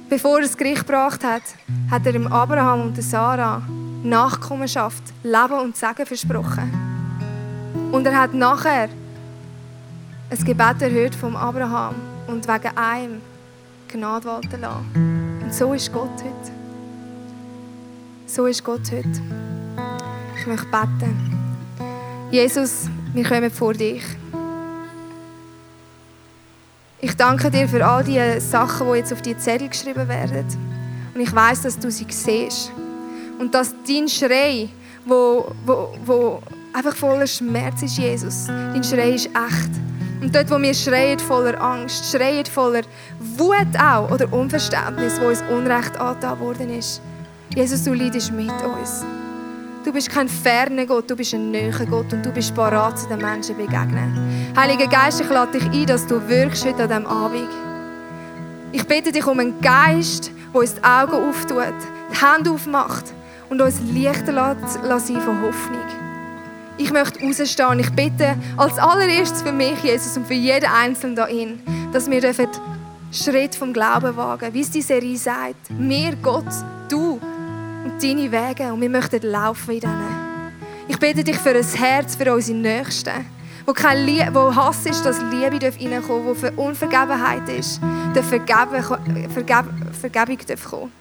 bevor 0.08 0.36
er 0.36 0.42
das 0.42 0.56
Gericht 0.56 0.86
gebracht 0.86 1.24
hat, 1.24 1.42
hat 1.90 2.06
er 2.06 2.12
dem 2.12 2.32
Abraham 2.32 2.82
und 2.82 2.96
der 2.96 3.02
Sarah 3.02 3.62
Nachkommenschaft, 4.04 5.02
Leben 5.24 5.58
und 5.60 5.76
Segen 5.76 6.06
versprochen. 6.06 6.81
Und 7.92 8.06
er 8.06 8.18
hat 8.18 8.32
nachher 8.32 8.88
ein 10.30 10.44
Gebet 10.44 10.80
erhört 10.80 11.14
vom 11.14 11.36
Abraham 11.36 11.94
und 12.26 12.48
wegen 12.48 12.76
einem 12.76 13.20
Gnade 13.86 14.24
walten 14.24 14.62
lassen. 14.62 15.40
Und 15.44 15.52
so 15.52 15.74
ist 15.74 15.92
Gott 15.92 16.08
heute. 16.08 16.52
So 18.26 18.46
ist 18.46 18.64
Gott 18.64 18.90
heute. 18.90 19.20
Ich 20.40 20.46
möchte 20.46 20.66
beten. 20.68 21.38
Jesus, 22.30 22.88
wir 23.12 23.24
kommen 23.24 23.50
vor 23.50 23.74
dich. 23.74 24.02
Ich 26.98 27.14
danke 27.14 27.50
dir 27.50 27.68
für 27.68 27.86
all 27.86 28.02
die 28.02 28.40
Sachen, 28.40 28.90
die 28.90 28.98
jetzt 29.00 29.12
auf 29.12 29.20
die 29.20 29.36
Zettel 29.36 29.68
geschrieben 29.68 30.08
werden. 30.08 30.46
Und 31.14 31.20
ich 31.20 31.34
weiß, 31.34 31.60
dass 31.60 31.78
du 31.78 31.90
sie 31.90 32.06
siehst. 32.08 32.72
Und 33.38 33.54
dass 33.54 33.74
dein 33.86 34.08
Schrei, 34.08 34.70
wo, 35.04 35.52
wo, 35.66 35.94
wo 36.06 36.42
einfach 36.72 36.96
voller 36.96 37.26
Schmerz 37.26 37.82
ist, 37.82 37.98
Jesus, 37.98 38.46
dein 38.46 38.82
Schrei 38.84 39.10
ist 39.10 39.26
echt. 39.26 39.70
Und 40.20 40.34
dort, 40.34 40.50
wo 40.50 40.58
wir 40.60 40.72
schreien 40.72 41.18
voller 41.18 41.60
Angst, 41.60 42.12
schreien 42.12 42.46
voller 42.46 42.82
Wut 43.18 43.76
auch 43.76 44.08
oder 44.10 44.32
Unverständnis, 44.32 45.20
wo 45.20 45.26
uns 45.26 45.42
Unrecht 45.50 45.98
angetan 45.98 46.38
worden 46.38 46.70
ist. 46.78 47.02
Jesus, 47.54 47.82
du 47.82 47.92
leidest 47.92 48.30
mit 48.32 48.50
uns. 48.50 49.04
Du 49.84 49.92
bist 49.92 50.08
kein 50.10 50.28
ferner 50.28 50.86
Gott, 50.86 51.10
du 51.10 51.16
bist 51.16 51.34
ein 51.34 51.50
näher 51.50 51.86
Gott 51.90 52.12
und 52.12 52.24
du 52.24 52.30
bist 52.30 52.54
parat, 52.54 53.00
zu 53.00 53.08
den 53.08 53.18
Menschen 53.18 53.56
begegnen. 53.56 54.52
Heiliger 54.56 54.86
Geist, 54.86 55.20
ich 55.20 55.28
lade 55.28 55.58
dich 55.58 55.68
ein, 55.68 55.86
dass 55.86 56.06
du 56.06 56.28
wirkst 56.28 56.64
heute 56.64 56.84
an 56.84 56.88
diesem 56.88 57.06
Abend. 57.06 57.48
Ich 58.70 58.86
bitte 58.86 59.10
dich 59.10 59.26
um 59.26 59.40
einen 59.40 59.60
Geist, 59.60 60.30
der 60.54 60.60
uns 60.60 60.74
die 60.76 60.84
Augen 60.84 61.28
auftut, 61.28 61.74
die 62.12 62.24
Hände 62.24 62.52
aufmacht 62.52 63.12
und 63.50 63.60
uns 63.60 63.80
Lichter 63.80 64.32
lässt, 64.32 65.08
sein 65.08 65.20
von 65.20 65.42
Hoffnung. 65.42 66.11
Ich 66.82 66.90
möchte 66.90 67.24
rausstehen. 67.24 67.78
Ich 67.78 67.90
bitte 67.90 68.34
als 68.56 68.76
allererstes 68.76 69.42
für 69.42 69.52
mich, 69.52 69.78
Jesus, 69.84 70.16
und 70.16 70.26
für 70.26 70.34
jeden 70.34 70.68
Einzelnen 70.68 71.14
da 71.14 71.26
in, 71.26 71.60
dass 71.92 72.10
wir 72.10 72.20
dürfen 72.20 72.48
Schritt 73.12 73.54
vom 73.54 73.72
Glauben 73.72 74.16
wagen, 74.16 74.52
wie 74.52 74.62
es 74.62 74.70
die 74.72 74.82
Serie 74.82 75.16
sagt. 75.16 75.70
Mir, 75.70 76.16
Gott, 76.20 76.44
du 76.88 77.20
und 77.84 78.02
deine 78.02 78.32
Wege. 78.32 78.72
Und 78.72 78.80
wir 78.80 78.90
möchten 78.90 79.22
laufen 79.22 79.74
in 79.74 79.80
denen. 79.80 80.50
Ich 80.88 80.98
bitte 80.98 81.22
dich 81.22 81.38
für 81.38 81.54
ein 81.54 81.64
Herz 81.64 82.16
für 82.16 82.34
unsere 82.34 82.58
Nächsten, 82.58 83.26
wo, 83.64 83.72
kein 83.72 84.04
Lie 84.04 84.28
wo 84.32 84.52
Hass 84.52 84.84
ist, 84.84 85.06
dass 85.06 85.20
Liebe 85.30 85.64
reinkommen 85.64 86.00
darf, 86.00 86.08
wo 86.08 86.34
für 86.34 86.50
Unvergebenheit 86.50 87.48
ist, 87.48 87.80
dass 88.12 88.26
Vergeben, 88.26 88.82
Vergeb 89.32 89.66
Vergebung 90.00 90.38
darf 90.48 90.64
kommen. 90.64 90.92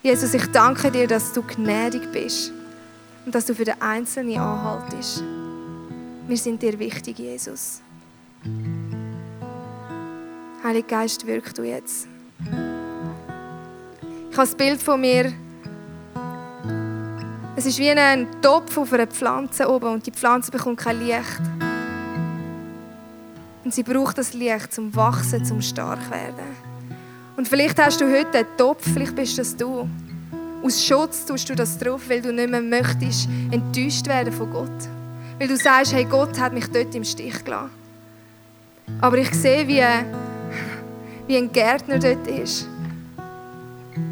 Jesus, 0.00 0.32
ich 0.32 0.46
danke 0.52 0.92
dir, 0.92 1.08
dass 1.08 1.32
du 1.32 1.42
gnädig 1.42 2.12
bist 2.12 2.52
und 3.28 3.34
dass 3.34 3.44
du 3.44 3.54
für 3.54 3.66
den 3.66 3.78
Einzelnen 3.82 4.38
anhaltest. 4.38 5.22
Wir 6.26 6.36
sind 6.38 6.62
dir 6.62 6.78
wichtig, 6.78 7.18
Jesus. 7.18 7.82
Heiliger 10.64 10.88
Geist, 10.88 11.26
wirk 11.26 11.54
du 11.54 11.62
jetzt. 11.62 12.08
Ich 12.40 14.34
habe 14.34 14.48
das 14.48 14.54
Bild 14.54 14.80
von 14.80 15.02
mir. 15.02 15.30
Es 17.54 17.66
ist 17.66 17.78
wie 17.78 17.90
ein 17.90 18.28
Topf 18.40 18.78
auf 18.78 18.94
einer 18.94 19.06
Pflanze 19.06 19.68
oben 19.68 19.92
und 19.92 20.06
die 20.06 20.12
Pflanze 20.12 20.50
bekommt 20.50 20.78
kein 20.78 20.98
Licht. 20.98 21.42
Und 23.62 23.74
sie 23.74 23.82
braucht 23.82 24.16
das 24.16 24.32
Licht 24.32 24.72
zum 24.72 24.96
Wachsen, 24.96 25.44
zum 25.44 25.60
stark 25.60 26.10
werden. 26.10 26.56
Und 27.36 27.46
vielleicht 27.46 27.78
hast 27.78 28.00
du 28.00 28.06
heute 28.10 28.38
einen 28.38 28.56
Topf, 28.56 28.90
vielleicht 28.90 29.14
bist 29.14 29.36
das 29.36 29.54
du. 29.54 29.86
Aus 30.62 30.84
Schutz 30.84 31.24
tust 31.24 31.48
du 31.48 31.54
das 31.54 31.78
drauf, 31.78 32.02
weil 32.08 32.20
du 32.20 32.32
nicht 32.32 32.50
mehr 32.50 32.60
möchtest 32.60 33.28
enttäuscht 33.50 34.06
werden 34.08 34.32
von 34.32 34.50
Gott. 34.50 34.88
Weil 35.38 35.46
du 35.46 35.56
sagst, 35.56 35.92
hey, 35.92 36.04
Gott 36.04 36.38
hat 36.38 36.52
mich 36.52 36.66
dort 36.66 36.92
im 36.94 37.04
Stich 37.04 37.44
gelassen. 37.44 37.70
Aber 39.00 39.18
ich 39.18 39.32
sehe, 39.34 39.68
wie, 39.68 39.82
wie 41.28 41.36
ein 41.36 41.52
Gärtner 41.52 41.98
dort 41.98 42.26
ist. 42.26 42.66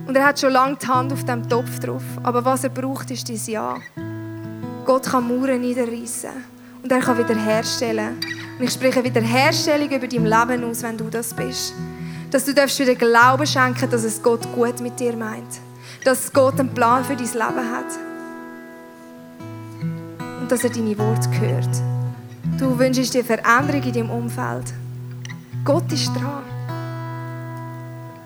Und 0.06 0.16
er 0.16 0.26
hat 0.26 0.38
schon 0.38 0.52
lange 0.52 0.76
die 0.76 0.86
Hand 0.86 1.12
auf 1.12 1.24
dem 1.24 1.48
Topf 1.48 1.80
drauf. 1.80 2.02
Aber 2.22 2.44
was 2.44 2.62
er 2.62 2.70
braucht, 2.70 3.10
ist 3.10 3.28
dein 3.28 3.40
Ja. 3.46 3.78
Gott 4.84 5.06
kann 5.06 5.26
Mauern 5.26 5.60
niederreißen. 5.60 6.30
Und 6.80 6.92
er 6.92 7.00
kann 7.00 7.18
wiederherstellen. 7.18 8.20
Und 8.56 8.64
ich 8.64 8.70
spreche 8.70 9.02
Wiederherstellung 9.02 9.90
über 9.90 10.06
dein 10.06 10.24
Leben 10.24 10.70
aus, 10.70 10.82
wenn 10.84 10.96
du 10.96 11.10
das 11.10 11.34
bist. 11.34 11.74
Dass 12.30 12.44
du 12.44 12.52
wieder 12.52 12.94
Glauben 12.94 13.46
schenken 13.46 13.90
dass 13.90 14.04
es 14.04 14.22
Gott 14.22 14.46
gut 14.54 14.80
mit 14.80 15.00
dir 15.00 15.16
meint 15.16 15.65
dass 16.06 16.32
Gott 16.32 16.60
einen 16.60 16.72
Plan 16.72 17.04
für 17.04 17.16
dein 17.16 17.26
Leben 17.26 17.70
hat. 17.72 17.90
Und 20.40 20.52
dass 20.52 20.62
er 20.62 20.70
deine 20.70 20.96
Worte 20.96 21.28
hört. 21.40 21.82
Du 22.60 22.78
wünschst 22.78 23.12
dir 23.12 23.24
Veränderung 23.24 23.82
in 23.82 23.92
deinem 23.92 24.10
Umfeld. 24.10 24.72
Gott 25.64 25.90
ist 25.92 26.14
dran. 26.14 26.44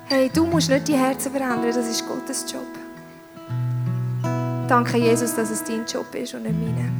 Hey, 0.08 0.30
du 0.32 0.44
musst 0.44 0.68
nicht 0.68 0.88
die 0.88 0.96
Herzen 0.96 1.32
verändern, 1.32 1.72
das 1.74 1.88
ist 1.88 2.06
Gottes 2.06 2.44
Job. 2.52 2.66
Danke, 4.68 4.98
Jesus, 4.98 5.34
dass 5.34 5.50
es 5.50 5.64
dein 5.64 5.86
Job 5.86 6.14
ist 6.14 6.34
und 6.34 6.42
nicht 6.42 6.54
meine. 6.54 6.99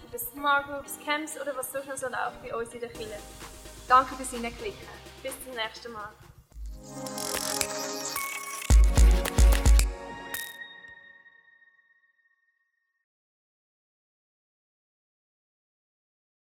über 0.11 0.19
Smart 0.19 0.67
Groups, 0.67 0.97
Camps 1.05 1.39
oder 1.39 1.55
was 1.55 1.71
sonst 1.71 1.87
noch 1.87 2.09
läuft 2.09 2.43
bei 2.43 2.53
uns 2.55 2.73
in 2.73 2.81
der 2.81 2.89
Kirche. 2.89 3.17
Danke 3.87 4.15
fürs 4.15 4.31
Hineinklicken. 4.31 4.79
Bis 5.23 5.33
zum 5.43 5.55
nächsten 5.55 5.91
Mal. 5.91 6.09